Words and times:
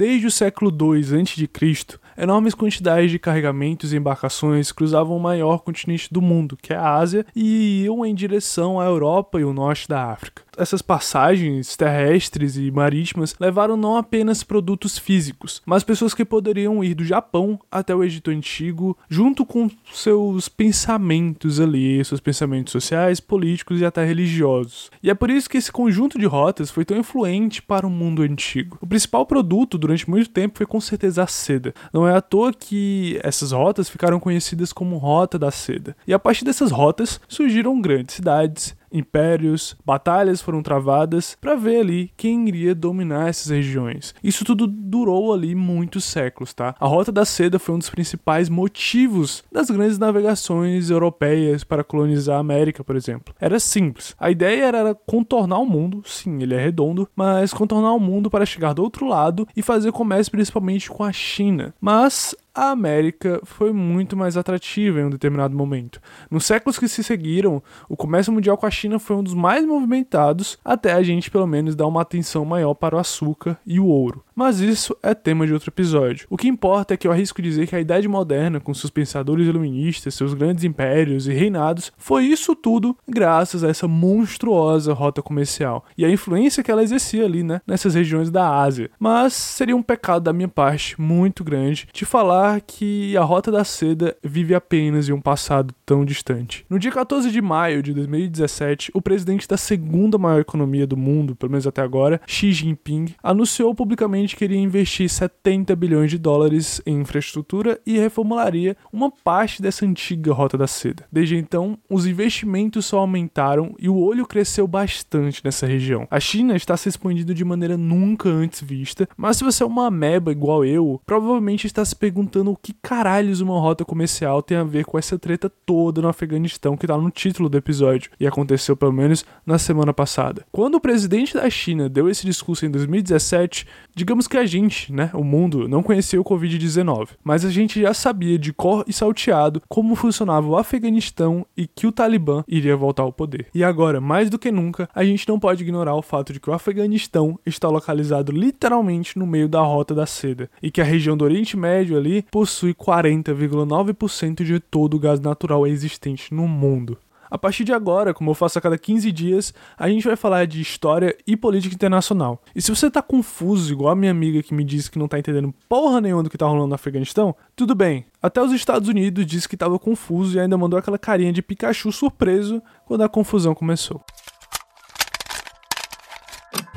Desde 0.00 0.26
o 0.26 0.30
século 0.30 0.70
II 0.70 1.20
a.C., 1.20 1.98
enormes 2.16 2.54
quantidades 2.54 3.10
de 3.10 3.18
carregamentos 3.18 3.92
e 3.92 3.98
embarcações 3.98 4.72
cruzavam 4.72 5.14
o 5.14 5.20
maior 5.20 5.58
continente 5.58 6.10
do 6.10 6.22
mundo, 6.22 6.56
que 6.56 6.72
é 6.72 6.76
a 6.76 6.94
Ásia, 6.94 7.26
e 7.36 7.82
iam 7.82 8.06
em 8.06 8.14
direção 8.14 8.80
à 8.80 8.86
Europa 8.86 9.38
e 9.38 9.44
o 9.44 9.52
norte 9.52 9.86
da 9.86 10.06
África 10.06 10.42
essas 10.60 10.82
passagens 10.82 11.76
terrestres 11.76 12.56
e 12.56 12.70
marítimas 12.70 13.34
levaram 13.40 13.76
não 13.76 13.96
apenas 13.96 14.42
produtos 14.42 14.98
físicos, 14.98 15.62
mas 15.64 15.82
pessoas 15.82 16.14
que 16.14 16.24
poderiam 16.24 16.84
ir 16.84 16.94
do 16.94 17.04
Japão 17.04 17.58
até 17.70 17.94
o 17.94 18.04
Egito 18.04 18.30
Antigo, 18.30 18.96
junto 19.08 19.46
com 19.46 19.70
seus 19.92 20.48
pensamentos 20.48 21.58
ali, 21.58 22.04
seus 22.04 22.20
pensamentos 22.20 22.72
sociais, 22.72 23.20
políticos 23.20 23.80
e 23.80 23.84
até 23.84 24.04
religiosos. 24.04 24.90
E 25.02 25.10
é 25.10 25.14
por 25.14 25.30
isso 25.30 25.48
que 25.48 25.56
esse 25.56 25.72
conjunto 25.72 26.18
de 26.18 26.26
rotas 26.26 26.70
foi 26.70 26.84
tão 26.84 26.96
influente 26.96 27.62
para 27.62 27.86
o 27.86 27.90
mundo 27.90 28.22
antigo. 28.22 28.78
O 28.80 28.86
principal 28.86 29.24
produto 29.24 29.78
durante 29.78 30.08
muito 30.08 30.30
tempo 30.30 30.58
foi 30.58 30.66
com 30.66 30.80
certeza 30.80 31.22
a 31.22 31.26
seda. 31.26 31.74
Não 31.92 32.06
é 32.06 32.14
à 32.14 32.20
toa 32.20 32.52
que 32.52 33.18
essas 33.22 33.52
rotas 33.52 33.88
ficaram 33.88 34.20
conhecidas 34.20 34.72
como 34.72 34.98
Rota 34.98 35.38
da 35.38 35.50
Seda. 35.50 35.96
E 36.06 36.12
a 36.12 36.18
partir 36.18 36.44
dessas 36.44 36.70
rotas 36.70 37.20
surgiram 37.28 37.80
grandes 37.80 38.16
cidades, 38.16 38.76
impérios, 38.92 39.76
batalhas 39.84 40.40
foram 40.40 40.62
travadas 40.62 41.36
para 41.40 41.54
ver 41.54 41.80
ali 41.80 42.12
quem 42.16 42.48
iria 42.48 42.74
dominar 42.74 43.28
essas 43.28 43.50
regiões. 43.50 44.14
Isso 44.22 44.44
tudo 44.44 44.66
durou 44.66 45.32
ali 45.32 45.54
muitos 45.54 46.04
séculos, 46.04 46.52
tá? 46.52 46.74
A 46.78 46.86
Rota 46.86 47.12
da 47.12 47.24
Seda 47.24 47.58
foi 47.58 47.74
um 47.74 47.78
dos 47.78 47.90
principais 47.90 48.48
motivos 48.48 49.44
das 49.50 49.70
grandes 49.70 49.98
navegações 49.98 50.90
europeias 50.90 51.64
para 51.64 51.84
colonizar 51.84 52.36
a 52.36 52.40
América, 52.40 52.82
por 52.84 52.96
exemplo. 52.96 53.34
Era 53.40 53.60
simples. 53.60 54.14
A 54.18 54.30
ideia 54.30 54.64
era 54.64 54.94
contornar 54.94 55.58
o 55.58 55.66
mundo, 55.66 56.02
sim, 56.04 56.42
ele 56.42 56.54
é 56.54 56.62
redondo, 56.62 57.08
mas 57.14 57.52
contornar 57.52 57.92
o 57.92 58.00
mundo 58.00 58.30
para 58.30 58.46
chegar 58.46 58.72
do 58.72 58.82
outro 58.82 59.06
lado 59.06 59.46
e 59.56 59.62
fazer 59.62 59.92
comércio 59.92 60.32
principalmente 60.32 60.90
com 60.90 61.04
a 61.04 61.12
China. 61.12 61.74
Mas 61.80 62.34
a 62.60 62.72
América 62.72 63.40
foi 63.42 63.72
muito 63.72 64.14
mais 64.14 64.36
atrativa 64.36 65.00
em 65.00 65.04
um 65.04 65.10
determinado 65.10 65.56
momento. 65.56 65.98
Nos 66.30 66.44
séculos 66.44 66.78
que 66.78 66.86
se 66.88 67.02
seguiram, 67.02 67.62
o 67.88 67.96
comércio 67.96 68.30
mundial 68.30 68.58
com 68.58 68.66
a 68.66 68.70
China 68.70 68.98
foi 68.98 69.16
um 69.16 69.22
dos 69.22 69.32
mais 69.32 69.64
movimentados, 69.64 70.58
até 70.62 70.92
a 70.92 71.02
gente 71.02 71.30
pelo 71.30 71.46
menos 71.46 71.74
dar 71.74 71.86
uma 71.86 72.02
atenção 72.02 72.44
maior 72.44 72.74
para 72.74 72.96
o 72.96 72.98
açúcar 72.98 73.58
e 73.66 73.80
o 73.80 73.86
ouro. 73.86 74.22
Mas 74.40 74.58
isso 74.58 74.96
é 75.02 75.12
tema 75.12 75.46
de 75.46 75.52
outro 75.52 75.68
episódio. 75.68 76.26
O 76.30 76.36
que 76.38 76.48
importa 76.48 76.94
é 76.94 76.96
que 76.96 77.06
eu 77.06 77.12
arrisco 77.12 77.42
dizer 77.42 77.66
que 77.66 77.76
a 77.76 77.80
Idade 77.80 78.08
Moderna, 78.08 78.58
com 78.58 78.72
seus 78.72 78.88
pensadores 78.90 79.46
iluministas, 79.46 80.14
seus 80.14 80.32
grandes 80.32 80.64
impérios 80.64 81.28
e 81.28 81.34
reinados, 81.34 81.92
foi 81.98 82.24
isso 82.24 82.56
tudo 82.56 82.96
graças 83.06 83.62
a 83.62 83.68
essa 83.68 83.86
monstruosa 83.86 84.94
rota 84.94 85.20
comercial 85.20 85.84
e 85.94 86.06
a 86.06 86.10
influência 86.10 86.62
que 86.62 86.70
ela 86.70 86.82
exercia 86.82 87.26
ali, 87.26 87.42
né, 87.42 87.60
nessas 87.66 87.94
regiões 87.94 88.30
da 88.30 88.62
Ásia. 88.62 88.90
Mas 88.98 89.34
seria 89.34 89.76
um 89.76 89.82
pecado 89.82 90.22
da 90.22 90.32
minha 90.32 90.48
parte 90.48 90.98
muito 90.98 91.44
grande 91.44 91.86
de 91.92 92.06
falar 92.06 92.62
que 92.62 93.14
a 93.18 93.22
Rota 93.22 93.52
da 93.52 93.62
Seda 93.62 94.16
vive 94.24 94.54
apenas 94.54 95.06
em 95.06 95.12
um 95.12 95.20
passado 95.20 95.74
tão 95.84 96.02
distante. 96.02 96.64
No 96.70 96.78
dia 96.78 96.90
14 96.90 97.30
de 97.30 97.42
maio 97.42 97.82
de 97.82 97.92
2017, 97.92 98.90
o 98.94 99.02
presidente 99.02 99.46
da 99.46 99.58
segunda 99.58 100.16
maior 100.16 100.40
economia 100.40 100.86
do 100.86 100.96
mundo, 100.96 101.36
pelo 101.36 101.52
menos 101.52 101.66
até 101.66 101.82
agora, 101.82 102.18
Xi 102.26 102.52
Jinping, 102.52 103.14
anunciou 103.22 103.74
publicamente 103.74 104.29
queria 104.36 104.58
investir 104.58 105.08
70 105.08 105.74
bilhões 105.76 106.10
de 106.10 106.18
dólares 106.18 106.80
em 106.86 107.00
infraestrutura 107.00 107.80
e 107.86 107.98
reformularia 107.98 108.76
uma 108.92 109.10
parte 109.10 109.62
dessa 109.62 109.84
antiga 109.84 110.32
Rota 110.32 110.56
da 110.56 110.66
Seda. 110.66 111.04
Desde 111.10 111.36
então, 111.36 111.78
os 111.88 112.06
investimentos 112.06 112.86
só 112.86 112.98
aumentaram 112.98 113.74
e 113.78 113.88
o 113.88 113.96
olho 113.96 114.26
cresceu 114.26 114.66
bastante 114.66 115.42
nessa 115.44 115.66
região. 115.66 116.06
A 116.10 116.20
China 116.20 116.56
está 116.56 116.76
se 116.76 116.88
expandindo 116.88 117.34
de 117.34 117.44
maneira 117.44 117.76
nunca 117.76 118.28
antes 118.28 118.60
vista, 118.60 119.08
mas 119.16 119.36
se 119.36 119.44
você 119.44 119.62
é 119.62 119.66
uma 119.66 119.86
ameba 119.86 120.32
igual 120.32 120.64
eu, 120.64 121.00
provavelmente 121.04 121.66
está 121.66 121.84
se 121.84 121.94
perguntando 121.94 122.50
o 122.50 122.56
que 122.56 122.72
caralhos 122.72 123.40
uma 123.40 123.58
rota 123.60 123.84
comercial 123.84 124.42
tem 124.42 124.56
a 124.56 124.64
ver 124.64 124.84
com 124.84 124.98
essa 124.98 125.18
treta 125.18 125.50
toda 125.64 126.00
no 126.00 126.08
Afeganistão 126.08 126.76
que 126.76 126.86
está 126.86 126.96
no 126.96 127.10
título 127.10 127.48
do 127.48 127.56
episódio 127.56 128.10
e 128.18 128.26
aconteceu 128.26 128.76
pelo 128.76 128.92
menos 128.92 129.24
na 129.44 129.58
semana 129.58 129.92
passada. 129.92 130.44
Quando 130.50 130.76
o 130.76 130.80
presidente 130.80 131.34
da 131.34 131.48
China 131.48 131.88
deu 131.88 132.08
esse 132.08 132.26
discurso 132.26 132.66
em 132.66 132.70
2017, 132.70 133.66
digamos 133.94 134.19
Digamos 134.20 134.28
que 134.28 134.36
a 134.36 134.44
gente, 134.44 134.92
né, 134.92 135.10
o 135.14 135.24
mundo, 135.24 135.66
não 135.66 135.82
conhecia 135.82 136.20
o 136.20 136.24
Covid-19, 136.24 137.10
mas 137.24 137.42
a 137.42 137.48
gente 137.48 137.80
já 137.80 137.94
sabia 137.94 138.38
de 138.38 138.52
cor 138.52 138.84
e 138.86 138.92
salteado 138.92 139.62
como 139.66 139.94
funcionava 139.94 140.46
o 140.46 140.58
Afeganistão 140.58 141.46
e 141.56 141.66
que 141.66 141.86
o 141.86 141.92
Talibã 141.92 142.44
iria 142.46 142.76
voltar 142.76 143.02
ao 143.02 143.14
poder. 143.14 143.46
E 143.54 143.64
agora, 143.64 143.98
mais 143.98 144.28
do 144.28 144.38
que 144.38 144.52
nunca, 144.52 144.90
a 144.94 145.02
gente 145.04 145.26
não 145.26 145.40
pode 145.40 145.62
ignorar 145.62 145.94
o 145.94 146.02
fato 146.02 146.34
de 146.34 146.40
que 146.40 146.50
o 146.50 146.52
Afeganistão 146.52 147.38
está 147.46 147.70
localizado 147.70 148.30
literalmente 148.30 149.18
no 149.18 149.26
meio 149.26 149.48
da 149.48 149.62
Rota 149.62 149.94
da 149.94 150.04
Seda 150.04 150.50
e 150.62 150.70
que 150.70 150.82
a 150.82 150.84
região 150.84 151.16
do 151.16 151.24
Oriente 151.24 151.56
Médio 151.56 151.96
ali 151.96 152.22
possui 152.30 152.74
40,9% 152.74 154.44
de 154.44 154.60
todo 154.60 154.98
o 154.98 155.00
gás 155.00 155.18
natural 155.18 155.66
existente 155.66 156.34
no 156.34 156.46
mundo. 156.46 156.98
A 157.30 157.38
partir 157.38 157.62
de 157.62 157.72
agora, 157.72 158.12
como 158.12 158.30
eu 158.30 158.34
faço 158.34 158.58
a 158.58 158.60
cada 158.60 158.76
15 158.76 159.12
dias, 159.12 159.54
a 159.78 159.88
gente 159.88 160.06
vai 160.06 160.16
falar 160.16 160.46
de 160.46 160.60
história 160.60 161.16
e 161.26 161.36
política 161.36 161.74
internacional. 161.74 162.42
E 162.54 162.60
se 162.60 162.74
você 162.74 162.90
tá 162.90 163.00
confuso, 163.00 163.72
igual 163.72 163.92
a 163.92 163.96
minha 163.96 164.10
amiga 164.10 164.42
que 164.42 164.52
me 164.52 164.64
disse 164.64 164.90
que 164.90 164.98
não 164.98 165.06
tá 165.06 165.18
entendendo 165.18 165.54
porra 165.68 166.00
nenhuma 166.00 166.22
do 166.22 166.30
que 166.30 166.36
tá 166.36 166.46
rolando 166.46 166.68
no 166.68 166.74
Afeganistão, 166.74 167.34
tudo 167.54 167.74
bem. 167.74 168.06
Até 168.20 168.42
os 168.42 168.52
Estados 168.52 168.88
Unidos 168.88 169.24
disse 169.24 169.48
que 169.48 169.56
tava 169.56 169.78
confuso 169.78 170.36
e 170.36 170.40
ainda 170.40 170.58
mandou 170.58 170.78
aquela 170.78 170.98
carinha 170.98 171.32
de 171.32 171.42
Pikachu 171.42 171.92
surpreso 171.92 172.60
quando 172.84 173.02
a 173.02 173.08
confusão 173.08 173.54
começou. 173.54 174.02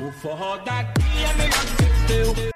O 0.00 0.12
forró 0.12 0.56
daqui 0.58 1.02
é 1.24 1.34
melhor 1.34 1.64
que 1.76 2.42
teu. 2.42 2.53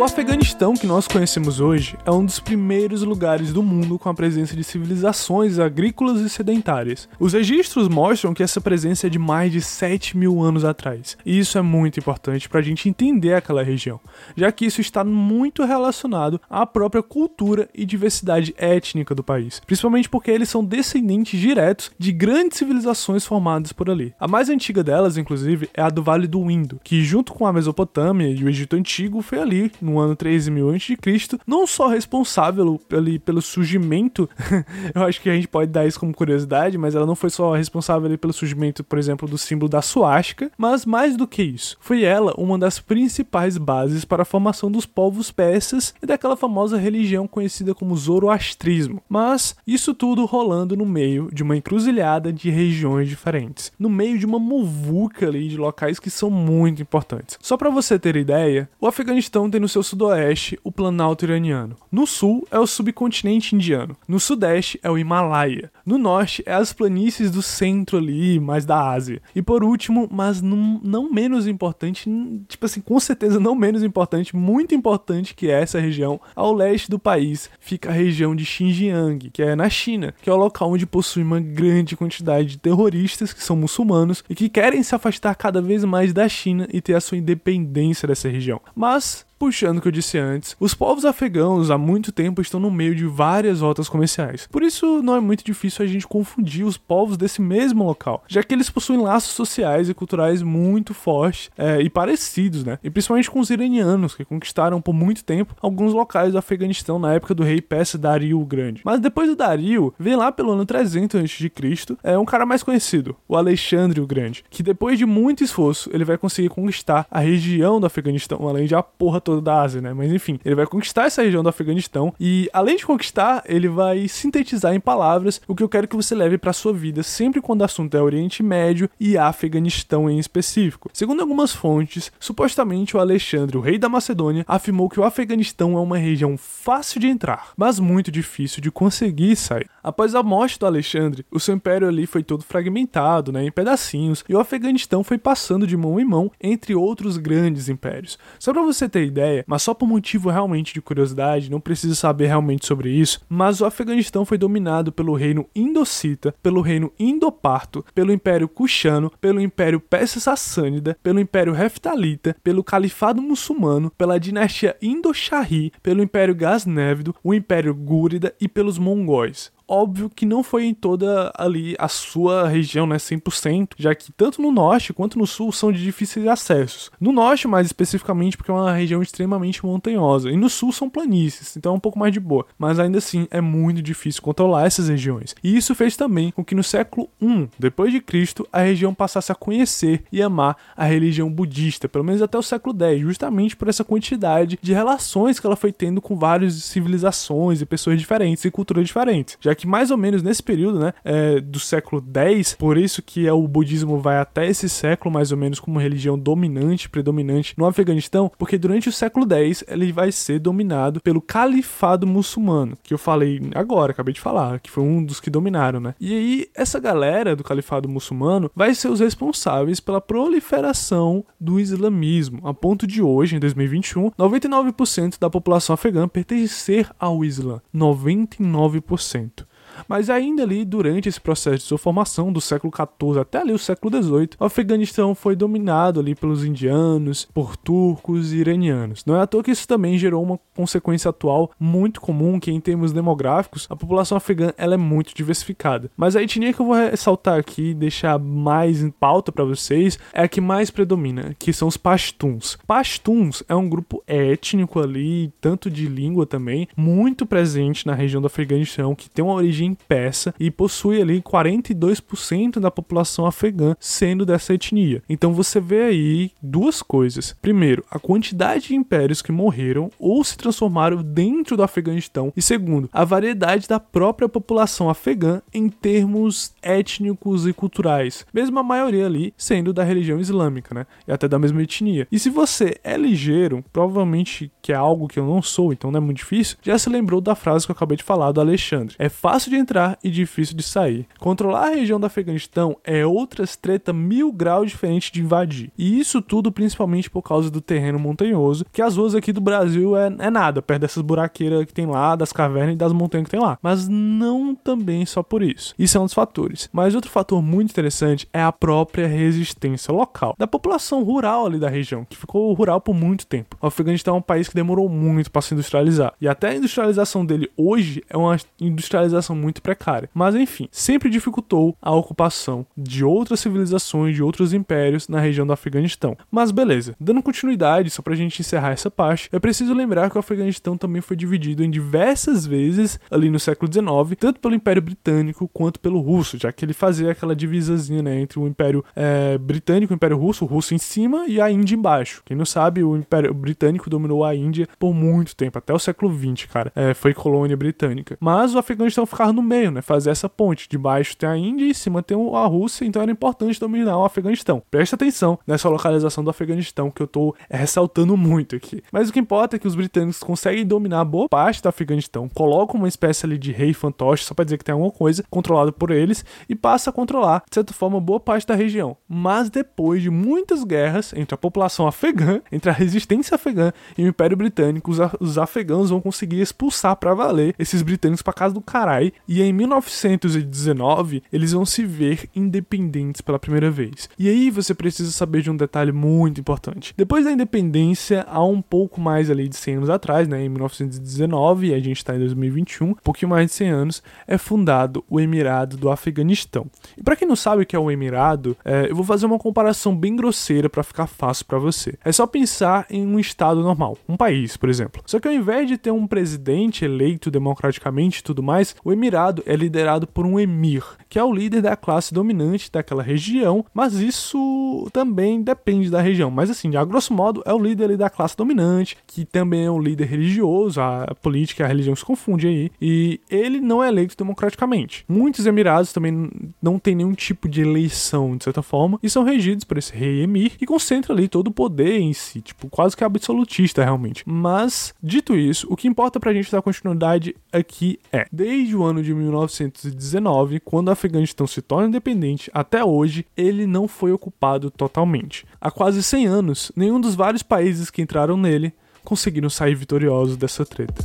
O 0.00 0.02
Afeganistão 0.02 0.72
que 0.72 0.86
nós 0.86 1.06
conhecemos 1.06 1.60
hoje 1.60 1.94
é 2.06 2.10
um 2.10 2.24
dos 2.24 2.40
primeiros 2.40 3.02
lugares 3.02 3.52
do 3.52 3.62
mundo 3.62 3.98
com 3.98 4.08
a 4.08 4.14
presença 4.14 4.56
de 4.56 4.64
civilizações 4.64 5.58
agrícolas 5.58 6.22
e 6.22 6.30
sedentárias. 6.30 7.06
Os 7.18 7.34
registros 7.34 7.86
mostram 7.86 8.32
que 8.32 8.42
essa 8.42 8.62
presença 8.62 9.06
é 9.06 9.10
de 9.10 9.18
mais 9.18 9.52
de 9.52 9.60
7 9.60 10.16
mil 10.16 10.40
anos 10.40 10.64
atrás, 10.64 11.18
e 11.22 11.38
isso 11.38 11.58
é 11.58 11.60
muito 11.60 12.00
importante 12.00 12.48
para 12.48 12.60
a 12.60 12.62
gente 12.62 12.88
entender 12.88 13.34
aquela 13.34 13.62
região, 13.62 14.00
já 14.34 14.50
que 14.50 14.64
isso 14.64 14.80
está 14.80 15.04
muito 15.04 15.66
relacionado 15.66 16.40
à 16.48 16.64
própria 16.64 17.02
cultura 17.02 17.68
e 17.74 17.84
diversidade 17.84 18.54
étnica 18.56 19.14
do 19.14 19.22
país, 19.22 19.60
principalmente 19.66 20.08
porque 20.08 20.30
eles 20.30 20.48
são 20.48 20.64
descendentes 20.64 21.38
diretos 21.38 21.90
de 21.98 22.10
grandes 22.10 22.56
civilizações 22.56 23.26
formadas 23.26 23.70
por 23.70 23.90
ali. 23.90 24.14
A 24.18 24.26
mais 24.26 24.48
antiga 24.48 24.82
delas, 24.82 25.18
inclusive, 25.18 25.68
é 25.74 25.82
a 25.82 25.90
do 25.90 26.02
Vale 26.02 26.26
do 26.26 26.50
Indo, 26.50 26.80
que 26.82 27.04
junto 27.04 27.34
com 27.34 27.46
a 27.46 27.52
Mesopotâmia 27.52 28.28
e 28.30 28.42
o 28.42 28.48
Egito 28.48 28.76
Antigo 28.76 29.20
foi 29.20 29.38
ali, 29.38 29.70
no 29.89 29.89
ano 29.98 30.14
3000 30.14 30.70
a.C., 30.70 31.38
não 31.46 31.66
só 31.66 31.88
responsável 31.88 32.80
pelo, 32.88 33.20
pelo 33.20 33.42
surgimento, 33.42 34.28
eu 34.94 35.02
acho 35.02 35.20
que 35.20 35.30
a 35.30 35.34
gente 35.34 35.48
pode 35.48 35.70
dar 35.70 35.86
isso 35.86 35.98
como 35.98 36.14
curiosidade, 36.14 36.78
mas 36.78 36.94
ela 36.94 37.06
não 37.06 37.14
foi 37.14 37.30
só 37.30 37.52
responsável 37.52 38.16
pelo 38.18 38.32
surgimento, 38.32 38.84
por 38.84 38.98
exemplo, 38.98 39.28
do 39.28 39.38
símbolo 39.38 39.68
da 39.68 39.82
suástica, 39.82 40.50
mas 40.56 40.84
mais 40.84 41.16
do 41.16 41.26
que 41.26 41.42
isso, 41.42 41.76
foi 41.80 42.02
ela 42.02 42.34
uma 42.36 42.58
das 42.58 42.78
principais 42.78 43.56
bases 43.56 44.04
para 44.04 44.22
a 44.22 44.26
formação 44.26 44.70
dos 44.70 44.86
povos 44.86 45.30
persas 45.30 45.94
e 46.02 46.06
daquela 46.06 46.36
famosa 46.36 46.76
religião 46.76 47.26
conhecida 47.26 47.74
como 47.74 47.96
zoroastrismo. 47.96 49.02
Mas 49.08 49.56
isso 49.66 49.94
tudo 49.94 50.24
rolando 50.24 50.76
no 50.76 50.86
meio 50.86 51.30
de 51.32 51.42
uma 51.42 51.56
encruzilhada 51.56 52.32
de 52.32 52.50
regiões 52.50 53.08
diferentes, 53.08 53.72
no 53.78 53.88
meio 53.88 54.18
de 54.18 54.26
uma 54.26 54.38
muvuca 54.38 55.26
ali 55.26 55.48
de 55.48 55.56
locais 55.56 55.98
que 55.98 56.10
são 56.10 56.30
muito 56.30 56.82
importantes. 56.82 57.38
Só 57.40 57.56
para 57.56 57.70
você 57.70 57.98
ter 57.98 58.16
ideia, 58.16 58.68
o 58.80 58.86
Afeganistão 58.86 59.50
tem 59.50 59.60
no 59.60 59.68
seu 59.68 59.79
seu 59.80 59.82
sudoeste 59.82 60.58
o 60.62 60.70
Planalto 60.70 61.24
Iraniano. 61.24 61.76
No 61.90 62.06
sul 62.06 62.46
é 62.50 62.58
o 62.58 62.66
subcontinente 62.66 63.54
indiano. 63.54 63.96
No 64.06 64.20
sudeste 64.20 64.78
é 64.82 64.90
o 64.90 64.98
Himalaia. 64.98 65.70
No 65.84 65.98
norte 65.98 66.42
é 66.46 66.52
as 66.52 66.72
planícies 66.72 67.30
do 67.30 67.42
centro 67.42 67.98
ali, 67.98 68.38
mais 68.38 68.64
da 68.64 68.90
Ásia. 68.90 69.22
E 69.34 69.42
por 69.42 69.64
último, 69.64 70.08
mas 70.10 70.42
não, 70.42 70.80
não 70.82 71.10
menos 71.10 71.46
importante, 71.46 72.08
tipo 72.46 72.66
assim, 72.66 72.80
com 72.80 73.00
certeza 73.00 73.40
não 73.40 73.54
menos 73.54 73.82
importante, 73.82 74.36
muito 74.36 74.74
importante 74.74 75.34
que 75.34 75.50
é 75.50 75.62
essa 75.62 75.80
região, 75.80 76.20
ao 76.34 76.54
leste 76.54 76.90
do 76.90 76.98
país 76.98 77.50
fica 77.58 77.88
a 77.88 77.92
região 77.92 78.36
de 78.36 78.44
Xinjiang, 78.44 79.30
que 79.30 79.42
é 79.42 79.56
na 79.56 79.68
China, 79.68 80.14
que 80.22 80.28
é 80.28 80.32
o 80.32 80.36
local 80.36 80.70
onde 80.70 80.86
possui 80.86 81.22
uma 81.22 81.40
grande 81.40 81.96
quantidade 81.96 82.50
de 82.50 82.58
terroristas 82.58 83.32
que 83.32 83.42
são 83.42 83.56
muçulmanos 83.56 84.22
e 84.28 84.34
que 84.34 84.48
querem 84.48 84.82
se 84.82 84.94
afastar 84.94 85.34
cada 85.34 85.62
vez 85.62 85.84
mais 85.84 86.12
da 86.12 86.28
China 86.28 86.68
e 86.72 86.80
ter 86.80 86.94
a 86.94 87.00
sua 87.00 87.18
independência 87.18 88.06
dessa 88.06 88.28
região. 88.28 88.60
Mas 88.74 89.24
Puxando 89.40 89.78
o 89.78 89.80
que 89.80 89.88
eu 89.88 89.92
disse 89.92 90.18
antes, 90.18 90.54
os 90.60 90.74
povos 90.74 91.06
afegãos 91.06 91.70
há 91.70 91.78
muito 91.78 92.12
tempo 92.12 92.42
estão 92.42 92.60
no 92.60 92.70
meio 92.70 92.94
de 92.94 93.06
várias 93.06 93.62
rotas 93.62 93.88
comerciais. 93.88 94.46
Por 94.46 94.62
isso, 94.62 95.02
não 95.02 95.16
é 95.16 95.20
muito 95.20 95.42
difícil 95.42 95.82
a 95.82 95.88
gente 95.88 96.06
confundir 96.06 96.66
os 96.66 96.76
povos 96.76 97.16
desse 97.16 97.40
mesmo 97.40 97.82
local, 97.82 98.22
já 98.28 98.42
que 98.42 98.52
eles 98.52 98.68
possuem 98.68 99.00
laços 99.00 99.30
sociais 99.30 99.88
e 99.88 99.94
culturais 99.94 100.42
muito 100.42 100.92
fortes 100.92 101.50
é, 101.56 101.80
e 101.80 101.88
parecidos, 101.88 102.64
né? 102.64 102.78
E 102.84 102.90
principalmente 102.90 103.30
com 103.30 103.40
os 103.40 103.48
iranianos, 103.48 104.14
que 104.14 104.26
conquistaram 104.26 104.78
por 104.78 104.92
muito 104.92 105.24
tempo 105.24 105.56
alguns 105.62 105.94
locais 105.94 106.32
do 106.32 106.38
Afeganistão 106.38 106.98
na 106.98 107.14
época 107.14 107.34
do 107.34 107.42
rei 107.42 107.62
persa 107.62 107.96
Dario 107.96 108.38
o 108.38 108.44
Grande. 108.44 108.82
Mas 108.84 109.00
depois 109.00 109.26
do 109.26 109.36
Dario, 109.36 109.94
vem 109.98 110.16
lá 110.16 110.30
pelo 110.30 110.52
ano 110.52 110.66
300 110.66 111.18
a.C., 111.18 111.96
é 112.04 112.18
um 112.18 112.26
cara 112.26 112.44
mais 112.44 112.62
conhecido, 112.62 113.16
o 113.26 113.34
Alexandre 113.34 114.02
o 114.02 114.06
Grande, 114.06 114.44
que 114.50 114.62
depois 114.62 114.98
de 114.98 115.06
muito 115.06 115.42
esforço, 115.42 115.88
ele 115.94 116.04
vai 116.04 116.18
conseguir 116.18 116.50
conquistar 116.50 117.06
a 117.10 117.20
região 117.20 117.80
do 117.80 117.86
Afeganistão, 117.86 118.46
além 118.46 118.66
de 118.66 118.74
a 118.74 118.82
porra 118.82 119.18
toda 119.18 119.29
da 119.38 119.60
Ásia, 119.60 119.82
né? 119.82 119.92
Mas 119.92 120.10
enfim, 120.10 120.40
ele 120.42 120.54
vai 120.54 120.66
conquistar 120.66 121.04
essa 121.04 121.22
região 121.22 121.42
do 121.42 121.50
Afeganistão 121.50 122.14
e 122.18 122.48
além 122.54 122.76
de 122.76 122.86
conquistar, 122.86 123.42
ele 123.46 123.68
vai 123.68 124.08
sintetizar 124.08 124.74
em 124.74 124.80
palavras 124.80 125.42
o 125.46 125.54
que 125.54 125.62
eu 125.62 125.68
quero 125.68 125.86
que 125.86 125.96
você 125.96 126.14
leve 126.14 126.38
para 126.38 126.54
sua 126.54 126.72
vida 126.72 127.02
sempre 127.02 127.42
quando 127.42 127.60
o 127.60 127.64
assunto 127.64 127.94
é 127.94 128.00
Oriente 128.00 128.42
Médio 128.42 128.88
e 128.98 129.18
Afeganistão 129.18 130.08
em 130.08 130.18
específico. 130.18 130.88
Segundo 130.94 131.20
algumas 131.20 131.52
fontes, 131.52 132.10
supostamente 132.18 132.96
o 132.96 133.00
Alexandre, 133.00 133.58
o 133.58 133.60
rei 133.60 133.78
da 133.78 133.88
Macedônia, 133.88 134.44
afirmou 134.48 134.88
que 134.88 134.98
o 134.98 135.04
Afeganistão 135.04 135.76
é 135.76 135.80
uma 135.80 135.98
região 135.98 136.36
fácil 136.38 137.00
de 137.00 137.08
entrar, 137.08 137.50
mas 137.56 137.78
muito 137.78 138.10
difícil 138.10 138.62
de 138.62 138.70
conseguir 138.70 139.36
sair. 139.36 139.68
Após 139.82 140.14
a 140.14 140.22
morte 140.22 140.58
do 140.58 140.66
Alexandre, 140.66 141.24
o 141.30 141.40
seu 141.40 141.54
império 141.54 141.88
ali 141.88 142.06
foi 142.06 142.22
todo 142.22 142.44
fragmentado, 142.44 143.32
né, 143.32 143.44
em 143.44 143.50
pedacinhos, 143.50 144.24
e 144.28 144.34
o 144.34 144.38
Afeganistão 144.38 145.02
foi 145.02 145.18
passando 145.18 145.66
de 145.66 145.76
mão 145.76 145.98
em 145.98 146.04
mão 146.04 146.30
entre 146.40 146.74
outros 146.74 147.16
grandes 147.16 147.68
impérios. 147.68 148.18
Só 148.38 148.52
para 148.52 148.62
você 148.62 148.88
ter 148.88 149.04
ideia, 149.04 149.19
mas 149.46 149.62
só 149.62 149.74
por 149.74 149.86
motivo 149.86 150.30
realmente 150.30 150.74
de 150.74 150.82
curiosidade, 150.82 151.50
não 151.50 151.60
precisa 151.60 151.94
saber 151.94 152.26
realmente 152.26 152.66
sobre 152.66 152.90
isso, 152.90 153.20
mas 153.28 153.60
o 153.60 153.64
Afeganistão 153.64 154.24
foi 154.24 154.38
dominado 154.38 154.92
pelo 154.92 155.14
reino 155.14 155.46
Indocita, 155.54 156.34
pelo 156.42 156.60
reino 156.60 156.92
Indoparto, 156.98 157.84
pelo 157.94 158.12
Império 158.12 158.48
Kushano, 158.48 159.10
pelo 159.20 159.40
Império 159.40 159.80
Persa-Sassânida, 159.80 160.96
pelo 161.02 161.20
Império 161.20 161.54
Heftalita, 161.54 162.36
pelo 162.42 162.64
Califado 162.64 163.22
Muçulmano, 163.22 163.90
pela 163.96 164.18
dinastia 164.18 164.76
Indo-Shahri, 164.80 165.72
pelo 165.82 166.02
Império 166.02 166.34
Gaznévido, 166.34 167.14
o 167.22 167.34
Império 167.34 167.74
Gúrida 167.74 168.34
e 168.40 168.48
pelos 168.48 168.78
mongóis 168.78 169.52
óbvio 169.70 170.10
que 170.10 170.26
não 170.26 170.42
foi 170.42 170.64
em 170.66 170.74
toda 170.74 171.32
ali 171.36 171.76
a 171.78 171.88
sua 171.88 172.48
região, 172.48 172.86
né, 172.86 172.96
100%, 172.96 173.70
já 173.78 173.94
que 173.94 174.12
tanto 174.12 174.42
no 174.42 174.50
norte 174.50 174.92
quanto 174.92 175.18
no 175.18 175.26
sul 175.26 175.52
são 175.52 175.70
de 175.70 175.82
difíceis 175.82 176.26
acessos. 176.26 176.90
No 177.00 177.12
norte, 177.12 177.46
mais 177.46 177.66
especificamente, 177.66 178.36
porque 178.36 178.50
é 178.50 178.54
uma 178.54 178.72
região 178.72 179.00
extremamente 179.00 179.64
montanhosa, 179.64 180.30
e 180.30 180.36
no 180.36 180.50
sul 180.50 180.72
são 180.72 180.90
planícies, 180.90 181.56
então 181.56 181.72
é 181.72 181.76
um 181.76 181.80
pouco 181.80 181.98
mais 181.98 182.12
de 182.12 182.20
boa, 182.20 182.46
mas 182.58 182.78
ainda 182.78 182.98
assim 182.98 183.28
é 183.30 183.40
muito 183.40 183.80
difícil 183.80 184.22
controlar 184.22 184.66
essas 184.66 184.88
regiões. 184.88 185.34
E 185.42 185.56
isso 185.56 185.74
fez 185.74 185.96
também 185.96 186.30
com 186.30 186.44
que 186.44 186.54
no 186.54 186.62
século 186.62 187.08
I 187.20 187.48
depois 187.58 187.92
de 187.92 188.00
Cristo 188.00 188.46
a 188.52 188.60
região 188.60 188.92
passasse 188.92 189.30
a 189.30 189.34
conhecer 189.34 190.02
e 190.10 190.20
amar 190.20 190.56
a 190.76 190.84
religião 190.84 191.30
budista, 191.30 191.88
pelo 191.88 192.04
menos 192.04 192.22
até 192.22 192.36
o 192.36 192.42
século 192.42 192.76
X, 192.76 193.00
justamente 193.00 193.56
por 193.56 193.68
essa 193.68 193.84
quantidade 193.84 194.58
de 194.60 194.72
relações 194.72 195.38
que 195.38 195.46
ela 195.46 195.56
foi 195.56 195.72
tendo 195.72 196.00
com 196.00 196.16
várias 196.16 196.54
civilizações 196.54 197.60
e 197.60 197.66
pessoas 197.66 197.98
diferentes 197.98 198.44
e 198.44 198.50
culturas 198.50 198.84
diferentes, 198.84 199.36
já 199.40 199.54
que 199.54 199.59
que 199.60 199.66
mais 199.66 199.90
ou 199.90 199.96
menos 199.96 200.22
nesse 200.22 200.42
período, 200.42 200.78
né, 200.78 200.92
é, 201.04 201.40
do 201.40 201.60
século 201.60 202.02
X, 202.14 202.54
por 202.58 202.76
isso 202.76 203.02
que 203.02 203.26
é, 203.26 203.32
o 203.32 203.46
budismo 203.46 203.98
vai 203.98 204.18
até 204.18 204.46
esse 204.46 204.68
século 204.68 205.12
mais 205.12 205.32
ou 205.32 205.38
menos 205.38 205.60
como 205.60 205.78
religião 205.78 206.18
dominante, 206.18 206.88
predominante 206.88 207.54
no 207.56 207.66
Afeganistão, 207.66 208.30
porque 208.38 208.58
durante 208.58 208.88
o 208.88 208.92
século 208.92 209.26
X 209.30 209.64
ele 209.68 209.92
vai 209.92 210.10
ser 210.10 210.38
dominado 210.38 211.00
pelo 211.00 211.20
califado 211.20 212.06
muçulmano, 212.06 212.76
que 212.82 212.94
eu 212.94 212.98
falei 212.98 213.40
agora, 213.54 213.92
acabei 213.92 214.14
de 214.14 214.20
falar, 214.20 214.60
que 214.60 214.70
foi 214.70 214.82
um 214.82 215.04
dos 215.04 215.20
que 215.20 215.30
dominaram, 215.30 215.80
né? 215.80 215.94
E 216.00 216.14
aí 216.14 216.46
essa 216.54 216.80
galera 216.80 217.36
do 217.36 217.44
califado 217.44 217.88
muçulmano 217.88 218.50
vai 218.54 218.74
ser 218.74 218.88
os 218.88 219.00
responsáveis 219.00 219.80
pela 219.80 220.00
proliferação 220.00 221.24
do 221.38 221.60
islamismo, 221.60 222.40
a 222.44 222.54
ponto 222.54 222.86
de 222.86 223.02
hoje, 223.02 223.36
em 223.36 223.40
2021, 223.40 224.10
99% 224.12 225.18
da 225.18 225.30
população 225.30 225.74
afegã 225.74 226.08
pertencer 226.08 226.90
ao 226.98 227.24
Islã, 227.24 227.60
99%. 227.74 229.49
Mas 229.88 230.10
ainda 230.10 230.42
ali, 230.42 230.64
durante 230.64 231.08
esse 231.08 231.20
processo 231.20 231.58
de 231.58 231.62
sua 231.62 231.78
formação, 231.78 232.32
do 232.32 232.40
século 232.40 232.72
XIV 232.74 233.20
até 233.20 233.38
ali 233.38 233.52
o 233.52 233.58
século 233.58 234.02
XVIII, 234.02 234.30
o 234.38 234.44
Afeganistão 234.44 235.14
foi 235.14 235.34
dominado 235.36 236.00
ali 236.00 236.14
pelos 236.14 236.44
indianos, 236.44 237.28
por 237.32 237.56
turcos 237.56 238.32
e 238.32 238.38
iranianos. 238.38 239.04
Não 239.04 239.16
é 239.16 239.20
à 239.20 239.26
toa 239.26 239.42
que 239.42 239.50
isso 239.50 239.66
também 239.66 239.98
gerou 239.98 240.22
uma 240.22 240.38
consequência 240.54 241.08
atual 241.08 241.50
muito 241.58 242.00
comum, 242.00 242.38
que 242.38 242.50
em 242.50 242.60
termos 242.60 242.92
demográficos, 242.92 243.66
a 243.70 243.76
população 243.76 244.16
afegã 244.16 244.52
ela 244.56 244.74
é 244.74 244.76
muito 244.76 245.14
diversificada. 245.14 245.90
Mas 245.96 246.16
a 246.16 246.22
etnia 246.22 246.52
que 246.52 246.60
eu 246.60 246.66
vou 246.66 246.74
ressaltar 246.74 247.38
aqui, 247.38 247.74
deixar 247.74 248.18
mais 248.18 248.82
em 248.82 248.90
pauta 248.90 249.32
para 249.32 249.44
vocês, 249.44 249.98
é 250.12 250.22
a 250.22 250.28
que 250.28 250.40
mais 250.40 250.70
predomina, 250.70 251.34
que 251.38 251.52
são 251.52 251.68
os 251.68 251.76
pashtuns. 251.76 252.58
Pashtuns 252.66 253.42
é 253.48 253.54
um 253.54 253.68
grupo 253.68 254.02
étnico 254.06 254.80
ali, 254.80 255.32
tanto 255.40 255.70
de 255.70 255.86
língua 255.86 256.26
também, 256.26 256.68
muito 256.76 257.26
presente 257.26 257.86
na 257.86 257.94
região 257.94 258.20
do 258.20 258.26
Afeganistão, 258.26 258.94
que 258.94 259.08
tem 259.08 259.24
uma 259.24 259.34
origem 259.34 259.69
em 259.70 259.74
peça 259.74 260.34
e 260.38 260.50
possui 260.50 261.00
ali 261.00 261.22
42% 261.22 262.58
da 262.58 262.70
população 262.70 263.26
afegã 263.26 263.74
sendo 263.78 264.26
dessa 264.26 264.54
etnia. 264.54 265.02
Então 265.08 265.32
você 265.32 265.60
vê 265.60 265.82
aí 265.82 266.30
duas 266.42 266.82
coisas. 266.82 267.36
Primeiro, 267.40 267.84
a 267.90 267.98
quantidade 267.98 268.68
de 268.68 268.74
impérios 268.74 269.22
que 269.22 269.32
morreram 269.32 269.90
ou 269.98 270.22
se 270.24 270.36
transformaram 270.36 271.02
dentro 271.02 271.56
do 271.56 271.62
Afeganistão. 271.62 272.32
E 272.36 272.42
segundo, 272.42 272.88
a 272.92 273.04
variedade 273.04 273.68
da 273.68 273.80
própria 273.80 274.28
população 274.28 274.90
afegã 274.90 275.40
em 275.52 275.68
termos 275.68 276.52
étnicos 276.62 277.46
e 277.46 277.52
culturais. 277.52 278.26
Mesmo 278.32 278.58
a 278.58 278.62
maioria 278.62 279.06
ali 279.06 279.32
sendo 279.36 279.72
da 279.72 279.84
religião 279.84 280.20
islâmica, 280.20 280.74
né? 280.74 280.86
E 281.06 281.12
até 281.12 281.28
da 281.28 281.38
mesma 281.38 281.62
etnia. 281.62 282.06
E 282.10 282.18
se 282.18 282.30
você 282.30 282.76
é 282.82 282.96
ligeiro, 282.96 283.64
provavelmente 283.72 284.50
que 284.62 284.72
é 284.72 284.76
algo 284.76 285.08
que 285.08 285.18
eu 285.18 285.26
não 285.26 285.42
sou, 285.42 285.72
então 285.72 285.90
não 285.90 285.98
é 285.98 286.00
muito 286.00 286.18
difícil, 286.18 286.56
já 286.62 286.78
se 286.78 286.88
lembrou 286.88 287.20
da 287.20 287.34
frase 287.34 287.66
que 287.66 287.72
eu 287.72 287.76
acabei 287.76 287.96
de 287.96 288.02
falar 288.02 288.32
do 288.32 288.40
Alexandre. 288.40 288.94
É 288.98 289.08
fácil 289.08 289.50
de 289.50 289.56
entrar 289.60 289.98
e 290.02 290.10
difícil 290.10 290.56
de 290.56 290.62
sair. 290.62 291.06
Controlar 291.18 291.68
a 291.68 291.74
região 291.74 292.00
do 292.00 292.06
Afeganistão 292.06 292.76
é 292.84 293.04
outra 293.06 293.46
treta 293.60 293.92
mil 293.92 294.32
graus 294.32 294.70
diferente 294.70 295.12
de 295.12 295.20
invadir. 295.20 295.70
E 295.76 295.98
isso 295.98 296.20
tudo 296.22 296.50
principalmente 296.50 297.10
por 297.10 297.22
causa 297.22 297.50
do 297.50 297.60
terreno 297.60 297.98
montanhoso, 297.98 298.64
que 298.72 298.82
as 298.82 298.96
ruas 298.96 299.14
aqui 299.14 299.32
do 299.32 299.40
Brasil 299.40 299.96
é, 299.96 300.12
é 300.18 300.30
nada, 300.30 300.62
perto 300.62 300.82
dessas 300.82 301.02
buraqueiras 301.02 301.64
que 301.64 301.74
tem 301.74 301.86
lá, 301.86 302.16
das 302.16 302.32
cavernas 302.32 302.74
e 302.74 302.78
das 302.78 302.92
montanhas 302.92 303.26
que 303.26 303.30
tem 303.30 303.40
lá. 303.40 303.58
Mas 303.62 303.88
não 303.88 304.54
também 304.54 305.04
só 305.06 305.22
por 305.22 305.42
isso. 305.42 305.74
Isso 305.78 305.96
é 305.96 306.00
um 306.00 306.04
dos 306.04 306.14
fatores. 306.14 306.68
Mas 306.72 306.94
outro 306.94 307.10
fator 307.10 307.42
muito 307.42 307.70
interessante 307.70 308.28
é 308.32 308.42
a 308.42 308.52
própria 308.52 309.06
resistência 309.06 309.92
local, 309.92 310.34
da 310.38 310.46
população 310.46 311.02
rural 311.02 311.46
ali 311.46 311.58
da 311.58 311.68
região, 311.68 312.04
que 312.04 312.16
ficou 312.16 312.52
rural 312.52 312.80
por 312.80 312.94
muito 312.94 313.26
tempo. 313.26 313.56
O 313.60 313.66
Afeganistão 313.66 314.14
é 314.14 314.18
um 314.18 314.22
país 314.22 314.48
que 314.48 314.54
demorou 314.54 314.88
muito 314.88 315.30
para 315.30 315.42
se 315.42 315.54
industrializar. 315.54 316.14
E 316.20 316.28
até 316.28 316.50
a 316.50 316.54
industrialização 316.54 317.24
dele 317.24 317.50
hoje 317.56 318.02
é 318.08 318.16
uma 318.16 318.36
industrialização 318.60 319.36
muito 319.40 319.62
precária. 319.62 320.08
Mas 320.14 320.34
enfim, 320.34 320.68
sempre 320.70 321.10
dificultou 321.10 321.76
a 321.80 321.92
ocupação 321.92 322.66
de 322.76 323.04
outras 323.04 323.40
civilizações, 323.40 324.14
de 324.14 324.22
outros 324.22 324.52
impérios 324.52 325.08
na 325.08 325.20
região 325.20 325.46
do 325.46 325.52
Afeganistão. 325.52 326.16
Mas 326.30 326.50
beleza, 326.50 326.94
dando 327.00 327.22
continuidade, 327.22 327.90
só 327.90 328.02
pra 328.02 328.14
gente 328.14 328.40
encerrar 328.40 328.70
essa 328.70 328.90
parte, 328.90 329.28
é 329.32 329.38
preciso 329.38 329.74
lembrar 329.74 330.10
que 330.10 330.16
o 330.16 330.20
Afeganistão 330.20 330.76
também 330.76 331.02
foi 331.02 331.16
dividido 331.16 331.64
em 331.64 331.70
diversas 331.70 332.46
vezes 332.46 332.98
ali 333.10 333.30
no 333.30 333.40
século 333.40 333.70
XIX, 333.72 334.18
tanto 334.18 334.40
pelo 334.40 334.54
Império 334.54 334.82
Britânico 334.82 335.48
quanto 335.52 335.80
pelo 335.80 336.00
Russo, 336.00 336.38
já 336.38 336.52
que 336.52 336.64
ele 336.64 336.72
fazia 336.72 337.10
aquela 337.10 337.34
divisazinha 337.34 338.02
né, 338.02 338.20
entre 338.20 338.38
o 338.38 338.46
Império 338.46 338.84
é, 338.94 339.38
Britânico 339.38 339.92
o 339.92 339.96
Império 339.96 340.16
Russo, 340.16 340.44
o 340.44 340.48
Russo 340.48 340.74
em 340.74 340.78
cima 340.78 341.26
e 341.26 341.40
a 341.40 341.50
Índia 341.50 341.74
embaixo. 341.74 342.22
Quem 342.24 342.36
não 342.36 342.44
sabe, 342.44 342.82
o 342.82 342.96
Império 342.96 343.32
Britânico 343.32 343.88
dominou 343.88 344.24
a 344.24 344.34
Índia 344.34 344.68
por 344.78 344.92
muito 344.92 345.34
tempo, 345.34 345.58
até 345.58 345.72
o 345.72 345.78
século 345.78 346.12
XX, 346.16 346.46
cara. 346.46 346.72
É, 346.74 346.94
foi 346.94 347.14
colônia 347.14 347.56
britânica. 347.56 348.16
Mas 348.20 348.54
o 348.54 348.58
Afeganistão 348.58 349.06
ficava 349.06 349.29
no 349.32 349.40
no 349.40 349.48
meio, 349.48 349.70
né? 349.70 349.82
Fazer 349.82 350.10
essa 350.10 350.28
ponte. 350.28 350.68
De 350.68 350.78
baixo 350.78 351.16
tem 351.16 351.28
a 351.28 351.36
Índia 351.36 351.64
e 351.64 351.70
em 351.70 351.74
cima 351.74 352.02
tem 352.02 352.16
a 352.34 352.46
Rússia, 352.46 352.84
então 352.84 353.02
era 353.02 353.10
importante 353.10 353.58
dominar 353.58 353.98
o 353.98 354.04
Afeganistão. 354.04 354.62
Presta 354.70 354.94
atenção 354.94 355.38
nessa 355.46 355.68
localização 355.68 356.22
do 356.22 356.30
Afeganistão 356.30 356.90
que 356.90 357.02
eu 357.02 357.06
tô 357.06 357.34
ressaltando 357.50 358.16
muito 358.16 358.54
aqui. 358.54 358.82
Mas 358.92 359.08
o 359.08 359.12
que 359.12 359.18
importa 359.18 359.56
é 359.56 359.58
que 359.58 359.66
os 359.66 359.74
britânicos 359.74 360.22
conseguem 360.22 360.66
dominar 360.66 361.04
boa 361.04 361.28
parte 361.28 361.62
do 361.62 361.68
Afeganistão, 361.68 362.28
colocam 362.28 362.78
uma 362.78 362.88
espécie 362.88 363.26
ali 363.26 363.38
de 363.38 363.50
rei 363.50 363.72
fantoche, 363.72 364.24
só 364.24 364.34
para 364.34 364.44
dizer 364.44 364.58
que 364.58 364.64
tem 364.64 364.72
alguma 364.72 364.90
coisa, 364.90 365.24
controlado 365.30 365.72
por 365.72 365.90
eles, 365.90 366.24
e 366.48 366.54
passa 366.54 366.90
a 366.90 366.92
controlar, 366.92 367.42
de 367.48 367.54
certa 367.54 367.72
forma, 367.72 368.00
boa 368.00 368.20
parte 368.20 368.46
da 368.46 368.54
região. 368.54 368.96
Mas 369.08 369.48
depois 369.48 370.02
de 370.02 370.10
muitas 370.10 370.62
guerras 370.64 371.12
entre 371.14 371.34
a 371.34 371.38
população 371.38 371.86
afegã, 371.86 372.40
entre 372.52 372.70
a 372.70 372.74
resistência 372.74 373.34
afegã 373.34 373.72
e 373.96 374.04
o 374.04 374.08
Império 374.08 374.36
Britânico, 374.36 374.90
os, 374.90 375.38
afegãos 375.38 375.90
vão 375.90 376.00
conseguir 376.00 376.40
expulsar 376.40 376.96
para 376.96 377.14
valer 377.14 377.54
esses 377.58 377.82
britânicos 377.82 378.22
para 378.22 378.32
casa 378.32 378.54
do 378.54 378.60
caralho 378.60 379.12
E 379.32 379.40
em 379.42 379.52
1919, 379.52 381.22
eles 381.32 381.52
vão 381.52 381.64
se 381.64 381.84
ver 381.84 382.28
independentes 382.34 383.20
pela 383.20 383.38
primeira 383.38 383.70
vez. 383.70 384.10
E 384.18 384.28
aí 384.28 384.50
você 384.50 384.74
precisa 384.74 385.12
saber 385.12 385.40
de 385.40 385.48
um 385.48 385.56
detalhe 385.56 385.92
muito 385.92 386.40
importante. 386.40 386.92
Depois 386.96 387.24
da 387.24 387.30
independência, 387.30 388.26
há 388.28 388.42
um 388.42 388.60
pouco 388.60 389.00
mais 389.00 389.30
ali 389.30 389.48
de 389.48 389.54
100 389.54 389.76
anos 389.76 389.88
atrás, 389.88 390.26
né, 390.26 390.44
em 390.44 390.48
1919, 390.48 391.68
e 391.68 391.74
a 391.74 391.78
gente 391.78 391.98
está 391.98 392.16
em 392.16 392.18
2021, 392.18 392.88
um 392.88 392.94
pouquinho 392.94 393.28
mais 393.28 393.46
de 393.46 393.52
100 393.52 393.68
anos, 393.68 394.02
é 394.26 394.36
fundado 394.36 395.04
o 395.08 395.20
Emirado 395.20 395.76
do 395.76 395.92
Afeganistão. 395.92 396.66
E 396.98 397.02
para 397.04 397.14
quem 397.14 397.28
não 397.28 397.36
sabe 397.36 397.62
o 397.62 397.66
que 397.66 397.76
é 397.76 397.78
o 397.78 397.88
Emirado, 397.88 398.56
é, 398.64 398.90
eu 398.90 398.96
vou 398.96 399.04
fazer 399.04 399.26
uma 399.26 399.38
comparação 399.38 399.96
bem 399.96 400.16
grosseira 400.16 400.68
para 400.68 400.82
ficar 400.82 401.06
fácil 401.06 401.46
para 401.46 401.60
você. 401.60 401.96
É 402.04 402.10
só 402.10 402.26
pensar 402.26 402.84
em 402.90 403.06
um 403.06 403.20
estado 403.20 403.62
normal, 403.62 403.96
um 404.08 404.16
país, 404.16 404.56
por 404.56 404.68
exemplo. 404.68 405.00
Só 405.06 405.20
que 405.20 405.28
ao 405.28 405.34
invés 405.34 405.68
de 405.68 405.78
ter 405.78 405.92
um 405.92 406.04
presidente 406.04 406.84
eleito 406.84 407.30
democraticamente 407.30 408.18
e 408.18 408.24
tudo 408.24 408.42
mais, 408.42 408.74
o 408.84 408.92
Emirado 408.92 409.19
é 409.46 409.56
liderado 409.56 410.06
por 410.06 410.26
um 410.26 410.38
emir, 410.38 410.84
que 411.08 411.18
é 411.18 411.24
o 411.24 411.32
líder 411.32 411.62
da 411.62 411.76
classe 411.76 412.14
dominante 412.14 412.70
daquela 412.70 413.02
região, 413.02 413.64
mas 413.74 413.94
isso 413.94 414.88
também 414.92 415.42
depende 415.42 415.90
da 415.90 416.00
região. 416.00 416.30
Mas 416.30 416.50
assim, 416.50 416.74
a 416.76 416.84
grosso 416.84 417.12
modo, 417.12 417.42
é 417.44 417.52
o 417.52 417.58
líder 417.58 417.96
da 417.96 418.08
classe 418.08 418.36
dominante, 418.36 418.96
que 419.06 419.24
também 419.24 419.64
é 419.64 419.70
um 419.70 419.80
líder 419.80 420.06
religioso, 420.06 420.80
a 420.80 421.14
política 421.20 421.62
e 421.62 421.64
a 421.64 421.68
religião 421.68 421.96
se 421.96 422.04
confundem 422.04 422.48
aí, 422.48 422.72
e 422.80 423.20
ele 423.30 423.60
não 423.60 423.82
é 423.82 423.88
eleito 423.88 424.16
democraticamente. 424.16 425.04
Muitos 425.08 425.46
Emirados 425.46 425.92
também 425.92 426.30
não 426.62 426.78
têm 426.78 426.94
nenhum 426.94 427.14
tipo 427.14 427.48
de 427.48 427.62
eleição, 427.62 428.36
de 428.36 428.44
certa 428.44 428.62
forma, 428.62 428.98
e 429.02 429.10
são 429.10 429.24
regidos 429.24 429.64
por 429.64 429.78
esse 429.78 429.92
rei 429.92 430.22
emir, 430.22 430.50
que 430.56 430.66
concentra 430.66 431.12
ali 431.12 431.28
todo 431.28 431.48
o 431.48 431.52
poder 431.52 431.98
em 431.98 432.12
si, 432.12 432.40
tipo, 432.40 432.68
quase 432.68 432.96
que 432.96 433.04
absolutista 433.04 433.82
realmente. 433.82 434.22
Mas, 434.26 434.94
dito 435.02 435.36
isso, 435.36 435.66
o 435.70 435.76
que 435.76 435.88
importa 435.88 436.20
pra 436.20 436.32
gente 436.32 436.50
dar 436.50 436.62
continuidade 436.62 437.34
aqui 437.52 437.98
é, 438.12 438.26
desde 438.30 438.76
o 438.76 438.84
ano 438.84 439.02
de 439.02 439.09
1919, 439.14 440.60
quando 440.60 440.88
a 440.88 440.92
Afeganistão 440.92 441.46
se 441.46 441.60
torna 441.60 441.88
independente 441.88 442.50
até 442.54 442.84
hoje, 442.84 443.26
ele 443.36 443.66
não 443.66 443.86
foi 443.88 444.12
ocupado 444.12 444.70
totalmente. 444.70 445.46
Há 445.60 445.70
quase 445.70 446.02
100 446.02 446.26
anos, 446.26 446.72
nenhum 446.76 447.00
dos 447.00 447.14
vários 447.14 447.42
países 447.42 447.90
que 447.90 448.02
entraram 448.02 448.36
nele 448.36 448.72
conseguiram 449.04 449.50
sair 449.50 449.74
vitoriosos 449.74 450.36
dessa 450.36 450.64
treta. 450.64 451.04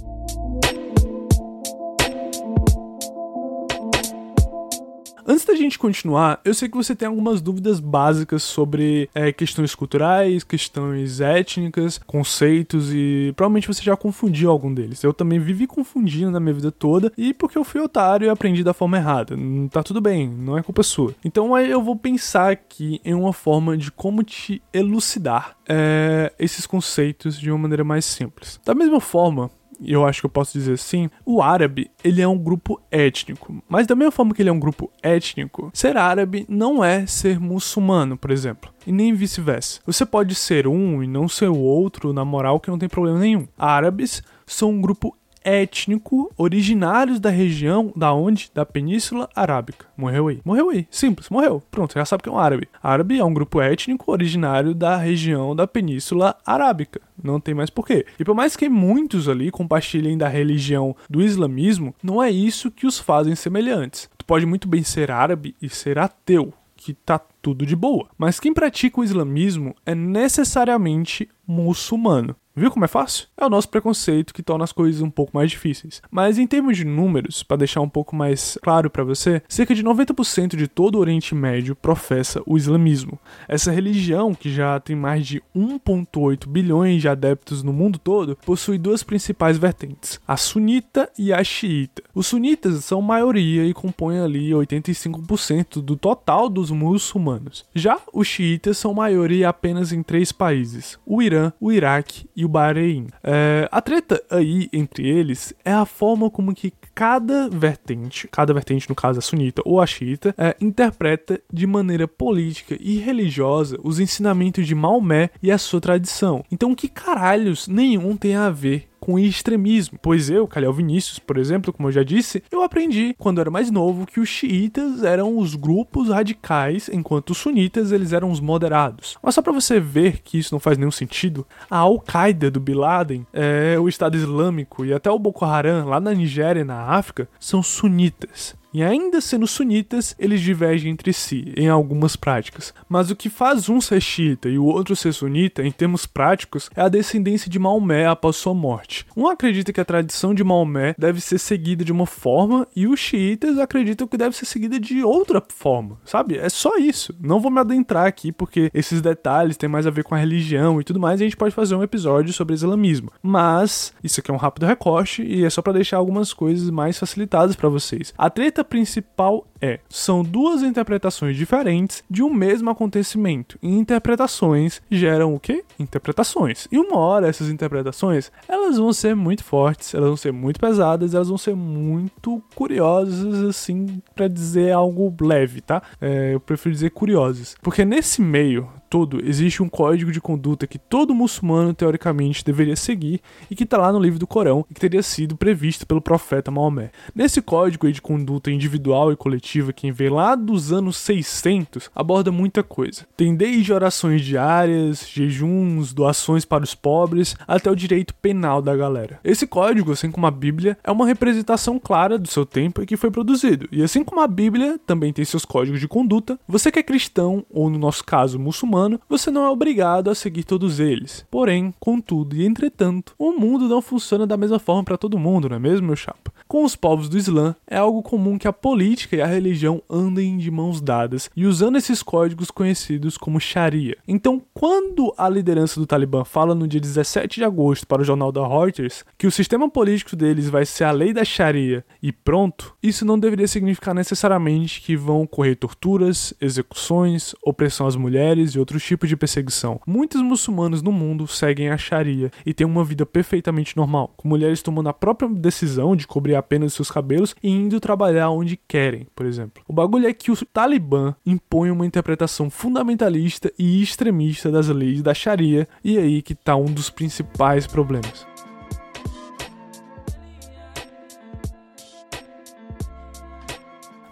Antes 5.27 5.43
da 5.43 5.55
gente 5.55 5.79
continuar, 5.79 6.39
eu 6.45 6.53
sei 6.53 6.69
que 6.69 6.77
você 6.77 6.95
tem 6.95 7.07
algumas 7.07 7.41
dúvidas 7.41 7.79
básicas 7.79 8.43
sobre 8.43 9.09
é, 9.15 9.31
questões 9.31 9.73
culturais, 9.73 10.43
questões 10.43 11.19
étnicas, 11.19 11.97
conceitos 11.97 12.93
e 12.93 13.33
provavelmente 13.35 13.67
você 13.67 13.81
já 13.81 13.97
confundiu 13.97 14.51
algum 14.51 14.71
deles. 14.71 15.03
Eu 15.03 15.11
também 15.11 15.39
vivi 15.39 15.65
confundindo 15.65 16.29
na 16.29 16.39
minha 16.39 16.53
vida 16.53 16.71
toda 16.71 17.11
e 17.17 17.33
porque 17.33 17.57
eu 17.57 17.63
fui 17.63 17.81
otário 17.81 18.27
e 18.27 18.29
aprendi 18.29 18.63
da 18.63 18.71
forma 18.71 18.97
errada. 18.97 19.35
Tá 19.71 19.81
tudo 19.81 19.99
bem, 19.99 20.29
não 20.29 20.59
é 20.59 20.61
culpa 20.61 20.83
sua. 20.83 21.15
Então 21.25 21.57
eu 21.57 21.81
vou 21.81 21.95
pensar 21.95 22.51
aqui 22.51 23.01
em 23.03 23.15
uma 23.15 23.33
forma 23.33 23.75
de 23.75 23.91
como 23.91 24.21
te 24.21 24.61
elucidar 24.71 25.57
é, 25.67 26.31
esses 26.37 26.67
conceitos 26.67 27.39
de 27.39 27.49
uma 27.49 27.57
maneira 27.57 27.83
mais 27.83 28.05
simples. 28.05 28.59
Da 28.63 28.75
mesma 28.75 28.99
forma, 28.99 29.49
e 29.79 29.93
eu 29.93 30.05
acho 30.05 30.21
que 30.21 30.25
eu 30.25 30.29
posso 30.29 30.53
dizer 30.53 30.73
assim, 30.73 31.09
o 31.25 31.41
árabe, 31.41 31.89
ele 32.03 32.21
é 32.21 32.27
um 32.27 32.37
grupo 32.37 32.81
étnico. 32.91 33.63
Mas 33.67 33.87
da 33.87 33.95
mesma 33.95 34.11
forma 34.11 34.33
que 34.33 34.41
ele 34.41 34.49
é 34.49 34.53
um 34.53 34.59
grupo 34.59 34.91
étnico, 35.01 35.69
ser 35.73 35.97
árabe 35.97 36.45
não 36.47 36.83
é 36.83 37.05
ser 37.05 37.39
muçulmano, 37.39 38.17
por 38.17 38.31
exemplo. 38.31 38.71
E 38.85 38.91
nem 38.91 39.13
vice-versa. 39.13 39.79
Você 39.85 40.05
pode 40.05 40.35
ser 40.35 40.67
um 40.67 41.03
e 41.03 41.07
não 41.07 41.27
ser 41.27 41.49
o 41.49 41.57
outro, 41.57 42.13
na 42.13 42.23
moral, 42.23 42.59
que 42.59 42.69
não 42.69 42.77
tem 42.77 42.89
problema 42.89 43.19
nenhum. 43.19 43.47
Árabes 43.57 44.21
são 44.45 44.69
um 44.69 44.81
grupo 44.81 45.15
étnico 45.45 46.33
originários 46.35 47.19
da 47.19 47.29
região 47.29 47.93
da 47.95 48.11
onde? 48.11 48.49
Da 48.53 48.65
Península 48.65 49.29
Arábica. 49.35 49.85
Morreu 49.95 50.27
aí. 50.27 50.41
Morreu 50.43 50.71
aí. 50.71 50.87
Simples, 50.89 51.29
morreu. 51.29 51.61
Pronto, 51.69 51.93
já 51.93 52.03
sabe 52.03 52.23
que 52.23 52.29
é 52.29 52.31
um 52.31 52.39
árabe. 52.39 52.67
Árabe 52.81 53.19
é 53.19 53.23
um 53.23 53.33
grupo 53.33 53.61
étnico 53.61 54.11
originário 54.11 54.73
da 54.73 54.97
região 54.97 55.55
da 55.55 55.67
Península 55.67 56.35
Arábica. 56.45 56.99
Não 57.23 57.39
tem 57.39 57.53
mais 57.53 57.69
porquê. 57.69 58.05
E 58.19 58.25
por 58.25 58.35
mais 58.35 58.55
que 58.55 58.67
muitos 58.67 59.29
ali 59.29 59.51
compartilhem 59.51 60.17
da 60.17 60.27
religião 60.27 60.95
do 61.09 61.21
islamismo, 61.21 61.93
não 62.01 62.21
é 62.21 62.31
isso 62.31 62.71
que 62.71 62.87
os 62.87 62.99
fazem 62.99 63.35
semelhantes. 63.35 64.09
Tu 64.17 64.25
pode 64.25 64.45
muito 64.45 64.67
bem 64.67 64.83
ser 64.83 65.11
árabe 65.11 65.55
e 65.61 65.69
ser 65.69 65.99
ateu, 65.99 66.53
que 66.75 66.93
tá 66.93 67.19
tudo 67.41 67.65
de 67.65 67.75
boa. 67.75 68.07
Mas 68.17 68.39
quem 68.39 68.53
pratica 68.53 68.99
o 68.99 69.03
islamismo 69.03 69.75
é 69.85 69.93
necessariamente 69.93 71.29
muçulmano. 71.47 72.35
Viu 72.57 72.71
como 72.71 72.85
é 72.85 72.87
fácil? 72.87 73.27
É 73.35 73.45
o 73.45 73.49
nosso 73.49 73.67
preconceito 73.67 74.33
que 74.33 74.41
torna 74.41 74.63
as 74.63 74.71
coisas 74.71 75.01
um 75.01 75.09
pouco 75.09 75.35
mais 75.35 75.51
difíceis. 75.51 76.01
Mas 76.09 76.39
em 76.39 76.47
termos 76.47 76.77
de 76.77 76.85
números, 76.85 77.43
para 77.43 77.57
deixar 77.57 77.81
um 77.81 77.89
pouco 77.89 78.15
mais 78.15 78.57
claro 78.63 78.89
para 78.89 79.03
você, 79.03 79.41
cerca 79.49 79.75
de 79.75 79.83
90% 79.83 80.55
de 80.55 80.65
todo 80.65 80.95
o 80.95 80.99
Oriente 80.99 81.35
Médio 81.35 81.75
professa 81.75 82.41
o 82.45 82.55
islamismo. 82.55 83.19
Essa 83.45 83.73
religião, 83.73 84.33
que 84.33 84.49
já 84.49 84.79
tem 84.79 84.95
mais 84.95 85.27
de 85.27 85.43
1.8 85.53 86.47
bilhões 86.47 87.01
de 87.01 87.09
adeptos 87.09 87.61
no 87.61 87.73
mundo 87.73 87.99
todo, 87.99 88.37
possui 88.45 88.77
duas 88.77 89.03
principais 89.03 89.57
vertentes: 89.57 90.21
a 90.25 90.37
sunita 90.37 91.09
e 91.19 91.33
a 91.33 91.43
xiita. 91.43 92.03
Os 92.13 92.27
sunitas 92.27 92.85
são 92.85 93.01
maioria 93.01 93.65
e 93.65 93.73
compõem 93.73 94.19
ali 94.19 94.51
85% 94.51 95.81
do 95.81 95.97
total 95.97 96.47
dos 96.47 96.71
muçulmanos. 96.71 97.65
Já 97.75 97.99
os 98.13 98.27
xiitas 98.27 98.77
são 98.77 98.93
maioria 98.93 99.49
apenas 99.49 99.91
em 99.91 100.01
três 100.01 100.31
países: 100.31 100.97
o 101.05 101.21
Irã, 101.21 101.51
o 101.59 101.69
Iraque 101.69 102.29
e 102.33 102.44
o 102.45 102.49
Bahrein. 102.49 103.07
É, 103.23 103.67
a 103.71 103.81
treta 103.81 104.21
aí 104.29 104.69
entre 104.71 105.07
eles 105.07 105.53
é 105.63 105.71
a 105.71 105.85
forma 105.85 106.29
como 106.29 106.53
que 106.53 106.73
cada 106.93 107.49
vertente, 107.49 108.27
cada 108.27 108.53
vertente 108.53 108.87
no 108.89 108.95
caso 108.95 109.19
a 109.19 109.21
sunita 109.21 109.61
ou 109.65 109.81
a 109.81 109.85
xiita, 109.85 110.33
é, 110.37 110.55
interpreta 110.61 111.39
de 111.51 111.67
maneira 111.67 112.07
política 112.07 112.77
e 112.79 112.97
religiosa 112.97 113.77
os 113.83 113.99
ensinamentos 113.99 114.65
de 114.65 114.75
Maomé 114.75 115.29
e 115.41 115.51
a 115.51 115.57
sua 115.57 115.81
tradição. 115.81 116.43
Então 116.51 116.75
que 116.75 116.87
caralhos 116.87 117.67
nenhum 117.67 118.15
tem 118.15 118.35
a 118.35 118.49
ver 118.49 118.87
com 119.05 119.19
extremismo. 119.19 119.99
Pois 120.01 120.31
eu, 120.31 120.47
Calhau 120.47 120.73
Vinícius, 120.73 121.19
por 121.19 121.37
exemplo, 121.37 121.71
como 121.71 121.89
eu 121.89 121.91
já 121.91 122.01
disse, 122.01 122.41
eu 122.51 122.63
aprendi 122.63 123.15
quando 123.19 123.39
era 123.39 123.51
mais 123.51 123.69
novo 123.69 124.07
que 124.07 124.19
os 124.19 124.27
xiitas 124.27 125.03
eram 125.03 125.37
os 125.37 125.53
grupos 125.53 126.09
radicais, 126.09 126.89
enquanto 126.91 127.29
os 127.29 127.37
sunitas 127.37 127.91
eles 127.91 128.13
eram 128.13 128.31
os 128.31 128.39
moderados. 128.39 129.15
Mas 129.21 129.35
só 129.35 129.43
para 129.43 129.53
você 129.53 129.79
ver 129.79 130.21
que 130.23 130.39
isso 130.39 130.55
não 130.55 130.59
faz 130.59 130.75
nenhum 130.75 130.89
sentido, 130.89 131.45
a 131.69 131.77
Al-Qaeda 131.77 132.49
do 132.49 132.59
Bin 132.59 132.73
Laden, 132.73 133.27
é, 133.31 133.77
o 133.79 133.87
Estado 133.87 134.17
Islâmico 134.17 134.83
e 134.83 134.91
até 134.91 135.11
o 135.11 135.19
Boko 135.19 135.45
Haram 135.45 135.87
lá 135.87 135.99
na 135.99 136.11
Nigéria 136.11 136.61
e 136.61 136.63
na 136.63 136.81
África 136.81 137.29
são 137.39 137.61
sunitas. 137.61 138.55
E 138.75 138.83
ainda 138.83 139.21
sendo 139.21 139.47
sunitas, 139.47 140.13
eles 140.19 140.41
divergem 140.41 140.91
entre 140.91 141.13
si 141.13 141.53
em 141.55 141.69
algumas 141.69 142.17
práticas. 142.17 142.73
Mas 142.89 143.09
o 143.09 143.15
que 143.15 143.29
faz 143.29 143.69
um 143.69 143.79
ser 143.79 144.01
xiita 144.01 144.49
e 144.49 144.59
o 144.59 144.65
outro 144.65 144.97
ser 144.97 145.13
sunita, 145.13 145.63
em 145.63 145.71
termos 145.71 146.05
práticos, 146.05 146.69
é 146.75 146.81
a 146.81 146.89
descendência 146.89 147.49
de 147.49 147.57
Maomé 147.57 148.05
após 148.05 148.35
sua 148.35 148.53
morte. 148.53 149.05
Um 149.15 149.29
acredita 149.29 149.71
que 149.71 149.79
a 149.79 149.85
tradição 149.85 150.33
de 150.33 150.43
Maomé 150.43 150.93
deve 150.97 151.21
ser 151.21 151.37
seguida 151.37 151.85
de 151.85 151.91
uma 151.93 152.05
forma 152.05 152.67
e 152.75 152.85
os 152.85 152.99
xiitas 152.99 153.57
acreditam 153.59 154.07
que 154.07 154.17
deve 154.17 154.35
ser 154.35 154.45
seguida 154.45 154.77
de 154.77 155.01
outra 155.01 155.41
forma, 155.47 155.97
sabe? 156.03 156.37
É 156.37 156.49
só 156.49 156.75
isso. 156.75 157.15
Não 157.17 157.39
vou 157.39 157.49
me 157.49 157.61
adentrar 157.61 158.05
aqui 158.05 158.29
porque 158.29 158.69
esses 158.73 158.99
detalhes 158.99 159.55
têm 159.55 159.69
mais 159.69 159.87
a 159.87 159.89
ver 159.89 160.03
com 160.03 160.15
a 160.15 160.17
religião 160.17 160.81
e 160.81 160.83
tudo 160.83 160.99
mais, 160.99 161.21
e 161.21 161.23
a 161.23 161.27
gente 161.27 161.37
pode 161.37 161.55
fazer 161.55 161.75
um 161.75 161.83
episódio 161.83 162.33
sobre 162.33 162.53
islamismo. 162.53 163.09
Mas 163.23 163.93
isso 164.03 164.19
aqui 164.19 164.29
é 164.29 164.33
um 164.33 164.37
rápido 164.37 164.65
recorte 164.65 165.23
e 165.23 165.45
é 165.45 165.49
só 165.49 165.61
para 165.61 165.71
deixar 165.71 165.95
algumas 165.95 166.33
coisas 166.33 166.69
mais 166.69 166.99
facilitadas 166.99 167.55
para 167.55 167.69
vocês. 167.69 168.13
A 168.17 168.29
treta 168.29 168.64
principal 168.65 169.47
é: 169.61 169.79
são 169.89 170.23
duas 170.23 170.61
interpretações 170.61 171.37
diferentes 171.37 172.03
de 172.09 172.21
um 172.23 172.33
mesmo 172.33 172.69
acontecimento. 172.69 173.57
E 173.61 173.69
interpretações 173.69 174.81
geram 174.89 175.33
o 175.33 175.39
quê? 175.39 175.63
Interpretações. 175.79 176.67
E 176.71 176.77
uma 176.77 176.97
hora 176.97 177.27
essas 177.27 177.49
interpretações, 177.49 178.31
elas 178.47 178.77
vão 178.77 178.91
ser 178.91 179.15
muito 179.15 179.43
fortes, 179.43 179.93
elas 179.93 180.07
vão 180.07 180.17
ser 180.17 180.33
muito 180.33 180.59
pesadas, 180.59 181.13
elas 181.13 181.29
vão 181.29 181.37
ser 181.37 181.55
muito 181.55 182.41
curiosas, 182.53 183.43
assim, 183.43 184.01
para 184.15 184.27
dizer 184.27 184.71
algo 184.71 185.13
leve, 185.21 185.61
tá? 185.61 185.81
É, 186.01 186.33
eu 186.33 186.39
prefiro 186.39 186.73
dizer 186.73 186.91
curiosas. 186.91 187.55
Porque 187.61 187.85
nesse 187.85 188.21
meio 188.21 188.69
todo, 188.89 189.25
existe 189.25 189.61
um 189.61 189.69
código 189.69 190.11
de 190.11 190.21
conduta 190.21 190.67
que 190.67 190.77
todo 190.77 191.13
muçulmano 191.13 191.73
teoricamente 191.73 192.43
deveria 192.43 192.75
seguir 192.75 193.21
e 193.49 193.55
que 193.55 193.63
está 193.63 193.77
lá 193.77 193.91
no 193.91 193.99
livro 193.99 194.19
do 194.19 194.27
Corão 194.27 194.65
e 194.69 194.73
que 194.73 194.79
teria 194.79 195.01
sido 195.01 195.35
previsto 195.35 195.85
pelo 195.85 196.01
profeta 196.01 196.51
Maomé. 196.51 196.91
Nesse 197.13 197.41
código 197.41 197.91
de 197.91 198.01
conduta 198.01 198.51
individual 198.51 199.11
e 199.11 199.15
coletiva 199.15 199.73
que 199.73 199.91
vem 199.91 200.09
lá 200.09 200.35
dos 200.35 200.71
anos 200.71 200.97
600 200.97 201.89
aborda 201.95 202.31
muita 202.31 202.63
coisa. 202.63 203.05
Tem 203.17 203.35
desde 203.35 203.73
orações 203.73 204.21
diárias, 204.23 205.07
jejuns, 205.07 205.93
doações 205.93 206.45
para 206.45 206.63
os 206.63 206.75
pobres, 206.75 207.35
até 207.47 207.69
o 207.69 207.75
direito 207.75 208.13
penal 208.15 208.61
da 208.61 208.75
galera. 208.75 209.19
Esse 209.23 209.47
código, 209.47 209.91
assim 209.91 210.11
como 210.11 210.27
a 210.27 210.31
Bíblia, 210.31 210.77
é 210.83 210.91
uma 210.91 211.07
representação 211.07 211.79
clara 211.79 212.17
do 212.17 212.27
seu 212.27 212.45
tempo 212.45 212.81
e 212.81 212.85
que 212.85 212.97
foi 212.97 213.11
produzido. 213.11 213.67
E 213.71 213.83
assim 213.83 214.03
como 214.03 214.21
a 214.21 214.27
Bíblia 214.27 214.79
também 214.85 215.11
tem 215.11 215.25
seus 215.25 215.45
códigos 215.45 215.79
de 215.79 215.87
conduta, 215.87 216.39
você 216.47 216.71
que 216.71 216.79
é 216.79 216.83
cristão 216.83 217.45
ou 217.49 217.69
no 217.69 217.77
nosso 217.77 218.03
caso 218.03 218.39
muçulmano 218.39 218.74
humano, 218.75 218.99
você 219.07 219.31
não 219.31 219.45
é 219.45 219.49
obrigado 219.49 220.09
a 220.09 220.15
seguir 220.15 220.43
todos 220.43 220.79
eles. 220.79 221.25
Porém, 221.31 221.73
contudo 221.79 222.35
e 222.35 222.45
entretanto, 222.45 223.15
o 223.17 223.31
mundo 223.31 223.69
não 223.69 223.81
funciona 223.81 224.27
da 224.27 224.35
mesma 224.35 224.59
forma 224.59 224.83
para 224.83 224.97
todo 224.97 225.17
mundo, 225.17 225.47
não 225.47 225.55
é 225.55 225.59
mesmo, 225.59 225.87
meu 225.87 225.95
chapa? 225.95 226.33
Com 226.47 226.63
os 226.63 226.75
povos 226.75 227.09
do 227.09 227.17
Islã, 227.17 227.55
é 227.67 227.77
algo 227.77 228.03
comum 228.03 228.37
que 228.37 228.47
a 228.47 228.53
política 228.53 229.15
e 229.15 229.21
a 229.21 229.25
religião 229.25 229.81
andem 229.89 230.37
de 230.37 230.51
mãos 230.51 230.79
dadas 230.79 231.29
e 231.35 231.45
usando 231.45 231.77
esses 231.77 232.03
códigos 232.03 232.51
conhecidos 232.51 233.17
como 233.17 233.39
Sharia. 233.39 233.97
Então, 234.07 234.41
quando 234.53 235.13
a 235.17 235.27
liderança 235.27 235.79
do 235.79 235.87
Talibã 235.87 236.23
fala 236.23 236.53
no 236.53 236.67
dia 236.67 236.79
17 236.79 237.39
de 237.39 237.43
agosto 237.43 237.87
para 237.87 238.01
o 238.01 238.05
jornal 238.05 238.31
da 238.31 238.47
Reuters 238.47 239.03
que 239.17 239.27
o 239.27 239.31
sistema 239.31 239.69
político 239.69 240.15
deles 240.15 240.47
vai 240.47 240.65
ser 240.65 240.83
a 240.83 240.91
lei 240.91 241.13
da 241.13 241.25
Sharia 241.25 241.83
e 242.01 242.11
pronto, 242.11 242.75
isso 242.81 243.05
não 243.05 243.17
deveria 243.17 243.47
significar 243.47 243.95
necessariamente 243.95 244.81
que 244.81 244.95
vão 244.95 245.23
ocorrer 245.23 245.55
torturas, 245.55 246.33
execuções, 246.39 247.33
opressão 247.43 247.87
às 247.87 247.95
mulheres 247.95 248.51
e 248.51 248.59
outros 248.59 248.83
tipos 248.83 249.09
de 249.09 249.17
perseguição. 249.17 249.79
Muitos 249.87 250.21
muçulmanos 250.21 250.81
no 250.81 250.91
mundo 250.91 251.27
seguem 251.27 251.69
a 251.69 251.77
Sharia 251.77 252.31
e 252.45 252.53
têm 252.53 252.67
uma 252.67 252.83
vida 252.83 253.05
perfeitamente 253.05 253.75
normal, 253.75 254.13
com 254.15 254.27
mulheres 254.27 254.61
tomando 254.61 254.89
a 254.89 254.93
própria 254.93 255.27
decisão 255.27 255.95
de 255.95 256.05
cobrir 256.05 256.34
apenas 256.35 256.73
seus 256.73 256.91
cabelos 256.91 257.35
e 257.41 257.49
indo 257.49 257.79
trabalhar 257.79 258.29
onde 258.29 258.59
querem, 258.67 259.07
por 259.15 259.25
exemplo. 259.25 259.63
O 259.67 259.73
bagulho 259.73 260.07
é 260.07 260.13
que 260.13 260.31
o 260.31 260.45
Talibã 260.45 261.15
impõe 261.25 261.71
uma 261.71 261.85
interpretação 261.85 262.49
fundamentalista 262.49 263.51
e 263.57 263.81
extremista 263.81 264.51
das 264.51 264.67
leis 264.67 265.01
da 265.01 265.13
Sharia, 265.13 265.67
e 265.83 265.97
é 265.97 266.01
aí 266.01 266.21
que 266.21 266.33
está 266.33 266.55
um 266.55 266.65
dos 266.65 266.89
principais 266.89 267.67
problemas. 267.67 268.34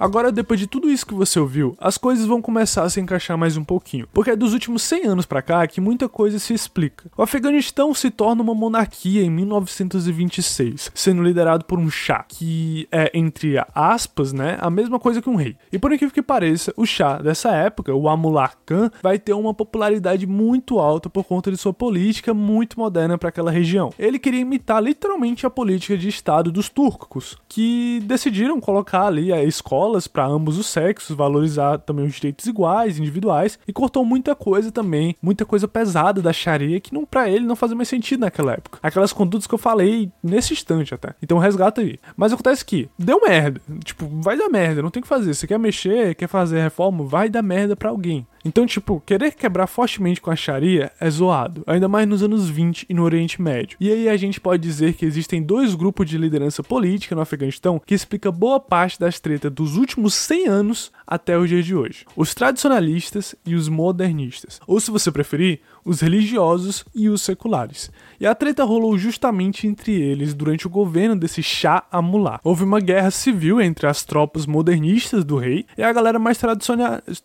Agora, 0.03 0.33
depois 0.33 0.59
de 0.59 0.67
tudo 0.67 0.91
isso 0.91 1.05
que 1.05 1.13
você 1.13 1.39
ouviu, 1.39 1.77
as 1.79 1.97
coisas 1.97 2.25
vão 2.25 2.41
começar 2.41 2.83
a 2.83 2.89
se 2.89 2.99
encaixar 2.99 3.37
mais 3.37 3.55
um 3.55 3.63
pouquinho, 3.63 4.05
porque 4.11 4.31
é 4.31 4.35
dos 4.35 4.51
últimos 4.51 4.83
100 4.83 5.05
anos 5.05 5.25
para 5.25 5.41
cá 5.41 5.65
que 5.65 5.79
muita 5.79 6.09
coisa 6.09 6.39
se 6.39 6.53
explica. 6.53 7.09
O 7.17 7.21
Afeganistão 7.21 7.93
se 7.93 8.11
torna 8.11 8.41
uma 8.41 8.53
monarquia 8.53 9.23
em 9.23 9.29
1926, 9.29 10.91
sendo 10.93 11.23
liderado 11.23 11.63
por 11.63 11.79
um 11.79 11.89
chá, 11.89 12.25
que 12.27 12.85
é, 12.91 13.17
entre 13.17 13.55
aspas, 13.73 14.33
né, 14.33 14.57
a 14.59 14.69
mesma 14.69 14.99
coisa 14.99 15.21
que 15.21 15.29
um 15.29 15.37
rei. 15.37 15.55
E 15.71 15.79
por 15.79 15.93
incrível 15.93 16.13
que 16.13 16.21
pareça, 16.21 16.73
o 16.75 16.85
chá 16.85 17.19
dessa 17.19 17.51
época, 17.51 17.95
o 17.95 18.09
Amullah 18.09 18.51
Khan, 18.65 18.91
vai 19.01 19.17
ter 19.17 19.31
uma 19.31 19.53
popularidade 19.53 20.27
muito 20.27 20.79
alta 20.79 21.09
por 21.09 21.23
conta 21.23 21.49
de 21.49 21.55
sua 21.55 21.71
política 21.71 22.33
muito 22.33 22.77
moderna 22.77 23.17
para 23.17 23.29
aquela 23.29 23.51
região. 23.51 23.93
Ele 23.97 24.19
queria 24.19 24.41
imitar 24.41 24.83
literalmente 24.83 25.45
a 25.45 25.49
política 25.49 25.97
de 25.97 26.09
Estado 26.09 26.51
dos 26.51 26.67
turcos, 26.67 27.37
que 27.47 28.01
decidiram 28.03 28.59
colocar 28.59 29.07
ali 29.07 29.31
a 29.31 29.41
escola 29.41 29.92
escolas 29.93 30.07
para 30.07 30.25
ambos 30.25 30.57
os 30.57 30.67
sexos, 30.67 31.15
valorizar 31.15 31.77
também 31.79 32.05
os 32.05 32.15
direitos 32.15 32.45
iguais, 32.45 32.97
individuais, 32.97 33.59
e 33.67 33.73
cortou 33.73 34.03
muita 34.03 34.35
coisa 34.35 34.71
também, 34.71 35.15
muita 35.21 35.45
coisa 35.45 35.67
pesada 35.67 36.21
da 36.21 36.33
Sharia 36.33 36.79
que 36.79 36.93
não 36.93 37.05
para 37.05 37.29
ele 37.29 37.45
não 37.45 37.55
fazia 37.55 37.75
mais 37.75 37.87
sentido 37.87 38.21
naquela 38.21 38.53
época. 38.53 38.79
Aquelas 38.81 39.13
condutas 39.13 39.47
que 39.47 39.53
eu 39.53 39.59
falei 39.59 40.11
nesse 40.23 40.53
instante 40.53 40.93
até. 40.93 41.13
Então 41.21 41.37
resgata 41.37 41.81
aí. 41.81 41.99
Mas 42.15 42.33
acontece 42.33 42.65
que 42.65 42.89
deu 42.97 43.21
merda. 43.21 43.61
Tipo, 43.83 44.07
vai 44.21 44.37
dar 44.37 44.49
merda, 44.49 44.81
não 44.81 44.89
tem 44.89 44.99
o 44.99 45.03
que 45.03 45.07
fazer. 45.07 45.33
Você 45.33 45.47
quer 45.47 45.59
mexer, 45.59 46.15
quer 46.15 46.27
fazer 46.27 46.61
reforma, 46.61 47.03
vai 47.03 47.29
dar 47.29 47.41
merda 47.41 47.75
para 47.75 47.89
alguém. 47.89 48.25
Então, 48.45 48.65
tipo, 48.65 49.01
querer 49.05 49.31
quebrar 49.31 49.67
fortemente 49.67 50.19
com 50.19 50.29
a 50.29 50.35
Sharia 50.35 50.91
é 50.99 51.09
zoado, 51.09 51.63
ainda 51.65 51.87
mais 51.87 52.07
nos 52.07 52.21
anos 52.21 52.49
20 52.49 52.85
e 52.89 52.93
no 52.93 53.03
Oriente 53.03 53.41
Médio. 53.41 53.77
E 53.79 53.91
aí 53.91 54.09
a 54.09 54.17
gente 54.17 54.39
pode 54.39 54.61
dizer 54.61 54.93
que 54.93 55.05
existem 55.05 55.41
dois 55.41 55.73
grupos 55.75 56.09
de 56.09 56.17
liderança 56.17 56.61
política 56.61 57.15
no 57.15 57.21
Afeganistão 57.21 57.81
que 57.85 57.95
explica 57.95 58.31
boa 58.31 58.59
parte 58.59 58.99
das 58.99 59.19
tretas 59.19 59.51
dos 59.51 59.77
últimos 59.77 60.13
100 60.13 60.47
anos 60.47 60.91
até 61.07 61.37
os 61.37 61.47
dias 61.47 61.65
de 61.65 61.75
hoje: 61.75 62.05
os 62.15 62.33
tradicionalistas 62.33 63.35
e 63.45 63.55
os 63.55 63.69
modernistas, 63.69 64.59
ou 64.67 64.79
se 64.79 64.91
você 64.91 65.11
preferir, 65.11 65.61
os 65.85 66.01
religiosos 66.01 66.85
e 66.93 67.09
os 67.09 67.21
seculares. 67.21 67.91
E 68.19 68.25
a 68.25 68.33
treta 68.33 68.63
rolou 68.63 68.97
justamente 68.97 69.67
entre 69.67 69.93
eles 69.93 70.33
durante 70.33 70.67
o 70.67 70.69
governo 70.69 71.15
desse 71.15 71.43
Shah 71.43 71.83
Amullah. 71.91 72.39
Houve 72.43 72.63
uma 72.63 72.79
guerra 72.79 73.11
civil 73.11 73.61
entre 73.61 73.87
as 73.87 74.03
tropas 74.03 74.45
modernistas 74.45 75.23
do 75.23 75.37
rei 75.37 75.65
e 75.77 75.83
a 75.83 75.91
galera 75.91 76.19
mais 76.19 76.39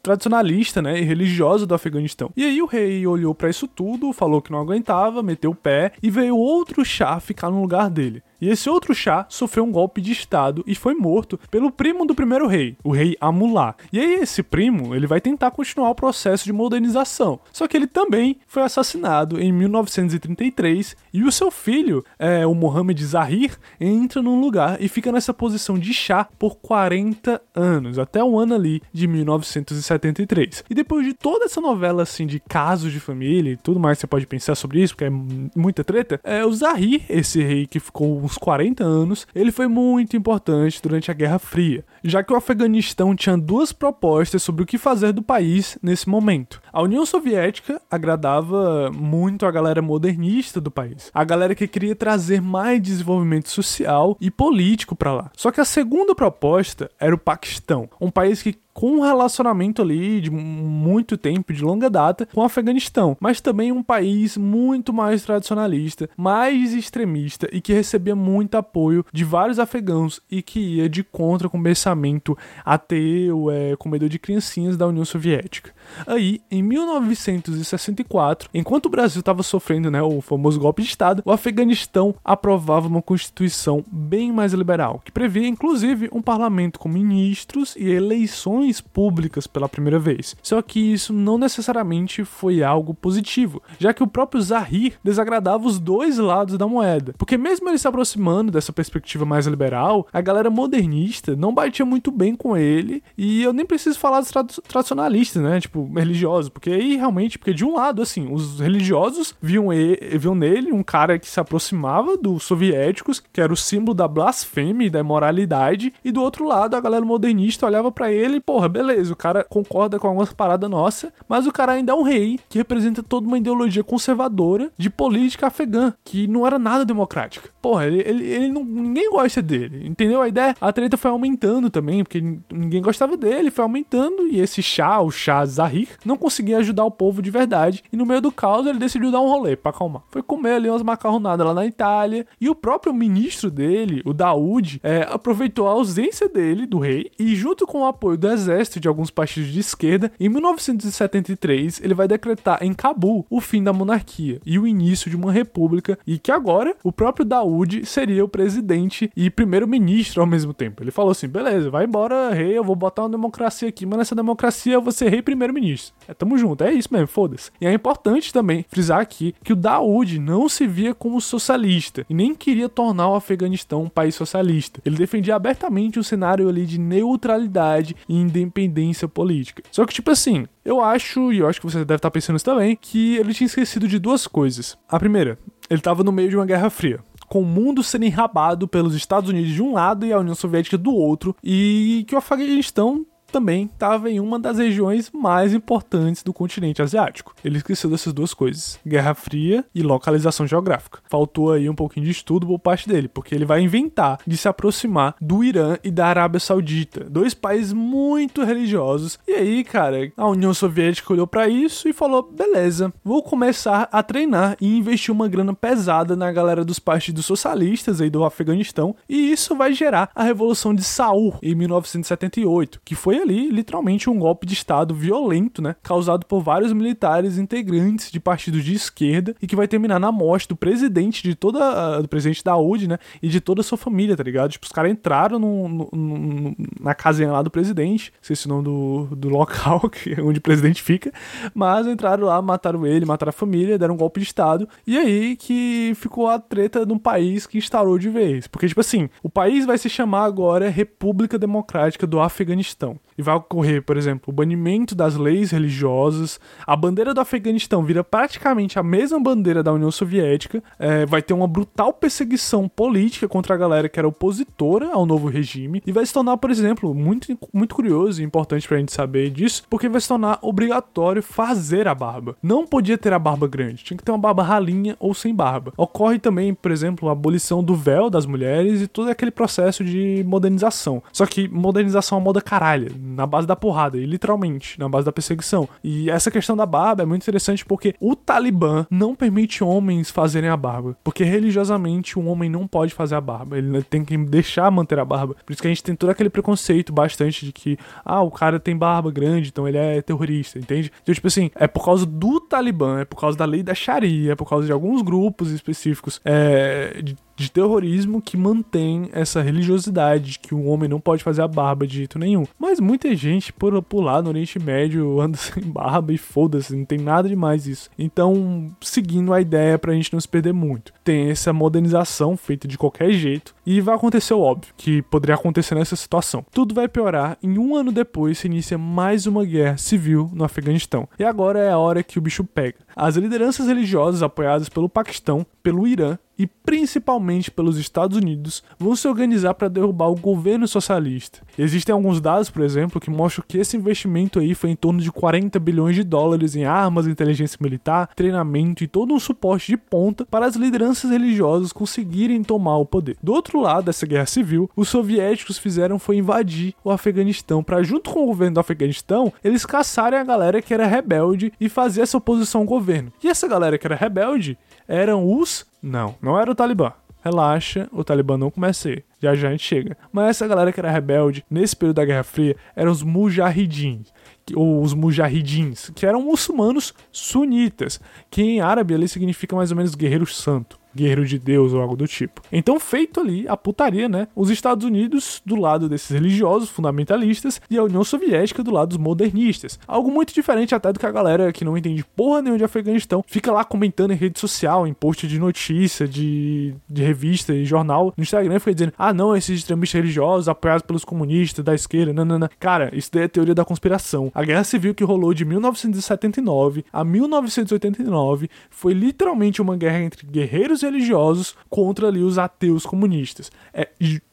tradicionalista 0.02 0.82
né, 0.82 1.00
e 1.00 1.04
religiosa 1.04 1.66
do 1.66 1.74
Afeganistão. 1.74 2.30
E 2.36 2.44
aí 2.44 2.60
o 2.60 2.66
rei 2.66 3.06
olhou 3.06 3.34
para 3.34 3.50
isso 3.50 3.68
tudo, 3.68 4.12
falou 4.12 4.42
que 4.42 4.50
não 4.50 4.58
aguentava, 4.58 5.22
meteu 5.22 5.50
o 5.50 5.54
pé 5.54 5.92
e 6.02 6.10
veio 6.10 6.36
outro 6.36 6.84
Shah 6.84 7.20
ficar 7.20 7.50
no 7.50 7.60
lugar 7.60 7.90
dele. 7.90 8.22
E 8.40 8.48
esse 8.48 8.70
outro 8.70 8.94
chá 8.94 9.26
sofreu 9.28 9.64
um 9.64 9.72
golpe 9.72 10.00
de 10.00 10.12
estado 10.12 10.62
e 10.66 10.74
foi 10.74 10.94
morto 10.94 11.38
pelo 11.50 11.72
primo 11.72 12.06
do 12.06 12.14
primeiro 12.14 12.46
rei, 12.46 12.76
o 12.84 12.90
rei 12.90 13.16
Amulá. 13.20 13.74
E 13.92 13.98
aí 13.98 14.14
esse 14.14 14.42
primo, 14.42 14.94
ele 14.94 15.06
vai 15.06 15.20
tentar 15.20 15.50
continuar 15.50 15.90
o 15.90 15.94
processo 15.94 16.44
de 16.44 16.52
modernização. 16.52 17.40
Só 17.52 17.66
que 17.66 17.76
ele 17.76 17.86
também 17.86 18.38
foi 18.46 18.62
assassinado 18.62 19.40
em 19.40 19.52
1933 19.52 20.96
e 21.12 21.24
o 21.24 21.32
seu 21.32 21.50
filho, 21.50 22.04
é, 22.18 22.46
o 22.46 22.54
Mohammed 22.54 23.04
Zahir, 23.04 23.58
entra 23.80 24.22
num 24.22 24.40
lugar 24.40 24.80
e 24.80 24.88
fica 24.88 25.10
nessa 25.10 25.34
posição 25.34 25.78
de 25.78 25.92
chá 25.92 26.28
por 26.38 26.56
40 26.56 27.40
anos, 27.54 27.98
até 27.98 28.22
o 28.22 28.38
ano 28.38 28.54
ali 28.54 28.80
de 28.92 29.08
1973. 29.08 30.64
E 30.70 30.74
depois 30.74 31.04
de 31.04 31.12
toda 31.12 31.46
essa 31.46 31.60
novela 31.60 32.02
assim 32.02 32.26
de 32.26 32.38
casos 32.38 32.92
de 32.92 33.00
família 33.00 33.52
e 33.52 33.56
tudo 33.56 33.80
mais 33.80 33.98
você 33.98 34.06
pode 34.06 34.26
pensar 34.26 34.54
sobre 34.54 34.80
isso, 34.80 34.94
porque 34.94 35.04
é 35.04 35.10
muita 35.10 35.82
treta, 35.82 36.20
é 36.22 36.44
o 36.44 36.52
Zahir, 36.52 37.02
esse 37.08 37.42
rei 37.42 37.66
que 37.66 37.80
ficou 37.80 38.27
uns 38.28 38.36
40 38.36 38.84
anos, 38.84 39.26
ele 39.34 39.50
foi 39.50 39.66
muito 39.66 40.16
importante 40.16 40.80
durante 40.82 41.10
a 41.10 41.14
Guerra 41.14 41.38
Fria, 41.38 41.84
já 42.04 42.22
que 42.22 42.32
o 42.32 42.36
Afeganistão 42.36 43.16
tinha 43.16 43.36
duas 43.36 43.72
propostas 43.72 44.42
sobre 44.42 44.62
o 44.62 44.66
que 44.66 44.76
fazer 44.76 45.12
do 45.12 45.22
país 45.22 45.78
nesse 45.82 46.08
momento. 46.08 46.60
A 46.70 46.82
União 46.82 47.04
Soviética 47.06 47.80
agradava 47.90 48.90
muito 48.92 49.46
a 49.46 49.50
galera 49.50 49.80
modernista 49.80 50.60
do 50.60 50.70
país, 50.70 51.10
a 51.12 51.24
galera 51.24 51.54
que 51.54 51.66
queria 51.66 51.96
trazer 51.96 52.42
mais 52.42 52.82
desenvolvimento 52.82 53.48
social 53.48 54.16
e 54.20 54.30
político 54.30 54.94
para 54.94 55.12
lá. 55.12 55.30
Só 55.34 55.50
que 55.50 55.60
a 55.60 55.64
segunda 55.64 56.14
proposta 56.14 56.90
era 57.00 57.14
o 57.14 57.18
Paquistão, 57.18 57.88
um 58.00 58.10
país 58.10 58.42
que 58.42 58.52
com 58.78 58.92
um 58.92 59.00
relacionamento 59.00 59.82
ali 59.82 60.20
de 60.20 60.30
muito 60.30 61.16
tempo, 61.16 61.52
de 61.52 61.64
longa 61.64 61.90
data, 61.90 62.28
com 62.32 62.42
o 62.42 62.44
Afeganistão, 62.44 63.16
mas 63.18 63.40
também 63.40 63.72
um 63.72 63.82
país 63.82 64.36
muito 64.36 64.92
mais 64.92 65.24
tradicionalista, 65.24 66.08
mais 66.16 66.72
extremista 66.72 67.48
e 67.52 67.60
que 67.60 67.72
recebia 67.72 68.14
muito 68.14 68.54
apoio 68.54 69.04
de 69.12 69.24
vários 69.24 69.58
afegãos 69.58 70.20
e 70.30 70.42
que 70.42 70.60
ia 70.60 70.88
de 70.88 71.02
contra 71.02 71.48
com 71.48 71.58
o 71.58 71.62
pensamento 71.62 72.38
ateu, 72.64 73.50
é, 73.50 73.74
comedor 73.74 74.08
de 74.08 74.16
criancinhas 74.16 74.76
da 74.76 74.86
União 74.86 75.04
Soviética. 75.04 75.72
Aí, 76.06 76.40
em 76.48 76.62
1964, 76.62 78.48
enquanto 78.54 78.86
o 78.86 78.90
Brasil 78.90 79.18
estava 79.18 79.42
sofrendo 79.42 79.90
né, 79.90 80.00
o 80.02 80.20
famoso 80.20 80.60
golpe 80.60 80.82
de 80.82 80.88
Estado, 80.88 81.20
o 81.24 81.32
Afeganistão 81.32 82.14
aprovava 82.24 82.86
uma 82.86 83.02
constituição 83.02 83.84
bem 83.90 84.30
mais 84.30 84.52
liberal, 84.52 85.02
que 85.04 85.10
previa 85.10 85.48
inclusive 85.48 86.08
um 86.12 86.22
parlamento 86.22 86.78
com 86.78 86.88
ministros 86.88 87.74
e 87.74 87.90
eleições 87.90 88.67
públicas 88.80 89.46
pela 89.46 89.68
primeira 89.68 89.98
vez. 89.98 90.36
Só 90.42 90.60
que 90.60 90.80
isso 90.92 91.12
não 91.12 91.38
necessariamente 91.38 92.24
foi 92.24 92.62
algo 92.62 92.94
positivo, 92.94 93.62
já 93.78 93.92
que 93.94 94.02
o 94.02 94.06
próprio 94.06 94.42
Zahir 94.42 94.94
desagradava 95.02 95.66
os 95.66 95.78
dois 95.78 96.18
lados 96.18 96.58
da 96.58 96.66
moeda. 96.66 97.14
Porque 97.16 97.38
mesmo 97.38 97.68
ele 97.68 97.78
se 97.78 97.88
aproximando 97.88 98.52
dessa 98.52 98.72
perspectiva 98.72 99.24
mais 99.24 99.46
liberal, 99.46 100.06
a 100.12 100.20
galera 100.20 100.50
modernista 100.50 101.34
não 101.34 101.54
batia 101.54 101.84
muito 101.84 102.10
bem 102.10 102.34
com 102.34 102.56
ele, 102.56 103.02
e 103.16 103.42
eu 103.42 103.52
nem 103.52 103.64
preciso 103.64 103.98
falar 103.98 104.20
dos 104.20 104.60
tradicionalistas, 104.68 105.42
né? 105.42 105.60
Tipo, 105.60 105.90
religiosos. 105.94 106.48
Porque 106.48 106.70
aí 106.70 106.96
realmente, 106.96 107.38
porque 107.38 107.54
de 107.54 107.64
um 107.64 107.74
lado, 107.74 108.02
assim, 108.02 108.32
os 108.32 108.60
religiosos 108.60 109.34
viam, 109.40 109.72
ele, 109.72 109.96
viam 110.18 110.34
nele 110.34 110.72
um 110.72 110.82
cara 110.82 111.18
que 111.18 111.28
se 111.28 111.40
aproximava 111.40 112.16
dos 112.16 112.44
soviéticos, 112.44 113.20
que 113.20 113.40
era 113.40 113.52
o 113.52 113.56
símbolo 113.56 113.94
da 113.94 114.08
blasfêmia 114.08 114.86
e 114.86 114.90
da 114.90 115.00
imoralidade, 115.00 115.92
e 116.04 116.10
do 116.10 116.22
outro 116.22 116.46
lado, 116.46 116.74
a 116.74 116.80
galera 116.80 117.04
modernista 117.04 117.66
olhava 117.66 117.90
para 117.90 118.12
ele 118.12 118.40
porra, 118.48 118.66
beleza, 118.66 119.12
o 119.12 119.16
cara 119.16 119.44
concorda 119.44 119.98
com 119.98 120.06
algumas 120.06 120.32
paradas 120.32 120.70
nossas, 120.70 121.12
mas 121.28 121.46
o 121.46 121.52
cara 121.52 121.72
ainda 121.72 121.92
é 121.92 121.94
um 121.94 122.02
rei 122.02 122.40
que 122.48 122.56
representa 122.56 123.02
toda 123.02 123.26
uma 123.26 123.36
ideologia 123.36 123.84
conservadora 123.84 124.70
de 124.78 124.88
política 124.88 125.48
afegã, 125.48 125.92
que 126.02 126.26
não 126.26 126.46
era 126.46 126.58
nada 126.58 126.82
democrática. 126.82 127.50
Porra, 127.60 127.86
ele, 127.86 128.00
ele, 128.06 128.24
ele 128.24 128.48
não, 128.48 128.64
ninguém 128.64 129.10
gosta 129.10 129.42
dele, 129.42 129.86
entendeu? 129.86 130.22
A 130.22 130.28
ideia, 130.28 130.56
a 130.58 130.72
treta 130.72 130.96
foi 130.96 131.10
aumentando 131.10 131.68
também, 131.68 132.02
porque 132.02 132.22
ninguém 132.50 132.80
gostava 132.80 133.18
dele, 133.18 133.50
foi 133.50 133.64
aumentando, 133.64 134.26
e 134.26 134.40
esse 134.40 134.62
chá, 134.62 134.98
o 134.98 135.10
chá 135.10 135.44
Zahir, 135.44 135.90
não 136.02 136.16
conseguia 136.16 136.56
ajudar 136.56 136.86
o 136.86 136.90
povo 136.90 137.20
de 137.20 137.30
verdade. 137.30 137.84
E 137.92 137.98
no 137.98 138.06
meio 138.06 138.22
do 138.22 138.32
caos 138.32 138.66
ele 138.66 138.78
decidiu 138.78 139.12
dar 139.12 139.20
um 139.20 139.28
rolê 139.28 139.56
pra 139.56 139.72
acalmar. 139.72 140.04
Foi 140.08 140.22
comer 140.22 140.54
ali 140.54 140.70
umas 140.70 140.82
macarronadas 140.82 141.46
lá 141.46 141.52
na 141.52 141.66
Itália. 141.66 142.26
E 142.40 142.48
o 142.48 142.54
próprio 142.54 142.94
ministro 142.94 143.50
dele, 143.50 144.00
o 144.06 144.14
Daoud, 144.14 144.80
é, 144.82 145.06
aproveitou 145.10 145.68
a 145.68 145.72
ausência 145.72 146.30
dele, 146.30 146.64
do 146.64 146.78
rei, 146.78 147.10
e 147.18 147.36
junto 147.36 147.66
com 147.66 147.82
o 147.82 147.86
apoio 147.86 148.16
do 148.16 148.37
exército 148.38 148.80
de 148.80 148.88
alguns 148.88 149.10
partidos 149.10 149.50
de 149.50 149.60
esquerda, 149.60 150.10
em 150.18 150.28
1973 150.28 151.80
ele 151.82 151.94
vai 151.94 152.08
decretar 152.08 152.62
em 152.62 152.72
Cabul 152.72 153.26
o 153.28 153.40
fim 153.40 153.62
da 153.62 153.72
monarquia 153.72 154.40
e 154.44 154.58
o 154.58 154.66
início 154.66 155.10
de 155.10 155.16
uma 155.16 155.32
república, 155.32 155.98
e 156.06 156.18
que 156.18 156.32
agora 156.32 156.74
o 156.82 156.92
próprio 156.92 157.24
Daoud 157.24 157.84
seria 157.84 158.24
o 158.24 158.28
presidente 158.28 159.10
e 159.16 159.30
primeiro-ministro 159.30 160.20
ao 160.20 160.26
mesmo 160.26 160.54
tempo. 160.54 160.82
Ele 160.82 160.90
falou 160.90 161.10
assim: 161.10 161.28
beleza, 161.28 161.70
vai 161.70 161.84
embora, 161.84 162.30
rei, 162.30 162.56
eu 162.56 162.64
vou 162.64 162.76
botar 162.76 163.02
uma 163.02 163.10
democracia 163.10 163.68
aqui, 163.68 163.84
mas 163.84 163.98
nessa 163.98 164.14
democracia 164.14 164.74
eu 164.74 164.82
vou 164.82 164.92
ser 164.92 165.08
rei 165.08 165.22
primeiro-ministro. 165.22 165.94
É, 166.06 166.14
tamo 166.14 166.38
junto, 166.38 166.64
é 166.64 166.72
isso 166.72 166.88
mesmo, 166.92 167.08
foda-se. 167.08 167.50
E 167.60 167.66
é 167.66 167.72
importante 167.72 168.32
também 168.32 168.64
frisar 168.68 169.00
aqui 169.00 169.34
que 169.42 169.52
o 169.52 169.56
Daoud 169.56 170.18
não 170.18 170.48
se 170.48 170.66
via 170.66 170.94
como 170.94 171.20
socialista 171.20 172.06
e 172.08 172.14
nem 172.14 172.34
queria 172.34 172.68
tornar 172.68 173.08
o 173.08 173.14
Afeganistão 173.14 173.82
um 173.82 173.88
país 173.88 174.14
socialista. 174.14 174.80
Ele 174.84 174.96
defendia 174.96 175.36
abertamente 175.36 175.98
um 175.98 176.02
cenário 176.02 176.48
ali 176.48 176.64
de 176.66 176.78
neutralidade 176.78 177.96
e 178.08 178.16
independência 178.28 179.08
política. 179.08 179.62
Só 179.70 179.84
que, 179.84 179.94
tipo 179.94 180.10
assim, 180.10 180.46
eu 180.64 180.80
acho, 180.80 181.32
e 181.32 181.38
eu 181.38 181.48
acho 181.48 181.60
que 181.60 181.66
você 181.66 181.78
deve 181.78 181.96
estar 181.96 182.10
pensando 182.10 182.36
isso 182.36 182.44
também, 182.44 182.76
que 182.80 183.16
ele 183.16 183.34
tinha 183.34 183.46
esquecido 183.46 183.88
de 183.88 183.98
duas 183.98 184.26
coisas. 184.26 184.76
A 184.88 184.98
primeira, 184.98 185.38
ele 185.68 185.80
estava 185.80 186.04
no 186.04 186.12
meio 186.12 186.28
de 186.28 186.36
uma 186.36 186.46
guerra 186.46 186.70
fria 186.70 187.00
com 187.28 187.42
o 187.42 187.44
mundo 187.44 187.82
sendo 187.82 188.06
enrabado 188.06 188.66
pelos 188.66 188.94
Estados 188.94 189.28
Unidos 189.28 189.52
de 189.52 189.62
um 189.62 189.74
lado 189.74 190.06
e 190.06 190.12
a 190.12 190.18
União 190.18 190.34
Soviética 190.34 190.78
do 190.78 190.94
outro, 190.94 191.36
e 191.44 192.04
que 192.08 192.14
o 192.14 192.18
Afeganistão 192.18 193.04
também 193.30 193.70
estava 193.72 194.10
em 194.10 194.20
uma 194.20 194.38
das 194.38 194.58
regiões 194.58 195.10
mais 195.12 195.54
importantes 195.54 196.22
do 196.22 196.32
continente 196.32 196.82
asiático. 196.82 197.34
Ele 197.44 197.58
esqueceu 197.58 197.90
dessas 197.90 198.12
duas 198.12 198.34
coisas: 198.34 198.78
Guerra 198.86 199.14
Fria 199.14 199.64
e 199.74 199.82
localização 199.82 200.46
geográfica. 200.46 201.00
Faltou 201.08 201.52
aí 201.52 201.68
um 201.68 201.74
pouquinho 201.74 202.06
de 202.06 202.12
estudo 202.12 202.46
por 202.46 202.58
parte 202.58 202.88
dele, 202.88 203.08
porque 203.08 203.34
ele 203.34 203.44
vai 203.44 203.60
inventar 203.60 204.18
de 204.26 204.36
se 204.36 204.48
aproximar 204.48 205.14
do 205.20 205.44
Irã 205.44 205.76
e 205.84 205.90
da 205.90 206.06
Arábia 206.06 206.40
Saudita, 206.40 207.04
dois 207.04 207.34
países 207.34 207.72
muito 207.72 208.42
religiosos. 208.42 209.18
E 209.26 209.32
aí, 209.32 209.64
cara, 209.64 210.10
a 210.16 210.28
União 210.28 210.54
Soviética 210.54 211.12
olhou 211.12 211.26
para 211.26 211.48
isso 211.48 211.88
e 211.88 211.92
falou: 211.92 212.22
beleza, 212.22 212.92
vou 213.04 213.22
começar 213.22 213.88
a 213.92 214.02
treinar 214.02 214.56
e 214.60 214.76
investir 214.76 215.12
uma 215.12 215.28
grana 215.28 215.54
pesada 215.54 216.16
na 216.16 216.32
galera 216.32 216.64
dos 216.64 216.78
partidos 216.78 217.26
socialistas 217.26 218.00
aí 218.00 218.10
do 218.10 218.24
Afeganistão, 218.24 218.94
e 219.08 219.30
isso 219.32 219.54
vai 219.54 219.72
gerar 219.72 220.10
a 220.14 220.22
Revolução 220.22 220.74
de 220.74 220.82
Saul 220.82 221.36
em 221.42 221.54
1978, 221.54 222.80
que 222.84 222.94
foi 222.94 223.17
ali 223.18 223.50
literalmente 223.50 224.08
um 224.10 224.18
golpe 224.18 224.46
de 224.46 224.54
Estado 224.54 224.94
violento, 224.94 225.62
né? 225.62 225.76
Causado 225.82 226.26
por 226.26 226.40
vários 226.40 226.72
militares 226.72 227.38
integrantes 227.38 228.10
de 228.10 228.20
partidos 228.20 228.64
de 228.64 228.74
esquerda 228.74 229.34
e 229.40 229.46
que 229.46 229.56
vai 229.56 229.68
terminar 229.68 229.98
na 229.98 230.12
morte 230.12 230.48
do 230.48 230.56
presidente 230.56 231.22
de 231.22 231.34
toda. 231.34 232.00
do 232.00 232.08
presidente 232.08 232.42
da 232.44 232.56
UD, 232.56 232.88
né? 232.88 232.98
E 233.22 233.28
de 233.28 233.40
toda 233.40 233.60
a 233.60 233.64
sua 233.64 233.78
família, 233.78 234.16
tá 234.16 234.22
ligado? 234.22 234.50
Tipo, 234.50 234.66
os 234.66 234.72
caras 234.72 234.90
entraram 234.90 235.38
no, 235.38 235.68
no, 235.68 235.90
no, 235.92 236.56
na 236.80 236.94
casinha 236.94 237.30
lá 237.30 237.42
do 237.42 237.50
presidente, 237.50 238.12
sei 238.20 238.36
se 238.36 238.46
o 238.46 238.48
nome 238.48 238.64
do, 238.64 239.16
do 239.16 239.28
local 239.28 239.88
que, 239.90 240.20
onde 240.20 240.38
o 240.38 240.42
presidente 240.42 240.82
fica, 240.82 241.12
mas 241.54 241.86
entraram 241.86 242.26
lá, 242.26 242.40
mataram 242.40 242.86
ele, 242.86 243.04
mataram 243.04 243.30
a 243.30 243.32
família, 243.32 243.78
deram 243.78 243.94
um 243.94 243.98
golpe 243.98 244.20
de 244.20 244.26
Estado. 244.26 244.68
E 244.86 244.96
aí 244.96 245.36
que 245.36 245.92
ficou 245.94 246.28
a 246.28 246.38
treta 246.38 246.84
de 246.84 246.92
um 246.92 246.98
país 246.98 247.46
que 247.46 247.58
instaurou 247.58 247.98
de 247.98 248.08
vez. 248.08 248.46
Porque, 248.46 248.68
tipo 248.68 248.80
assim, 248.80 249.08
o 249.22 249.28
país 249.28 249.64
vai 249.66 249.78
se 249.78 249.88
chamar 249.88 250.24
agora 250.24 250.68
República 250.68 251.38
Democrática 251.38 252.06
do 252.06 252.20
Afeganistão 252.20 252.98
e 253.18 253.22
vai 253.22 253.34
ocorrer, 253.34 253.82
por 253.82 253.96
exemplo, 253.96 254.32
o 254.32 254.32
banimento 254.32 254.94
das 254.94 255.16
leis 255.16 255.50
religiosas, 255.50 256.38
a 256.64 256.76
bandeira 256.76 257.12
do 257.12 257.20
Afeganistão 257.20 257.82
vira 257.82 258.04
praticamente 258.04 258.78
a 258.78 258.82
mesma 258.82 259.18
bandeira 259.18 259.60
da 259.62 259.72
União 259.72 259.90
Soviética, 259.90 260.62
é, 260.78 261.04
vai 261.04 261.20
ter 261.20 261.34
uma 261.34 261.48
brutal 261.48 261.92
perseguição 261.92 262.68
política 262.68 263.26
contra 263.26 263.54
a 263.54 263.58
galera 263.58 263.88
que 263.88 263.98
era 263.98 264.06
opositora 264.06 264.90
ao 264.92 265.04
novo 265.04 265.28
regime, 265.28 265.82
e 265.84 265.90
vai 265.90 266.06
se 266.06 266.14
tornar, 266.14 266.36
por 266.36 266.50
exemplo, 266.50 266.94
muito, 266.94 267.36
muito 267.52 267.74
curioso 267.74 268.22
e 268.22 268.24
importante 268.24 268.68
pra 268.68 268.78
gente 268.78 268.92
saber 268.92 269.30
disso, 269.30 269.64
porque 269.68 269.88
vai 269.88 270.00
se 270.00 270.08
tornar 270.08 270.38
obrigatório 270.40 271.22
fazer 271.22 271.88
a 271.88 271.94
barba. 271.94 272.36
Não 272.40 272.64
podia 272.64 272.96
ter 272.96 273.12
a 273.12 273.18
barba 273.18 273.48
grande, 273.48 273.82
tinha 273.82 273.96
que 273.96 274.04
ter 274.04 274.12
uma 274.12 274.18
barba 274.18 274.44
ralinha 274.44 274.96
ou 275.00 275.12
sem 275.12 275.34
barba. 275.34 275.72
Ocorre 275.76 276.20
também, 276.20 276.54
por 276.54 276.70
exemplo, 276.70 277.08
a 277.08 277.12
abolição 277.12 277.64
do 277.64 277.74
véu 277.74 278.08
das 278.08 278.26
mulheres 278.26 278.80
e 278.80 278.86
todo 278.86 279.08
aquele 279.08 279.32
processo 279.32 279.82
de 279.82 280.22
modernização. 280.24 281.02
Só 281.12 281.26
que 281.26 281.48
modernização 281.48 282.18
é 282.18 282.20
moda 282.20 282.40
caralho 282.40 283.07
na 283.14 283.26
base 283.26 283.46
da 283.46 283.56
porrada, 283.56 283.98
e 283.98 284.06
literalmente, 284.06 284.78
na 284.78 284.88
base 284.88 285.04
da 285.04 285.12
perseguição. 285.12 285.68
E 285.82 286.10
essa 286.10 286.30
questão 286.30 286.56
da 286.56 286.66
barba 286.66 287.02
é 287.02 287.06
muito 287.06 287.22
interessante 287.22 287.64
porque 287.64 287.94
o 288.00 288.14
Talibã 288.14 288.86
não 288.90 289.14
permite 289.14 289.62
homens 289.64 290.10
fazerem 290.10 290.50
a 290.50 290.56
barba, 290.56 290.96
porque 291.02 291.24
religiosamente 291.24 292.18
um 292.18 292.28
homem 292.28 292.50
não 292.50 292.66
pode 292.66 292.94
fazer 292.94 293.14
a 293.14 293.20
barba, 293.20 293.58
ele 293.58 293.82
tem 293.82 294.04
que 294.04 294.16
deixar 294.16 294.70
manter 294.70 294.98
a 294.98 295.04
barba. 295.04 295.34
Por 295.44 295.52
isso 295.52 295.62
que 295.62 295.68
a 295.68 295.70
gente 295.70 295.82
tem 295.82 295.94
todo 295.94 296.10
aquele 296.10 296.30
preconceito 296.30 296.92
bastante 296.92 297.44
de 297.46 297.52
que, 297.52 297.78
ah, 298.04 298.22
o 298.22 298.30
cara 298.30 298.60
tem 298.60 298.76
barba 298.76 299.10
grande, 299.10 299.48
então 299.48 299.66
ele 299.66 299.78
é 299.78 300.02
terrorista, 300.02 300.58
entende? 300.58 300.92
Então, 301.02 301.14
tipo 301.14 301.26
assim, 301.26 301.50
é 301.54 301.66
por 301.66 301.84
causa 301.84 302.06
do 302.06 302.40
Talibã, 302.40 303.00
é 303.00 303.04
por 303.04 303.20
causa 303.20 303.36
da 303.36 303.44
lei 303.44 303.62
da 303.62 303.74
Sharia, 303.74 304.32
é 304.32 304.34
por 304.34 304.48
causa 304.48 304.66
de 304.66 304.72
alguns 304.72 305.02
grupos 305.02 305.50
específicos 305.50 306.20
é, 306.24 307.00
de 307.02 307.16
de 307.38 307.50
terrorismo 307.50 308.20
que 308.20 308.36
mantém 308.36 309.08
essa 309.12 309.40
religiosidade 309.40 310.32
de 310.32 310.38
que 310.38 310.54
o 310.54 310.64
homem 310.64 310.88
não 310.88 311.00
pode 311.00 311.22
fazer 311.22 311.42
a 311.42 311.48
barba 311.48 311.86
de 311.86 311.98
jeito 311.98 312.18
nenhum. 312.18 312.44
Mas 312.58 312.80
muita 312.80 313.14
gente 313.14 313.52
por, 313.52 313.80
por 313.82 314.00
lá 314.00 314.20
no 314.20 314.28
Oriente 314.28 314.58
Médio 314.58 315.20
anda 315.22 315.36
sem 315.36 315.62
barba 315.62 316.12
e 316.12 316.18
foda-se, 316.18 316.74
não 316.74 316.84
tem 316.84 316.98
nada 316.98 317.28
demais 317.28 317.66
isso. 317.66 317.88
Então, 317.98 318.66
seguindo 318.80 319.32
a 319.32 319.40
ideia 319.40 319.78
pra 319.78 319.94
gente 319.94 320.12
não 320.12 320.20
se 320.20 320.28
perder 320.28 320.52
muito. 320.52 320.92
Tem 321.04 321.30
essa 321.30 321.52
modernização 321.52 322.36
feita 322.36 322.66
de 322.66 322.76
qualquer 322.76 323.12
jeito 323.12 323.54
e 323.64 323.80
vai 323.80 323.94
acontecer 323.94 324.34
o 324.34 324.40
óbvio, 324.40 324.72
que 324.76 325.02
poderia 325.02 325.34
acontecer 325.34 325.74
nessa 325.74 325.94
situação. 325.94 326.44
Tudo 326.52 326.74
vai 326.74 326.88
piorar 326.88 327.38
e 327.42 327.58
um 327.58 327.76
ano 327.76 327.92
depois 327.92 328.38
se 328.38 328.46
inicia 328.46 328.78
mais 328.78 329.26
uma 329.26 329.44
guerra 329.44 329.76
civil 329.76 330.30
no 330.32 330.44
Afeganistão. 330.44 331.08
E 331.18 331.24
agora 331.24 331.60
é 331.60 331.70
a 331.70 331.78
hora 331.78 332.02
que 332.02 332.18
o 332.18 332.22
bicho 332.22 332.42
pega. 332.42 332.76
As 333.00 333.14
lideranças 333.14 333.68
religiosas 333.68 334.24
apoiadas 334.24 334.68
pelo 334.68 334.88
Paquistão, 334.88 335.46
pelo 335.62 335.86
Irã 335.86 336.18
e 336.38 336.46
principalmente 336.46 337.50
pelos 337.50 337.76
Estados 337.78 338.16
Unidos 338.16 338.62
vão 338.78 338.94
se 338.94 339.08
organizar 339.08 339.54
para 339.54 339.68
derrubar 339.68 340.08
o 340.08 340.14
governo 340.14 340.68
socialista. 340.68 341.40
Existem 341.58 341.92
alguns 341.92 342.20
dados, 342.20 342.48
por 342.48 342.62
exemplo, 342.62 343.00
que 343.00 343.10
mostram 343.10 343.44
que 343.46 343.58
esse 343.58 343.76
investimento 343.76 344.38
aí 344.38 344.54
foi 344.54 344.70
em 344.70 344.76
torno 344.76 345.00
de 345.00 345.10
40 345.10 345.58
bilhões 345.58 345.96
de 345.96 346.04
dólares 346.04 346.54
em 346.54 346.64
armas, 346.64 347.06
inteligência 347.06 347.58
militar, 347.60 348.08
treinamento 348.14 348.84
e 348.84 348.86
todo 348.86 349.12
um 349.12 349.18
suporte 349.18 349.68
de 349.68 349.76
ponta 349.76 350.24
para 350.24 350.46
as 350.46 350.54
lideranças 350.54 351.10
religiosas 351.10 351.72
conseguirem 351.72 352.44
tomar 352.44 352.76
o 352.76 352.86
poder. 352.86 353.16
Do 353.22 353.32
outro 353.32 353.60
lado 353.60 353.86
dessa 353.86 354.06
guerra 354.06 354.26
civil, 354.26 354.70
os 354.76 354.88
soviéticos 354.88 355.58
fizeram 355.58 355.98
foi 355.98 356.16
invadir 356.18 356.74
o 356.84 356.90
Afeganistão 356.90 357.64
para 357.64 357.82
junto 357.82 358.10
com 358.10 358.22
o 358.22 358.26
governo 358.26 358.54
do 358.54 358.60
Afeganistão, 358.60 359.32
eles 359.42 359.66
caçarem 359.66 360.18
a 360.18 360.24
galera 360.24 360.62
que 360.62 360.72
era 360.72 360.86
rebelde 360.86 361.52
e 361.60 361.68
fazer 361.68 362.02
essa 362.02 362.16
oposição 362.16 362.60
ao 362.60 362.66
governo. 362.88 363.12
E 363.22 363.28
essa 363.28 363.46
galera 363.46 363.76
que 363.76 363.86
era 363.86 363.94
rebelde 363.94 364.56
eram 364.86 365.30
os 365.30 365.66
não, 365.82 366.14
não 366.22 366.40
era 366.40 366.50
o 366.50 366.54
Talibã. 366.54 366.92
Relaxa, 367.22 367.88
o 367.92 368.02
Talibã 368.02 368.38
não 368.38 368.50
começa 368.50 368.88
aí. 368.88 369.04
Já 369.20 369.34
já 369.34 369.48
a 369.48 369.50
gente 369.50 369.64
chega. 369.64 369.96
Mas 370.10 370.30
essa 370.30 370.48
galera 370.48 370.72
que 370.72 370.80
era 370.80 370.90
rebelde 370.90 371.44
nesse 371.50 371.76
período 371.76 371.96
da 371.96 372.04
Guerra 372.04 372.22
Fria 372.22 372.56
eram 372.74 372.90
os 372.90 373.02
mujahidins, 373.02 374.12
ou 374.54 374.80
os 374.80 374.94
mujahidins, 374.94 375.90
que 375.94 376.06
eram 376.06 376.22
muçulmanos 376.22 376.94
sunitas, 377.12 378.00
que 378.30 378.40
em 378.40 378.60
árabe 378.60 378.94
ali 378.94 379.08
significa 379.08 379.54
mais 379.54 379.70
ou 379.70 379.76
menos 379.76 379.94
guerreiro 379.94 380.26
santo 380.26 380.78
guerreiro 380.98 381.24
de 381.24 381.38
Deus 381.38 381.72
ou 381.72 381.80
algo 381.80 381.96
do 381.96 382.06
tipo. 382.06 382.42
Então, 382.52 382.78
feito 382.78 383.20
ali 383.20 383.46
a 383.48 383.56
putaria, 383.56 384.08
né? 384.08 384.28
Os 384.34 384.50
Estados 384.50 384.84
Unidos 384.84 385.42
do 385.44 385.56
lado 385.56 385.88
desses 385.88 386.10
religiosos 386.10 386.68
fundamentalistas 386.68 387.60
e 387.70 387.78
a 387.78 387.84
União 387.84 388.04
Soviética 388.04 388.62
do 388.62 388.70
lado 388.70 388.88
dos 388.88 388.98
modernistas. 388.98 389.78
Algo 389.86 390.10
muito 390.10 390.34
diferente 390.34 390.74
até 390.74 390.92
do 390.92 390.98
que 390.98 391.06
a 391.06 391.10
galera 391.10 391.52
que 391.52 391.64
não 391.64 391.76
entende 391.76 392.04
porra 392.16 392.42
nenhuma 392.42 392.58
de 392.58 392.64
Afeganistão 392.64 393.24
fica 393.26 393.52
lá 393.52 393.64
comentando 393.64 394.12
em 394.12 394.16
rede 394.16 394.38
social, 394.38 394.86
em 394.86 394.92
post 394.92 395.26
de 395.26 395.38
notícia, 395.38 396.06
de, 396.06 396.74
de 396.88 397.02
revista 397.02 397.54
e 397.54 397.64
jornal 397.64 398.12
no 398.16 398.22
Instagram, 398.22 398.58
fica 398.58 398.74
dizendo: 398.74 398.92
ah, 398.98 399.12
não, 399.12 399.36
esses 399.36 399.58
extremistas 399.58 400.00
religiosos 400.00 400.48
apoiados 400.48 400.82
pelos 400.82 401.04
comunistas 401.04 401.64
da 401.64 401.74
esquerda, 401.74 402.24
não. 402.24 402.48
Cara, 402.58 402.90
isso 402.92 403.10
daí 403.12 403.24
é 403.24 403.28
teoria 403.28 403.54
da 403.54 403.64
conspiração. 403.64 404.30
A 404.34 404.44
guerra 404.44 404.64
civil 404.64 404.94
que 404.94 405.04
rolou 405.04 405.32
de 405.32 405.44
1979 405.44 406.84
a 406.92 407.04
1989 407.04 408.48
foi 408.70 408.92
literalmente 408.92 409.60
uma 409.60 409.76
guerra 409.76 410.00
entre 410.00 410.26
guerreiros 410.26 410.82
religiosos 410.88 411.54
contra 411.68 412.08
ali 412.08 412.22
os 412.22 412.38
ateus 412.38 412.84
comunistas. 412.84 413.50
É, 413.72 413.88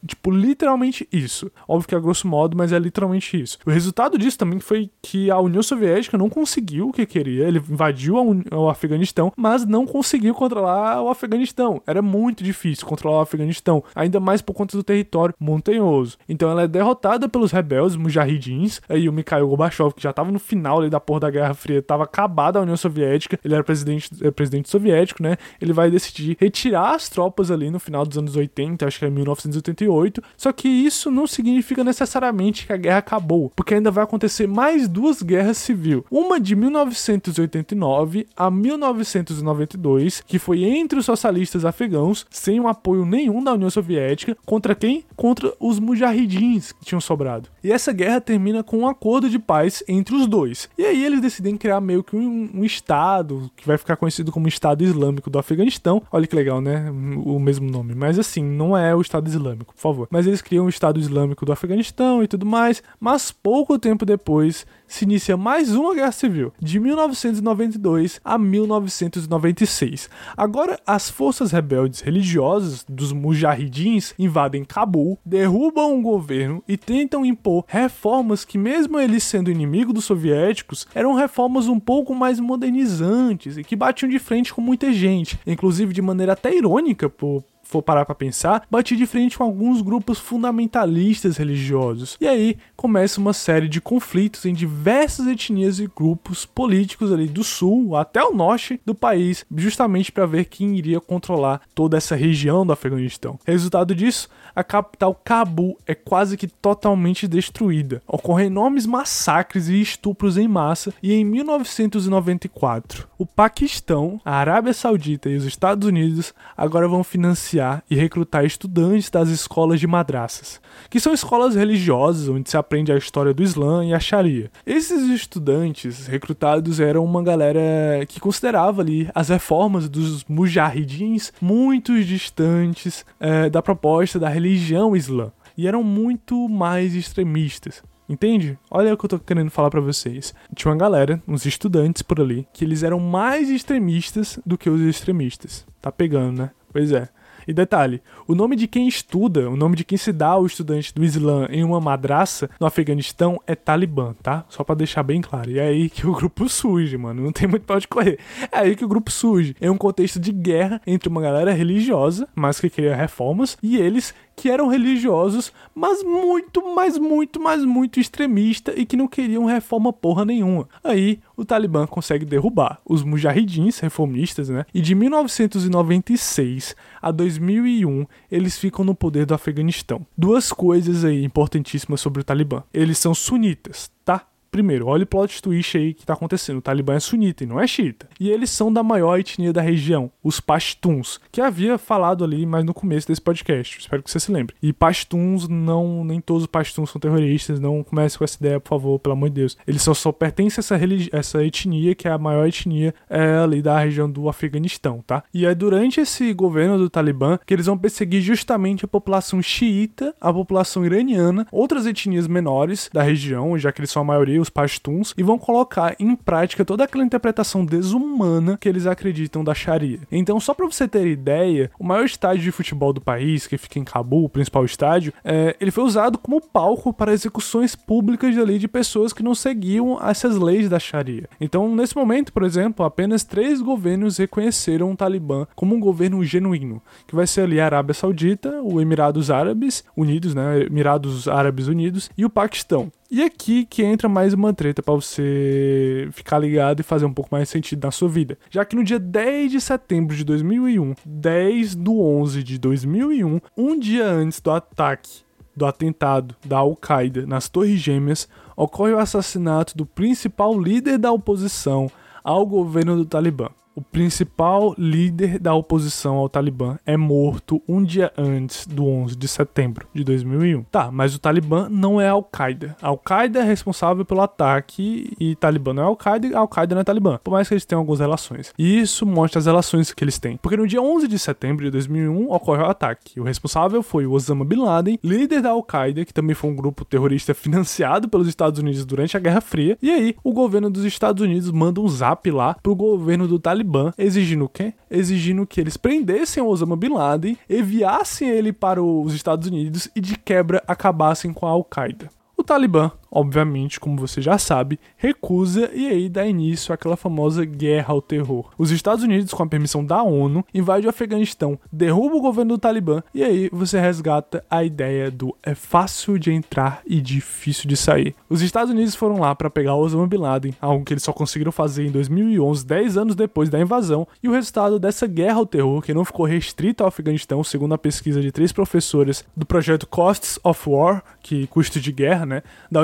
tipo, 0.06 0.30
literalmente 0.30 1.08
isso. 1.12 1.50
Óbvio 1.68 1.88
que 1.88 1.94
é 1.94 2.00
grosso 2.00 2.26
modo, 2.26 2.56
mas 2.56 2.72
é 2.72 2.78
literalmente 2.78 3.40
isso. 3.40 3.58
O 3.66 3.70
resultado 3.70 4.18
disso 4.18 4.38
também 4.38 4.58
foi 4.60 4.90
que 5.02 5.30
a 5.30 5.38
União 5.38 5.62
Soviética 5.62 6.18
não 6.18 6.28
conseguiu 6.28 6.88
o 6.88 6.92
que 6.92 7.06
queria. 7.06 7.46
Ele 7.46 7.58
invadiu 7.58 8.16
o 8.52 8.68
Afeganistão, 8.68 9.32
mas 9.36 9.64
não 9.64 9.86
conseguiu 9.86 10.34
controlar 10.34 11.02
o 11.02 11.08
Afeganistão. 11.08 11.82
Era 11.86 12.02
muito 12.02 12.42
difícil 12.42 12.86
controlar 12.86 13.18
o 13.18 13.22
Afeganistão, 13.22 13.82
ainda 13.94 14.18
mais 14.20 14.42
por 14.42 14.54
conta 14.54 14.76
do 14.76 14.82
território 14.82 15.34
montanhoso. 15.38 16.18
Então 16.28 16.50
ela 16.50 16.62
é 16.62 16.68
derrotada 16.68 17.28
pelos 17.28 17.52
rebeldes 17.52 17.96
mujahidins, 17.96 18.80
aí 18.88 19.08
o 19.08 19.12
Mikhail 19.12 19.46
Gorbachev, 19.48 19.94
que 19.94 20.02
já 20.02 20.10
estava 20.10 20.30
no 20.30 20.38
final 20.38 20.80
ali 20.80 20.90
da 20.90 21.00
porra 21.00 21.20
da 21.20 21.30
Guerra 21.30 21.54
Fria, 21.54 21.78
estava 21.78 22.04
acabada 22.04 22.58
a 22.58 22.62
União 22.62 22.76
Soviética, 22.76 23.38
ele 23.44 23.54
era 23.54 23.64
presidente, 23.64 24.10
é, 24.22 24.30
presidente 24.30 24.68
soviético, 24.68 25.22
né? 25.22 25.36
Ele 25.60 25.72
vai 25.72 25.90
decidir 25.90 26.36
retirar 26.46 26.94
as 26.94 27.08
tropas 27.08 27.50
ali 27.50 27.70
no 27.70 27.78
final 27.78 28.06
dos 28.06 28.16
anos 28.16 28.36
80, 28.36 28.86
acho 28.86 28.98
que 28.98 29.04
é 29.04 29.10
1988. 29.10 30.22
Só 30.36 30.52
que 30.52 30.68
isso 30.68 31.10
não 31.10 31.26
significa 31.26 31.82
necessariamente 31.84 32.66
que 32.66 32.72
a 32.72 32.76
guerra 32.76 32.98
acabou, 32.98 33.52
porque 33.54 33.74
ainda 33.74 33.90
vai 33.90 34.04
acontecer 34.04 34.46
mais 34.46 34.88
duas 34.88 35.22
guerras 35.22 35.58
civis. 35.58 36.02
Uma 36.10 36.40
de 36.40 36.56
1989 36.56 38.26
a 38.36 38.50
1992, 38.50 40.22
que 40.26 40.38
foi 40.38 40.64
entre 40.64 40.98
os 40.98 41.04
socialistas 41.06 41.64
afegãos, 41.64 42.26
sem 42.30 42.60
o 42.60 42.68
apoio 42.68 43.04
nenhum 43.04 43.42
da 43.42 43.52
União 43.52 43.70
Soviética, 43.70 44.36
contra 44.44 44.74
quem? 44.74 45.04
Contra 45.16 45.52
os 45.60 45.78
mujahidins 45.78 46.72
que 46.72 46.84
tinham 46.84 47.00
sobrado. 47.00 47.48
E 47.62 47.72
essa 47.72 47.92
guerra 47.92 48.20
termina 48.20 48.62
com 48.62 48.78
um 48.78 48.88
acordo 48.88 49.28
de 49.28 49.38
paz 49.38 49.82
entre 49.88 50.14
os 50.14 50.26
dois. 50.26 50.68
E 50.78 50.84
aí 50.84 51.04
eles 51.04 51.20
decidem 51.20 51.56
criar 51.56 51.80
meio 51.80 52.02
que 52.02 52.16
um, 52.16 52.50
um 52.54 52.64
estado 52.64 53.50
que 53.56 53.66
vai 53.66 53.76
ficar 53.76 53.96
conhecido 53.96 54.30
como 54.30 54.48
Estado 54.48 54.84
Islâmico 54.84 55.30
do 55.30 55.38
Afeganistão. 55.38 56.02
Olha 56.10 56.25
que 56.26 56.36
legal, 56.36 56.60
né? 56.60 56.90
O 57.24 57.38
mesmo 57.38 57.70
nome. 57.70 57.94
Mas 57.94 58.18
assim, 58.18 58.42
não 58.42 58.76
é 58.76 58.94
o 58.94 59.00
Estado 59.00 59.28
Islâmico, 59.28 59.74
por 59.74 59.80
favor. 59.80 60.08
Mas 60.10 60.26
eles 60.26 60.42
criam 60.42 60.66
o 60.66 60.68
Estado 60.68 60.98
Islâmico 61.00 61.44
do 61.44 61.52
Afeganistão 61.52 62.22
e 62.22 62.28
tudo 62.28 62.44
mais. 62.44 62.82
Mas 62.98 63.30
pouco 63.30 63.78
tempo 63.78 64.04
depois 64.04 64.66
se 64.86 65.04
inicia 65.04 65.36
mais 65.36 65.74
uma 65.74 65.94
guerra 65.94 66.12
civil, 66.12 66.52
de 66.60 66.78
1992 66.78 68.20
a 68.24 68.38
1996. 68.38 70.08
Agora, 70.36 70.78
as 70.86 71.10
forças 71.10 71.52
rebeldes 71.52 72.00
religiosas 72.00 72.84
dos 72.88 73.12
mujahidins 73.12 74.14
invadem 74.18 74.64
Cabul, 74.64 75.18
derrubam 75.24 75.98
o 75.98 76.02
governo 76.02 76.62
e 76.68 76.76
tentam 76.76 77.24
impor 77.24 77.64
reformas 77.66 78.44
que, 78.44 78.58
mesmo 78.58 78.98
eles 78.98 79.22
sendo 79.22 79.50
inimigo 79.50 79.92
dos 79.92 80.04
soviéticos, 80.04 80.86
eram 80.94 81.14
reformas 81.14 81.68
um 81.68 81.80
pouco 81.80 82.14
mais 82.14 82.38
modernizantes 82.40 83.56
e 83.56 83.64
que 83.64 83.76
batiam 83.76 84.08
de 84.08 84.18
frente 84.18 84.52
com 84.52 84.60
muita 84.60 84.92
gente, 84.92 85.38
inclusive 85.46 85.92
de 85.92 86.02
maneira 86.02 86.32
até 86.32 86.54
irônica 86.54 87.08
por 87.08 87.44
for 87.66 87.82
parar 87.82 88.04
para 88.04 88.14
pensar, 88.14 88.66
bati 88.70 88.96
de 88.96 89.06
frente 89.06 89.36
com 89.36 89.44
alguns 89.44 89.82
grupos 89.82 90.18
fundamentalistas 90.18 91.36
religiosos. 91.36 92.16
E 92.20 92.26
aí 92.26 92.56
começa 92.76 93.20
uma 93.20 93.32
série 93.32 93.68
de 93.68 93.80
conflitos 93.80 94.44
em 94.44 94.54
diversas 94.54 95.26
etnias 95.26 95.80
e 95.80 95.86
grupos 95.86 96.46
políticos 96.46 97.12
ali 97.12 97.26
do 97.26 97.42
sul 97.42 97.96
até 97.96 98.22
o 98.22 98.34
norte 98.34 98.80
do 98.86 98.94
país, 98.94 99.44
justamente 99.54 100.12
para 100.12 100.26
ver 100.26 100.44
quem 100.44 100.76
iria 100.76 101.00
controlar 101.00 101.60
toda 101.74 101.96
essa 101.96 102.14
região 102.14 102.64
do 102.64 102.72
Afeganistão. 102.72 103.38
Resultado 103.44 103.94
disso, 103.94 104.28
a 104.54 104.62
capital 104.62 105.14
Cabul 105.14 105.76
é 105.86 105.94
quase 105.94 106.36
que 106.36 106.46
totalmente 106.46 107.26
destruída. 107.26 108.02
Ocorrem 108.06 108.46
enormes 108.46 108.86
massacres 108.86 109.68
e 109.68 109.80
estupros 109.80 110.38
em 110.38 110.48
massa 110.48 110.94
e 111.02 111.12
em 111.12 111.24
1994, 111.24 113.08
o 113.18 113.26
Paquistão, 113.26 114.20
a 114.24 114.36
Arábia 114.36 114.72
Saudita 114.72 115.28
e 115.28 115.36
os 115.36 115.44
Estados 115.44 115.86
Unidos 115.86 116.32
agora 116.56 116.88
vão 116.88 117.02
financiar 117.02 117.55
financiar 117.56 117.82
e 117.90 117.94
recrutar 117.94 118.44
estudantes 118.44 119.10
das 119.10 119.28
escolas 119.28 119.80
de 119.80 119.86
madraças, 119.86 120.60
que 120.90 121.00
são 121.00 121.12
escolas 121.12 121.54
religiosas 121.54 122.28
onde 122.28 122.50
se 122.50 122.56
aprende 122.56 122.92
a 122.92 122.96
história 122.96 123.32
do 123.32 123.42
Islã 123.42 123.84
e 123.84 123.94
a 123.94 124.00
Sharia. 124.00 124.50
Esses 124.66 125.08
estudantes 125.08 126.06
recrutados 126.06 126.78
eram 126.80 127.04
uma 127.04 127.22
galera 127.22 128.04
que 128.06 128.20
considerava 128.20 128.82
ali 128.82 129.08
as 129.14 129.28
reformas 129.28 129.88
dos 129.88 130.24
mujahidins 130.24 131.32
muito 131.40 132.02
distantes 132.04 133.04
é, 133.18 133.48
da 133.48 133.62
proposta 133.62 134.18
da 134.18 134.28
religião 134.28 134.94
islã 134.94 135.32
e 135.56 135.66
eram 135.66 135.82
muito 135.82 136.48
mais 136.48 136.94
extremistas. 136.94 137.82
Entende? 138.08 138.56
Olha 138.70 138.94
o 138.94 138.96
que 138.96 139.04
eu 139.04 139.10
tô 139.10 139.18
querendo 139.18 139.50
falar 139.50 139.68
para 139.68 139.80
vocês. 139.80 140.32
Tinha 140.54 140.70
uma 140.70 140.78
galera, 140.78 141.20
uns 141.26 141.44
estudantes 141.44 142.02
por 142.02 142.20
ali, 142.20 142.46
que 142.52 142.64
eles 142.64 142.84
eram 142.84 143.00
mais 143.00 143.50
extremistas 143.50 144.38
do 144.46 144.56
que 144.56 144.70
os 144.70 144.80
extremistas. 144.80 145.66
Tá 145.82 145.90
pegando, 145.90 146.42
né? 146.42 146.50
Pois 146.72 146.92
é. 146.92 147.08
E 147.46 147.52
detalhe, 147.52 148.02
o 148.26 148.34
nome 148.34 148.56
de 148.56 148.66
quem 148.66 148.88
estuda, 148.88 149.48
o 149.48 149.56
nome 149.56 149.76
de 149.76 149.84
quem 149.84 149.96
se 149.96 150.12
dá 150.12 150.28
ao 150.28 150.46
estudante 150.46 150.92
do 150.94 151.04
Islã 151.04 151.46
em 151.50 151.62
uma 151.62 151.80
madraça 151.80 152.50
no 152.58 152.66
Afeganistão 152.66 153.40
é 153.46 153.54
Talibã, 153.54 154.14
tá? 154.22 154.44
Só 154.48 154.64
para 154.64 154.74
deixar 154.74 155.02
bem 155.02 155.20
claro. 155.20 155.50
E 155.50 155.58
é 155.58 155.66
aí 155.66 155.88
que 155.88 156.06
o 156.06 156.12
grupo 156.12 156.48
surge, 156.48 156.96
mano. 156.96 157.22
Não 157.22 157.32
tem 157.32 157.46
muito 157.48 157.64
pra 157.64 157.76
onde 157.76 157.88
correr. 157.88 158.18
É 158.50 158.58
aí 158.58 158.76
que 158.76 158.84
o 158.84 158.88
grupo 158.88 159.10
surge. 159.10 159.54
Em 159.60 159.70
um 159.70 159.78
contexto 159.78 160.18
de 160.18 160.32
guerra 160.32 160.80
entre 160.86 161.08
uma 161.08 161.22
galera 161.22 161.52
religiosa, 161.52 162.28
mas 162.34 162.58
que 162.58 162.68
queria 162.68 162.96
reformas, 162.96 163.56
e 163.62 163.76
eles 163.76 164.14
que 164.36 164.50
eram 164.50 164.68
religiosos, 164.68 165.50
mas 165.74 166.02
muito, 166.02 166.62
mas 166.74 166.98
muito, 166.98 167.40
mas 167.40 167.64
muito 167.64 167.98
extremista 167.98 168.72
e 168.78 168.84
que 168.84 168.96
não 168.96 169.08
queriam 169.08 169.46
reforma 169.46 169.92
porra 169.92 170.26
nenhuma. 170.26 170.68
Aí 170.84 171.18
o 171.34 171.44
Talibã 171.44 171.86
consegue 171.86 172.26
derrubar 172.26 172.78
os 172.84 173.02
mujahidins 173.02 173.78
reformistas, 173.78 174.50
né? 174.50 174.66
E 174.74 174.82
de 174.82 174.94
1996 174.94 176.76
a 177.00 177.10
2001 177.10 178.06
eles 178.30 178.58
ficam 178.58 178.84
no 178.84 178.94
poder 178.94 179.24
do 179.24 179.32
Afeganistão. 179.34 180.06
Duas 180.16 180.52
coisas 180.52 181.04
aí 181.04 181.24
importantíssimas 181.24 182.02
sobre 182.02 182.20
o 182.20 182.24
Talibã. 182.24 182.62
Eles 182.74 182.98
são 182.98 183.14
sunitas, 183.14 183.90
tá? 184.04 184.26
Primeiro, 184.56 184.86
olha 184.86 185.04
o 185.04 185.06
plot 185.06 185.42
twist 185.42 185.76
aí 185.76 185.92
que 185.92 186.06
tá 186.06 186.14
acontecendo. 186.14 186.56
O 186.56 186.62
Talibã 186.62 186.94
é 186.94 186.98
sunita 186.98 187.44
e 187.44 187.46
não 187.46 187.60
é 187.60 187.66
xiita. 187.66 188.08
E 188.18 188.30
eles 188.30 188.48
são 188.48 188.72
da 188.72 188.82
maior 188.82 189.18
etnia 189.18 189.52
da 189.52 189.60
região, 189.60 190.10
os 190.24 190.40
Pashtuns, 190.40 191.20
que 191.30 191.42
havia 191.42 191.76
falado 191.76 192.24
ali 192.24 192.46
mais 192.46 192.64
no 192.64 192.72
começo 192.72 193.06
desse 193.06 193.20
podcast. 193.20 193.80
Espero 193.80 194.02
que 194.02 194.10
você 194.10 194.18
se 194.18 194.32
lembre. 194.32 194.56
E 194.62 194.72
Pashtuns, 194.72 195.46
não, 195.46 196.02
nem 196.02 196.22
todos 196.22 196.44
os 196.44 196.46
Pashtuns 196.46 196.88
são 196.88 196.98
terroristas. 196.98 197.60
Não 197.60 197.84
comece 197.84 198.16
com 198.16 198.24
essa 198.24 198.38
ideia, 198.38 198.58
por 198.58 198.70
favor, 198.70 198.98
pelo 198.98 199.12
amor 199.12 199.28
de 199.28 199.34
Deus. 199.34 199.58
Eles 199.66 199.82
só, 199.82 199.92
só 199.92 200.10
pertencem 200.10 200.56
a 200.56 200.60
essa, 200.60 200.78
essa 201.12 201.44
etnia, 201.44 201.94
que 201.94 202.08
é 202.08 202.10
a 202.10 202.16
maior 202.16 202.48
etnia 202.48 202.94
é, 203.10 203.36
ali 203.36 203.60
da 203.60 203.78
região 203.78 204.10
do 204.10 204.26
Afeganistão, 204.26 205.04
tá? 205.06 205.22
E 205.34 205.44
é 205.44 205.54
durante 205.54 206.00
esse 206.00 206.32
governo 206.32 206.78
do 206.78 206.88
Talibã 206.88 207.38
que 207.44 207.52
eles 207.52 207.66
vão 207.66 207.76
perseguir 207.76 208.22
justamente 208.22 208.86
a 208.86 208.88
população 208.88 209.42
xiita, 209.42 210.14
a 210.18 210.32
população 210.32 210.82
iraniana, 210.86 211.46
outras 211.52 211.84
etnias 211.84 212.26
menores 212.26 212.88
da 212.90 213.02
região, 213.02 213.58
já 213.58 213.70
que 213.70 213.82
eles 213.82 213.90
são 213.90 214.00
a 214.00 214.04
maioria, 214.06 214.45
os 214.46 214.50
pashtuns, 214.50 215.12
e 215.16 215.22
vão 215.22 215.38
colocar 215.38 215.94
em 215.98 216.14
prática 216.14 216.64
toda 216.64 216.84
aquela 216.84 217.04
interpretação 217.04 217.64
desumana 217.64 218.56
que 218.56 218.68
eles 218.68 218.86
acreditam 218.86 219.44
da 219.44 219.54
Sharia. 219.54 220.00
Então, 220.10 220.40
só 220.40 220.54
para 220.54 220.66
você 220.66 220.88
ter 220.88 221.06
ideia, 221.06 221.70
o 221.78 221.84
maior 221.84 222.04
estádio 222.04 222.44
de 222.44 222.52
futebol 222.52 222.92
do 222.92 223.00
país, 223.00 223.46
que 223.46 223.58
fica 223.58 223.78
em 223.78 223.84
Cabul, 223.84 224.24
o 224.24 224.28
principal 224.28 224.64
estádio, 224.64 225.12
é, 225.24 225.56
ele 225.60 225.70
foi 225.70 225.84
usado 225.84 226.18
como 226.18 226.40
palco 226.40 226.92
para 226.92 227.12
execuções 227.12 227.74
públicas 227.74 228.36
ali 228.38 228.58
de 228.58 228.68
pessoas 228.68 229.12
que 229.12 229.22
não 229.22 229.34
seguiam 229.34 229.98
essas 230.02 230.36
leis 230.36 230.68
da 230.68 230.78
Sharia. 230.78 231.28
Então, 231.40 231.74
nesse 231.74 231.96
momento, 231.96 232.32
por 232.32 232.42
exemplo, 232.42 232.84
apenas 232.84 233.24
três 233.24 233.60
governos 233.60 234.18
reconheceram 234.18 234.92
o 234.92 234.96
Talibã 234.96 235.46
como 235.54 235.74
um 235.74 235.80
governo 235.80 236.24
genuíno, 236.24 236.82
que 237.06 237.14
vai 237.14 237.26
ser 237.26 237.42
ali 237.42 237.60
a 237.60 237.64
Arábia 237.64 237.94
Saudita, 237.94 238.60
o 238.62 238.80
Emirados 238.80 239.30
Árabes 239.30 239.84
Unidos, 239.96 240.34
né, 240.34 240.62
Emirados 240.62 241.26
Árabes 241.28 241.68
Unidos 241.68 242.10
e 242.16 242.24
o 242.24 242.30
Paquistão. 242.30 242.92
E 243.08 243.22
aqui 243.22 243.64
que 243.64 243.84
entra 243.84 244.08
mais 244.08 244.34
uma 244.34 244.52
treta 244.52 244.82
para 244.82 244.94
você 244.94 246.08
ficar 246.10 246.40
ligado 246.40 246.80
e 246.80 246.82
fazer 246.82 247.04
um 247.04 247.12
pouco 247.12 247.28
mais 247.30 247.48
sentido 247.48 247.84
na 247.84 247.92
sua 247.92 248.08
vida. 248.08 248.36
Já 248.50 248.64
que 248.64 248.74
no 248.74 248.82
dia 248.82 248.98
10 248.98 249.52
de 249.52 249.60
setembro 249.60 250.16
de 250.16 250.24
2001, 250.24 250.94
10 251.04 251.76
do 251.76 252.00
11 252.00 252.42
de 252.42 252.58
2001, 252.58 253.40
um 253.56 253.78
dia 253.78 254.08
antes 254.08 254.40
do 254.40 254.50
ataque, 254.50 255.20
do 255.54 255.64
atentado 255.64 256.34
da 256.44 256.58
Al-Qaeda 256.58 257.24
nas 257.26 257.48
Torres 257.48 257.78
Gêmeas, 257.78 258.28
ocorre 258.56 258.92
o 258.92 258.98
assassinato 258.98 259.76
do 259.76 259.86
principal 259.86 260.58
líder 260.60 260.98
da 260.98 261.12
oposição 261.12 261.88
ao 262.24 262.44
governo 262.44 262.96
do 262.96 263.04
Talibã 263.04 263.50
o 263.76 263.82
principal 263.82 264.74
líder 264.78 265.38
da 265.38 265.54
oposição 265.54 266.16
ao 266.16 266.30
Talibã 266.30 266.78
é 266.86 266.96
morto 266.96 267.62
um 267.68 267.84
dia 267.84 268.10
antes 268.16 268.66
do 268.66 268.86
11 268.86 269.14
de 269.14 269.28
setembro 269.28 269.86
de 269.94 270.02
2001. 270.02 270.62
Tá, 270.64 270.90
mas 270.90 271.14
o 271.14 271.18
Talibã 271.18 271.68
não 271.70 272.00
é 272.00 272.08
Al-Qaeda. 272.08 272.74
Al-Qaeda 272.80 273.40
é 273.40 273.42
responsável 273.42 274.02
pelo 274.02 274.22
ataque 274.22 275.12
e 275.20 275.36
Talibã 275.36 275.74
não 275.74 275.82
é 275.82 275.86
Al-Qaeda 275.86 276.38
Al-Qaeda 276.38 276.74
não 276.74 276.80
é 276.80 276.84
Talibã, 276.84 277.18
por 277.22 277.32
mais 277.32 277.46
que 277.46 277.52
eles 277.52 277.66
tenham 277.66 277.80
algumas 277.80 278.00
relações. 278.00 278.54
E 278.58 278.80
isso 278.80 279.04
mostra 279.04 279.38
as 279.38 279.46
relações 279.46 279.92
que 279.92 280.02
eles 280.02 280.18
têm. 280.18 280.38
Porque 280.38 280.56
no 280.56 280.66
dia 280.66 280.80
11 280.80 281.06
de 281.06 281.18
setembro 281.18 281.66
de 281.66 281.70
2001 281.70 282.32
ocorre 282.32 282.62
o 282.62 282.66
ataque. 282.66 283.20
O 283.20 283.24
responsável 283.24 283.82
foi 283.82 284.06
o 284.06 284.12
Osama 284.12 284.44
Bin 284.44 284.62
Laden, 284.62 284.98
líder 285.04 285.42
da 285.42 285.50
Al-Qaeda, 285.50 286.06
que 286.06 286.14
também 286.14 286.34
foi 286.34 286.48
um 286.48 286.56
grupo 286.56 286.82
terrorista 286.82 287.34
financiado 287.36 288.08
pelos 288.08 288.26
Estados 288.26 288.58
Unidos 288.58 288.86
durante 288.86 289.18
a 289.18 289.20
Guerra 289.20 289.42
Fria. 289.42 289.76
E 289.82 289.90
aí, 289.90 290.16
o 290.24 290.32
governo 290.32 290.70
dos 290.70 290.84
Estados 290.84 291.22
Unidos 291.22 291.50
manda 291.50 291.78
um 291.78 291.88
zap 291.88 292.30
lá 292.30 292.56
pro 292.62 292.74
governo 292.74 293.28
do 293.28 293.38
Talibã 293.38 293.65
Talibã, 293.66 293.92
exigindo 293.98 294.44
o 294.44 294.48
quê? 294.48 294.72
Exigindo 294.88 295.46
que 295.46 295.60
eles 295.60 295.76
prendessem 295.76 296.42
Osama 296.42 296.76
Bin 296.76 296.90
Laden, 296.90 297.36
enviassem 297.50 298.28
ele 298.28 298.52
para 298.52 298.80
os 298.80 299.12
Estados 299.12 299.48
Unidos 299.48 299.90
e 299.94 300.00
de 300.00 300.16
quebra 300.16 300.62
acabassem 300.68 301.32
com 301.32 301.46
a 301.46 301.50
Al-Qaeda. 301.50 302.08
O 302.36 302.44
Talibã 302.44 302.92
obviamente, 303.10 303.80
como 303.80 303.96
você 303.96 304.20
já 304.20 304.38
sabe, 304.38 304.78
recusa 304.96 305.70
e 305.72 305.88
aí 305.88 306.08
dá 306.08 306.26
início 306.26 306.72
àquela 306.72 306.96
famosa 306.96 307.44
guerra 307.44 307.92
ao 307.92 308.02
terror. 308.02 308.50
Os 308.58 308.70
Estados 308.70 309.04
Unidos, 309.04 309.32
com 309.32 309.42
a 309.42 309.46
permissão 309.46 309.84
da 309.84 310.02
ONU, 310.02 310.44
invade 310.52 310.86
o 310.86 310.90
Afeganistão, 310.90 311.58
derruba 311.72 312.16
o 312.16 312.20
governo 312.20 312.54
do 312.54 312.60
Talibã 312.60 313.02
e 313.14 313.22
aí 313.22 313.48
você 313.52 313.80
resgata 313.80 314.44
a 314.50 314.64
ideia 314.64 315.10
do 315.10 315.34
é 315.42 315.54
fácil 315.54 316.18
de 316.18 316.32
entrar 316.32 316.82
e 316.86 317.00
difícil 317.00 317.68
de 317.68 317.76
sair. 317.76 318.14
Os 318.28 318.42
Estados 318.42 318.70
Unidos 318.70 318.94
foram 318.94 319.20
lá 319.20 319.34
para 319.34 319.50
pegar 319.50 319.74
Osama 319.74 320.06
Bin 320.06 320.18
Laden, 320.18 320.54
algo 320.60 320.84
que 320.84 320.92
eles 320.92 321.02
só 321.02 321.12
conseguiram 321.12 321.52
fazer 321.52 321.86
em 321.86 321.90
2011, 321.90 322.66
10 322.66 322.96
anos 322.96 323.14
depois 323.14 323.48
da 323.48 323.60
invasão, 323.60 324.06
e 324.22 324.28
o 324.28 324.32
resultado 324.32 324.78
dessa 324.78 325.06
guerra 325.06 325.38
ao 325.38 325.46
terror, 325.46 325.80
que 325.82 325.94
não 325.94 326.04
ficou 326.04 326.26
restrita 326.26 326.84
ao 326.84 326.88
Afeganistão, 326.88 327.42
segundo 327.44 327.74
a 327.74 327.78
pesquisa 327.78 328.20
de 328.20 328.32
três 328.32 328.52
professores 328.52 329.24
do 329.36 329.46
projeto 329.46 329.86
Costs 329.86 330.38
of 330.42 330.68
War, 330.68 331.02
que 331.22 331.46
custo 331.46 331.80
de 331.80 331.92
guerra, 331.92 332.26
né, 332.26 332.42
da 332.70 332.80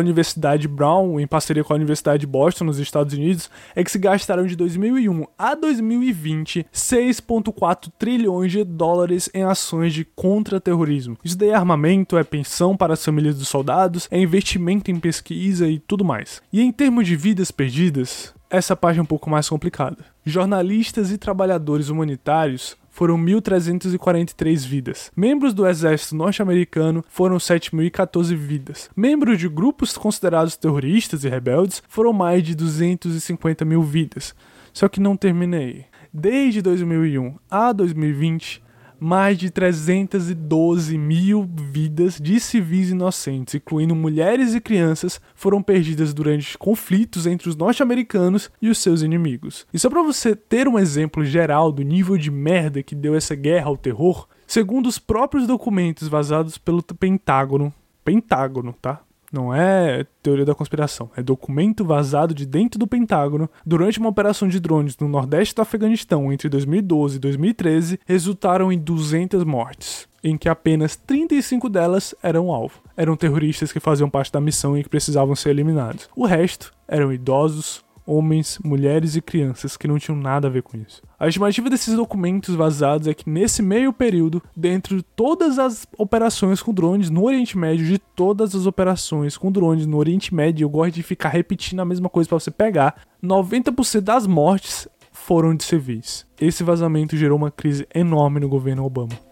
Brown, 0.69 1.19
em 1.19 1.27
parceria 1.27 1.65
com 1.65 1.73
a 1.73 1.77
Universidade 1.77 2.21
de 2.21 2.27
Boston, 2.27 2.65
nos 2.65 2.79
Estados 2.79 3.15
Unidos, 3.15 3.51
é 3.75 3.83
que 3.83 3.91
se 3.91 3.99
gastaram 3.99 4.47
de 4.47 4.57
2001 4.57 5.25
a 5.39 5.55
2020 5.55 6.67
6,4 6.73 7.91
trilhões 7.99 8.53
de 8.53 8.65
dólares 8.65 9.31
em 9.33 9.43
ações 9.43 9.93
de 9.93 10.05
contra-terrorismo. 10.05 11.17
Isso 11.25 11.37
daí 11.37 11.51
é 11.51 11.55
armamento, 11.55 12.19
é 12.19 12.25
pensão 12.25 12.77
para 12.77 12.95
as 12.95 13.05
famílias 13.05 13.39
dos 13.39 13.49
soldados, 13.49 14.09
é 14.11 14.19
investimento 14.19 14.91
em 14.91 14.99
pesquisa 14.99 15.69
e 15.69 15.79
tudo 15.79 16.05
mais. 16.05 16.43
E 16.53 16.61
em 16.61 16.73
termos 16.73 17.07
de 17.07 17.17
vidas 17.17 17.51
perdidas, 17.51 18.35
essa 18.51 18.77
parte 18.77 18.99
é 18.99 19.03
um 19.03 19.07
pouco 19.07 19.31
mais 19.31 19.49
complicada. 19.49 20.05
Jornalistas 20.25 21.11
e 21.11 21.17
trabalhadores 21.17 21.89
humanitários 21.89 22.77
foram 22.93 23.19
1.343 23.19 24.67
vidas. 24.67 25.11
Membros 25.17 25.53
do 25.55 25.67
exército 25.67 26.15
norte-americano 26.15 27.03
foram 27.09 27.39
7.014 27.39 28.37
vidas. 28.37 28.91
Membros 28.95 29.39
de 29.39 29.49
grupos 29.49 29.97
considerados 29.97 30.57
terroristas 30.57 31.25
e 31.25 31.29
rebeldes 31.29 31.83
foram 31.89 32.13
mais 32.13 32.45
de 32.45 32.55
250 32.55 33.65
mil 33.65 33.83
vidas. 33.83 34.35
Só 34.73 34.89
que 34.89 35.01
não 35.01 35.17
terminei. 35.17 35.87
Desde 36.13 36.61
2001 36.61 37.35
a 37.51 37.73
2020, 37.73 38.63
mais 39.03 39.37
de 39.37 39.51
312 39.51 40.97
mil 40.97 41.51
vidas 41.73 42.21
de 42.21 42.39
civis 42.39 42.91
inocentes, 42.91 43.57
incluindo 43.57 43.97
mulheres 43.97 44.55
e 44.55 44.61
crianças, 44.61 45.21
foram 45.35 45.61
perdidas 45.61 46.15
durante 46.15 46.57
conflitos 46.57 47.27
entre 47.27 47.49
os 47.49 47.57
norte-americanos 47.57 48.49
e 48.63 48.69
os 48.69 48.79
seus 48.79 49.03
inimigos. 49.03 49.67
E 49.75 49.79
só 49.79 49.91
para 49.91 50.05
você 50.05 50.37
ter 50.37 50.69
um 50.69 50.79
exemplo 50.79 51.25
geral 51.25 51.73
do 51.73 51.83
nível 51.83 52.17
de 52.17 52.31
merda 52.31 52.81
que 52.81 52.95
deu 52.95 53.17
essa 53.17 53.35
guerra 53.35 53.67
ao 53.67 53.77
terror, 53.77 54.29
segundo 54.47 54.87
os 54.87 55.01
próprios 55.01 55.49
documentos 55.49 56.07
vazados 56.07 56.57
pelo 56.57 56.81
Pentágono, 56.83 57.75
Pentágono, 58.05 58.73
tá? 58.81 59.01
Não 59.33 59.55
é 59.55 60.05
teoria 60.23 60.45
da 60.45 60.55
conspiração, 60.55 61.11
é 61.17 61.23
documento 61.23 61.87
vazado 61.87 62.35
de 62.35 62.45
dentro 62.45 62.79
do 62.79 62.87
Pentágono 62.87 63.49
durante 63.65 63.99
uma 63.99 64.11
operação 64.11 64.47
de 64.47 64.61
drones 64.61 64.97
no 64.99 65.09
nordeste 65.09 65.55
do 65.55 65.63
Afeganistão 65.63 66.31
entre 66.31 66.51
2012 66.51 67.17
e 67.17 67.19
2013, 67.19 68.01
resultaram 68.05 68.71
em 68.71 68.79
200 68.79 69.43
mortes, 69.45 70.07
em 70.23 70.37
que 70.37 70.51
apenas 70.51 70.97
35 70.97 71.71
delas 71.71 72.15
eram 72.23 72.51
alvo. 72.51 72.83
Eram 72.95 73.17
terroristas 73.17 73.73
que 73.73 73.81
faziam 73.81 74.11
parte 74.11 74.31
da 74.31 74.41
missão 74.41 74.77
e 74.77 74.83
que 74.83 74.91
precisavam 74.91 75.35
ser 75.35 75.49
eliminados. 75.49 76.11
O 76.15 76.27
resto 76.27 76.71
eram 76.87 77.11
idosos, 77.11 77.83
homens, 78.13 78.59
mulheres 78.65 79.17
e 79.17 79.21
crianças 79.23 79.77
que 79.77 79.89
não 79.89 79.99
tinham 79.99 80.19
nada 80.19 80.49
a 80.49 80.51
ver 80.51 80.63
com 80.63 80.77
isso. 80.77 81.03
A 81.19 81.29
estimativa 81.29 81.71
desses 81.71 81.95
documentos 81.95 82.55
vazados 82.55 83.07
é 83.07 83.15
que 83.15 83.29
nesse 83.29 83.63
meio 83.63 83.93
período, 83.93 84.43
dentro 84.57 84.97
de 84.97 85.03
todas 85.03 85.59
as 85.59 85.87
operações 85.97 86.63
com 86.63 86.73
drones 86.73 87.11
no 87.11 87.25
Oriente 87.25 87.57
Médio, 87.57 87.87
de 87.87 87.99
todas 87.99 88.55
as 88.55 88.67
operações 88.67 89.37
com 89.37 89.51
drones 89.51 89.87
no 89.87 89.97
Oriente 89.97 90.35
Médio, 90.35 90.65
eu 90.65 90.71
gosto 90.71 90.95
de 90.95 91.03
ficar 91.03 91.31
repetindo 91.31 91.81
a 91.81 91.85
mesma 91.85 92.09
coisa 92.09 92.29
para 92.29 92.39
você 92.39 92.51
pegar, 92.51 93.03
90% 93.23 94.01
das 94.01 94.27
mortes 94.27 94.89
foram 95.13 95.55
de 95.55 95.65
civis. 95.65 96.27
Esse 96.41 96.65
vazamento 96.65 97.17
gerou 97.17 97.39
uma 97.39 97.51
crise 97.51 97.87
enorme 97.95 98.41
no 98.41 98.49
governo 98.49 98.85
Obama. 98.85 99.32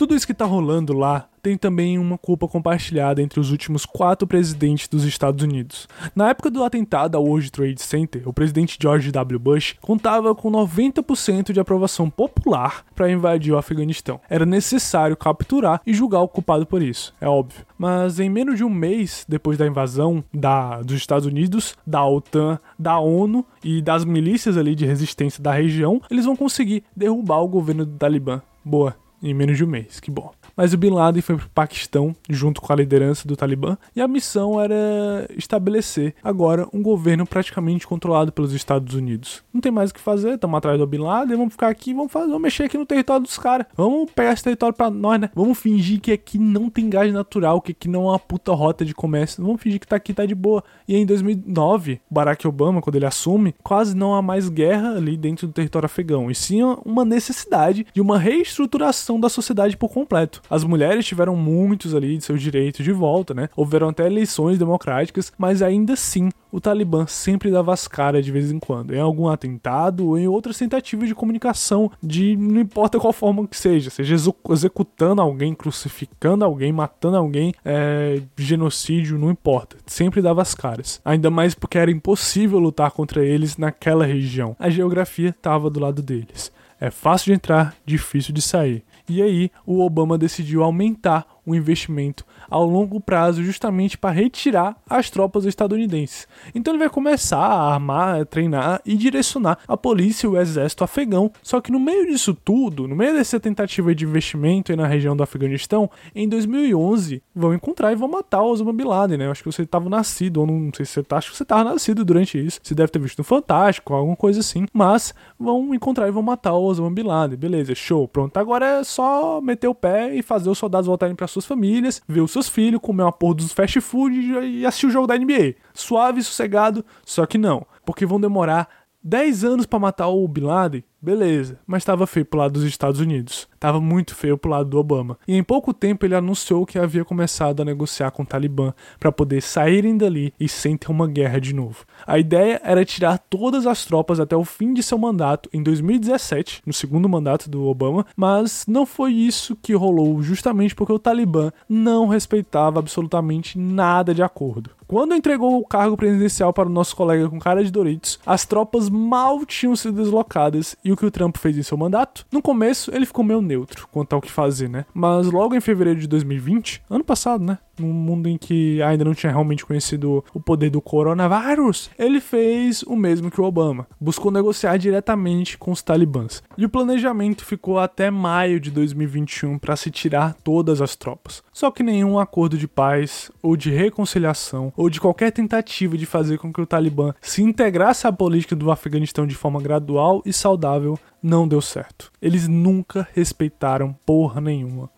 Tudo 0.00 0.14
isso 0.14 0.26
que 0.26 0.32
tá 0.32 0.46
rolando 0.46 0.94
lá 0.94 1.28
tem 1.42 1.58
também 1.58 1.98
uma 1.98 2.16
culpa 2.16 2.48
compartilhada 2.48 3.20
entre 3.20 3.38
os 3.38 3.50
últimos 3.50 3.84
quatro 3.84 4.26
presidentes 4.26 4.88
dos 4.88 5.04
Estados 5.04 5.44
Unidos. 5.44 5.86
Na 6.16 6.30
época 6.30 6.50
do 6.50 6.64
atentado 6.64 7.18
ao 7.18 7.24
World 7.26 7.52
Trade 7.52 7.82
Center, 7.82 8.26
o 8.26 8.32
presidente 8.32 8.78
George 8.80 9.12
W. 9.12 9.38
Bush 9.38 9.76
contava 9.78 10.34
com 10.34 10.50
90% 10.50 11.52
de 11.52 11.60
aprovação 11.60 12.08
popular 12.08 12.82
para 12.94 13.12
invadir 13.12 13.52
o 13.52 13.58
Afeganistão. 13.58 14.18
Era 14.30 14.46
necessário 14.46 15.18
capturar 15.18 15.82
e 15.86 15.92
julgar 15.92 16.22
o 16.22 16.28
culpado 16.28 16.64
por 16.64 16.80
isso, 16.80 17.14
é 17.20 17.28
óbvio. 17.28 17.66
Mas 17.76 18.18
em 18.18 18.30
menos 18.30 18.56
de 18.56 18.64
um 18.64 18.70
mês 18.70 19.26
depois 19.28 19.58
da 19.58 19.66
invasão 19.66 20.24
da, 20.32 20.80
dos 20.80 20.96
Estados 20.96 21.26
Unidos, 21.26 21.76
da 21.86 22.06
OTAN, 22.06 22.58
da 22.78 22.98
ONU 22.98 23.44
e 23.62 23.82
das 23.82 24.06
milícias 24.06 24.56
ali 24.56 24.74
de 24.74 24.86
resistência 24.86 25.42
da 25.42 25.52
região, 25.52 26.00
eles 26.10 26.24
vão 26.24 26.36
conseguir 26.36 26.84
derrubar 26.96 27.42
o 27.42 27.48
governo 27.48 27.84
do 27.84 27.98
Talibã. 27.98 28.40
Boa, 28.64 28.94
em 29.22 29.34
menos 29.34 29.56
de 29.56 29.64
um 29.64 29.66
mês, 29.66 30.00
que 30.00 30.10
bom. 30.10 30.32
Mas 30.60 30.74
o 30.74 30.76
Bin 30.76 30.90
Laden 30.90 31.22
foi 31.22 31.36
para 31.38 31.46
o 31.46 31.48
Paquistão 31.48 32.14
junto 32.28 32.60
com 32.60 32.70
a 32.70 32.76
liderança 32.76 33.26
do 33.26 33.34
Talibã 33.34 33.78
e 33.96 34.00
a 34.02 34.06
missão 34.06 34.60
era 34.60 35.26
estabelecer 35.34 36.14
agora 36.22 36.68
um 36.70 36.82
governo 36.82 37.24
praticamente 37.24 37.86
controlado 37.86 38.30
pelos 38.30 38.52
Estados 38.52 38.94
Unidos. 38.94 39.42
Não 39.54 39.62
tem 39.62 39.72
mais 39.72 39.88
o 39.88 39.94
que 39.94 40.00
fazer, 40.00 40.34
estamos 40.34 40.58
atrás 40.58 40.78
do 40.78 40.86
Bin 40.86 40.98
Laden, 40.98 41.34
vamos 41.34 41.54
ficar 41.54 41.68
aqui, 41.68 41.94
vamos 41.94 42.12
fazer, 42.12 42.26
vamos 42.26 42.42
mexer 42.42 42.64
aqui 42.64 42.76
no 42.76 42.84
território 42.84 43.22
dos 43.22 43.38
caras. 43.38 43.68
Vamos 43.74 44.10
pegar 44.10 44.34
esse 44.34 44.44
território 44.44 44.76
para 44.76 44.90
nós, 44.90 45.18
né? 45.18 45.30
Vamos 45.34 45.58
fingir 45.58 45.98
que 45.98 46.12
aqui 46.12 46.38
não 46.38 46.68
tem 46.68 46.90
gás 46.90 47.10
natural, 47.10 47.62
que 47.62 47.72
aqui 47.72 47.88
não 47.88 48.02
é 48.02 48.10
uma 48.10 48.18
puta 48.18 48.52
rota 48.52 48.84
de 48.84 48.94
comércio. 48.94 49.42
Vamos 49.42 49.62
fingir 49.62 49.80
que 49.80 49.86
tá 49.86 49.96
aqui 49.96 50.12
tá 50.12 50.26
de 50.26 50.34
boa. 50.34 50.62
E 50.86 50.94
em 50.94 51.06
2009, 51.06 52.02
Barack 52.10 52.46
Obama, 52.46 52.82
quando 52.82 52.96
ele 52.96 53.06
assume, 53.06 53.54
quase 53.62 53.96
não 53.96 54.14
há 54.14 54.20
mais 54.20 54.50
guerra 54.50 54.90
ali 54.90 55.16
dentro 55.16 55.46
do 55.46 55.54
território 55.54 55.86
afegão, 55.86 56.30
e 56.30 56.34
sim 56.34 56.60
uma 56.84 57.02
necessidade 57.02 57.86
de 57.94 58.00
uma 58.02 58.18
reestruturação 58.18 59.18
da 59.18 59.30
sociedade 59.30 59.74
por 59.74 59.88
completo. 59.88 60.42
As 60.50 60.64
mulheres 60.64 61.06
tiveram 61.06 61.36
muitos 61.36 61.94
ali 61.94 62.18
de 62.18 62.24
seus 62.24 62.42
direitos 62.42 62.84
de 62.84 62.92
volta, 62.92 63.32
né? 63.32 63.48
Houveram 63.56 63.88
até 63.88 64.04
eleições 64.04 64.58
democráticas, 64.58 65.32
mas 65.38 65.62
ainda 65.62 65.92
assim 65.92 66.28
o 66.50 66.60
Talibã 66.60 67.06
sempre 67.06 67.50
dava 67.50 67.72
as 67.72 67.86
caras 67.86 68.24
de 68.24 68.32
vez 68.32 68.50
em 68.50 68.58
quando, 68.58 68.92
em 68.92 69.00
algum 69.00 69.28
atentado 69.28 70.08
ou 70.08 70.18
em 70.18 70.26
outras 70.26 70.58
tentativas 70.58 71.08
de 71.08 71.14
comunicação, 71.14 71.90
de 72.02 72.36
não 72.36 72.60
importa 72.60 72.98
qual 72.98 73.12
forma 73.12 73.46
que 73.46 73.56
seja, 73.56 73.90
seja 73.90 74.16
executando 74.50 75.22
alguém, 75.22 75.54
crucificando 75.54 76.44
alguém, 76.44 76.72
matando 76.72 77.16
alguém, 77.16 77.54
é, 77.64 78.20
genocídio, 78.36 79.18
não 79.18 79.30
importa, 79.30 79.76
sempre 79.86 80.20
dava 80.20 80.42
as 80.42 80.54
caras. 80.54 81.00
Ainda 81.04 81.30
mais 81.30 81.54
porque 81.54 81.78
era 81.78 81.90
impossível 81.90 82.58
lutar 82.58 82.90
contra 82.90 83.24
eles 83.24 83.56
naquela 83.56 84.04
região. 84.04 84.56
A 84.58 84.68
geografia 84.68 85.28
estava 85.28 85.70
do 85.70 85.78
lado 85.78 86.02
deles. 86.02 86.52
É 86.80 86.90
fácil 86.90 87.26
de 87.26 87.34
entrar, 87.34 87.76
difícil 87.84 88.32
de 88.32 88.40
sair. 88.40 88.82
E 89.10 89.22
aí, 89.22 89.50
o 89.66 89.80
Obama 89.80 90.16
decidiu 90.16 90.62
aumentar 90.62 91.26
o 91.44 91.54
investimento 91.54 92.24
ao 92.48 92.64
longo 92.64 93.00
prazo 93.00 93.42
justamente 93.42 93.98
para 93.98 94.10
retirar 94.10 94.76
as 94.88 95.10
tropas 95.10 95.44
estadunidenses. 95.44 96.26
Então 96.54 96.72
ele 96.72 96.78
vai 96.78 96.90
começar 96.90 97.38
a 97.38 97.72
armar, 97.72 98.20
a 98.20 98.24
treinar 98.24 98.80
e 98.84 98.96
direcionar 98.96 99.58
a 99.66 99.76
polícia 99.76 100.26
e 100.26 100.30
o 100.30 100.36
exército 100.36 100.84
afegão. 100.84 101.30
Só 101.42 101.60
que 101.60 101.72
no 101.72 101.80
meio 101.80 102.06
disso 102.06 102.34
tudo, 102.34 102.86
no 102.86 102.96
meio 102.96 103.14
dessa 103.14 103.40
tentativa 103.40 103.94
de 103.94 104.04
investimento 104.04 104.74
na 104.76 104.86
região 104.86 105.16
do 105.16 105.22
Afeganistão, 105.22 105.90
em 106.14 106.28
2011 106.28 107.22
vão 107.34 107.54
encontrar 107.54 107.92
e 107.92 107.96
vão 107.96 108.08
matar 108.08 108.42
o 108.42 108.50
Osama 108.50 108.72
Bin 108.72 108.84
Laden, 108.84 109.18
né? 109.18 109.26
Eu 109.26 109.30
acho 109.30 109.42
que 109.42 109.50
você 109.50 109.62
estava 109.62 109.88
nascido, 109.88 110.38
ou 110.38 110.46
não 110.46 110.70
sei 110.74 110.84
se 110.86 110.92
você 110.92 111.02
tá, 111.02 111.18
acho 111.18 111.30
que 111.30 111.36
você 111.36 111.42
estava 111.42 111.64
nascido 111.64 112.04
durante 112.04 112.38
isso. 112.38 112.60
Você 112.62 112.74
deve 112.74 112.90
ter 112.90 112.98
visto 112.98 113.18
no 113.18 113.24
Fantástico, 113.24 113.94
alguma 113.94 114.16
coisa 114.16 114.40
assim. 114.40 114.66
Mas 114.72 115.14
vão 115.40 115.74
encontrar 115.74 116.06
e 116.06 116.10
vão 116.10 116.22
matar 116.22 116.52
o 116.52 116.62
Osama 116.62 116.90
Bin 116.90 117.04
Laden. 117.04 117.38
Beleza, 117.38 117.74
show. 117.74 118.06
Pronto, 118.06 118.36
agora 118.36 118.80
é 118.80 118.84
só 118.84 119.40
meter 119.40 119.68
o 119.68 119.74
pé 119.74 120.14
e 120.14 120.22
fazer 120.22 120.50
os 120.50 120.58
soldados 120.58 120.86
voltarem 120.86 121.16
para 121.16 121.26
suas 121.26 121.46
famílias, 121.46 122.02
ver 122.06 122.20
os 122.20 122.30
seus 122.30 122.48
filhos, 122.48 122.80
comer 122.80 123.04
uma 123.04 123.12
porra 123.12 123.36
dos 123.36 123.52
fast 123.52 123.80
food 123.80 124.14
e 124.14 124.66
assistir 124.66 124.86
o 124.86 124.90
jogo 124.90 125.06
da 125.06 125.16
NBA. 125.16 125.54
Suave 125.72 126.20
e 126.20 126.22
sossegado, 126.22 126.84
só 127.04 127.24
que 127.24 127.38
não, 127.38 127.66
porque 127.84 128.04
vão 128.04 128.20
demorar 128.20 128.68
10 129.02 129.44
anos 129.44 129.66
para 129.66 129.78
matar 129.78 130.08
o 130.08 130.28
Bin 130.28 130.42
Laden, 130.42 130.84
beleza, 131.00 131.58
mas 131.66 131.82
estava 131.82 132.06
feio 132.06 132.26
pro 132.26 132.38
lado 132.38 132.52
dos 132.52 132.64
Estados 132.64 133.00
Unidos. 133.00 133.48
Tava 133.58 133.80
muito 133.80 134.14
feio 134.14 134.38
pro 134.38 134.50
lado 134.50 134.68
do 134.68 134.78
Obama. 134.78 135.18
E 135.26 135.36
em 135.36 135.42
pouco 135.42 135.74
tempo 135.74 136.06
ele 136.06 136.14
anunciou 136.14 136.64
que 136.64 136.78
havia 136.78 137.04
começado 137.04 137.60
a 137.60 137.64
negociar 137.64 138.10
com 138.10 138.22
o 138.22 138.26
Talibã 138.26 138.72
para 138.98 139.12
poder 139.12 139.42
saírem 139.42 139.96
dali 139.96 140.32
e 140.40 140.48
sem 140.48 140.76
ter 140.76 140.90
uma 140.90 141.06
guerra 141.06 141.38
de 141.38 141.54
novo. 141.54 141.84
A 142.06 142.18
ideia 142.18 142.60
era 142.64 142.84
tirar 142.84 143.18
todas 143.18 143.66
as 143.66 143.84
tropas 143.84 144.18
até 144.18 144.36
o 144.36 144.44
fim 144.44 144.72
de 144.72 144.82
seu 144.82 144.98
mandato 144.98 145.48
em 145.52 145.62
2017, 145.62 146.62
no 146.66 146.72
segundo 146.72 147.08
mandato 147.08 147.50
do 147.50 147.66
Obama, 147.66 148.06
mas 148.16 148.64
não 148.66 148.86
foi 148.86 149.12
isso 149.12 149.56
que 149.56 149.74
rolou, 149.74 150.22
justamente 150.22 150.74
porque 150.74 150.92
o 150.92 150.98
Talibã 150.98 151.52
não 151.68 152.08
respeitava 152.08 152.78
absolutamente 152.78 153.58
nada 153.58 154.14
de 154.14 154.22
acordo. 154.22 154.70
Quando 154.90 155.14
entregou 155.14 155.56
o 155.56 155.64
cargo 155.64 155.96
presidencial 155.96 156.52
para 156.52 156.68
o 156.68 156.72
nosso 156.72 156.96
colega 156.96 157.28
com 157.28 157.38
cara 157.38 157.62
de 157.62 157.70
Doritos, 157.70 158.18
as 158.26 158.44
tropas 158.44 158.88
mal 158.90 159.46
tinham 159.46 159.76
sido 159.76 160.02
deslocadas 160.02 160.74
e 160.84 160.89
o 160.92 160.96
que 160.96 161.06
o 161.06 161.10
Trump 161.10 161.36
fez 161.36 161.56
em 161.56 161.62
seu 161.62 161.76
mandato. 161.76 162.26
No 162.32 162.42
começo, 162.42 162.94
ele 162.94 163.06
ficou 163.06 163.24
meio 163.24 163.40
neutro 163.40 163.88
quanto 163.90 164.14
ao 164.14 164.20
que 164.20 164.30
fazer, 164.30 164.68
né? 164.68 164.84
Mas 164.92 165.26
logo 165.26 165.54
em 165.54 165.60
fevereiro 165.60 166.00
de 166.00 166.06
2020, 166.06 166.82
ano 166.90 167.04
passado, 167.04 167.44
né? 167.44 167.58
Num 167.80 167.92
mundo 167.92 168.28
em 168.28 168.38
que 168.38 168.82
ainda 168.82 169.04
não 169.04 169.14
tinha 169.14 169.32
realmente 169.32 169.64
conhecido 169.64 170.24
o 170.32 170.40
poder 170.40 170.70
do 170.70 170.80
coronavírus, 170.80 171.90
ele 171.98 172.20
fez 172.20 172.82
o 172.82 172.94
mesmo 172.94 173.30
que 173.30 173.40
o 173.40 173.44
Obama. 173.44 173.86
Buscou 174.00 174.30
negociar 174.30 174.76
diretamente 174.76 175.58
com 175.58 175.70
os 175.72 175.82
talibãs. 175.82 176.42
E 176.56 176.64
o 176.64 176.68
planejamento 176.68 177.44
ficou 177.44 177.78
até 177.78 178.10
maio 178.10 178.60
de 178.60 178.70
2021 178.70 179.58
para 179.58 179.76
se 179.76 179.90
tirar 179.90 180.34
todas 180.44 180.80
as 180.80 180.94
tropas. 180.94 181.42
Só 181.52 181.70
que 181.70 181.82
nenhum 181.82 182.18
acordo 182.18 182.56
de 182.56 182.68
paz, 182.68 183.30
ou 183.42 183.56
de 183.56 183.70
reconciliação, 183.70 184.72
ou 184.76 184.88
de 184.88 185.00
qualquer 185.00 185.30
tentativa 185.30 185.96
de 185.96 186.06
fazer 186.06 186.38
com 186.38 186.52
que 186.52 186.60
o 186.60 186.66
Talibã 186.66 187.12
se 187.20 187.42
integrasse 187.42 188.06
à 188.06 188.12
política 188.12 188.54
do 188.54 188.70
Afeganistão 188.70 189.26
de 189.26 189.34
forma 189.34 189.60
gradual 189.60 190.22
e 190.24 190.32
saudável 190.32 190.98
não 191.22 191.46
deu 191.46 191.60
certo. 191.60 192.10
Eles 192.20 192.48
nunca 192.48 193.06
respeitaram 193.12 193.94
porra 194.06 194.40
nenhuma 194.40 194.90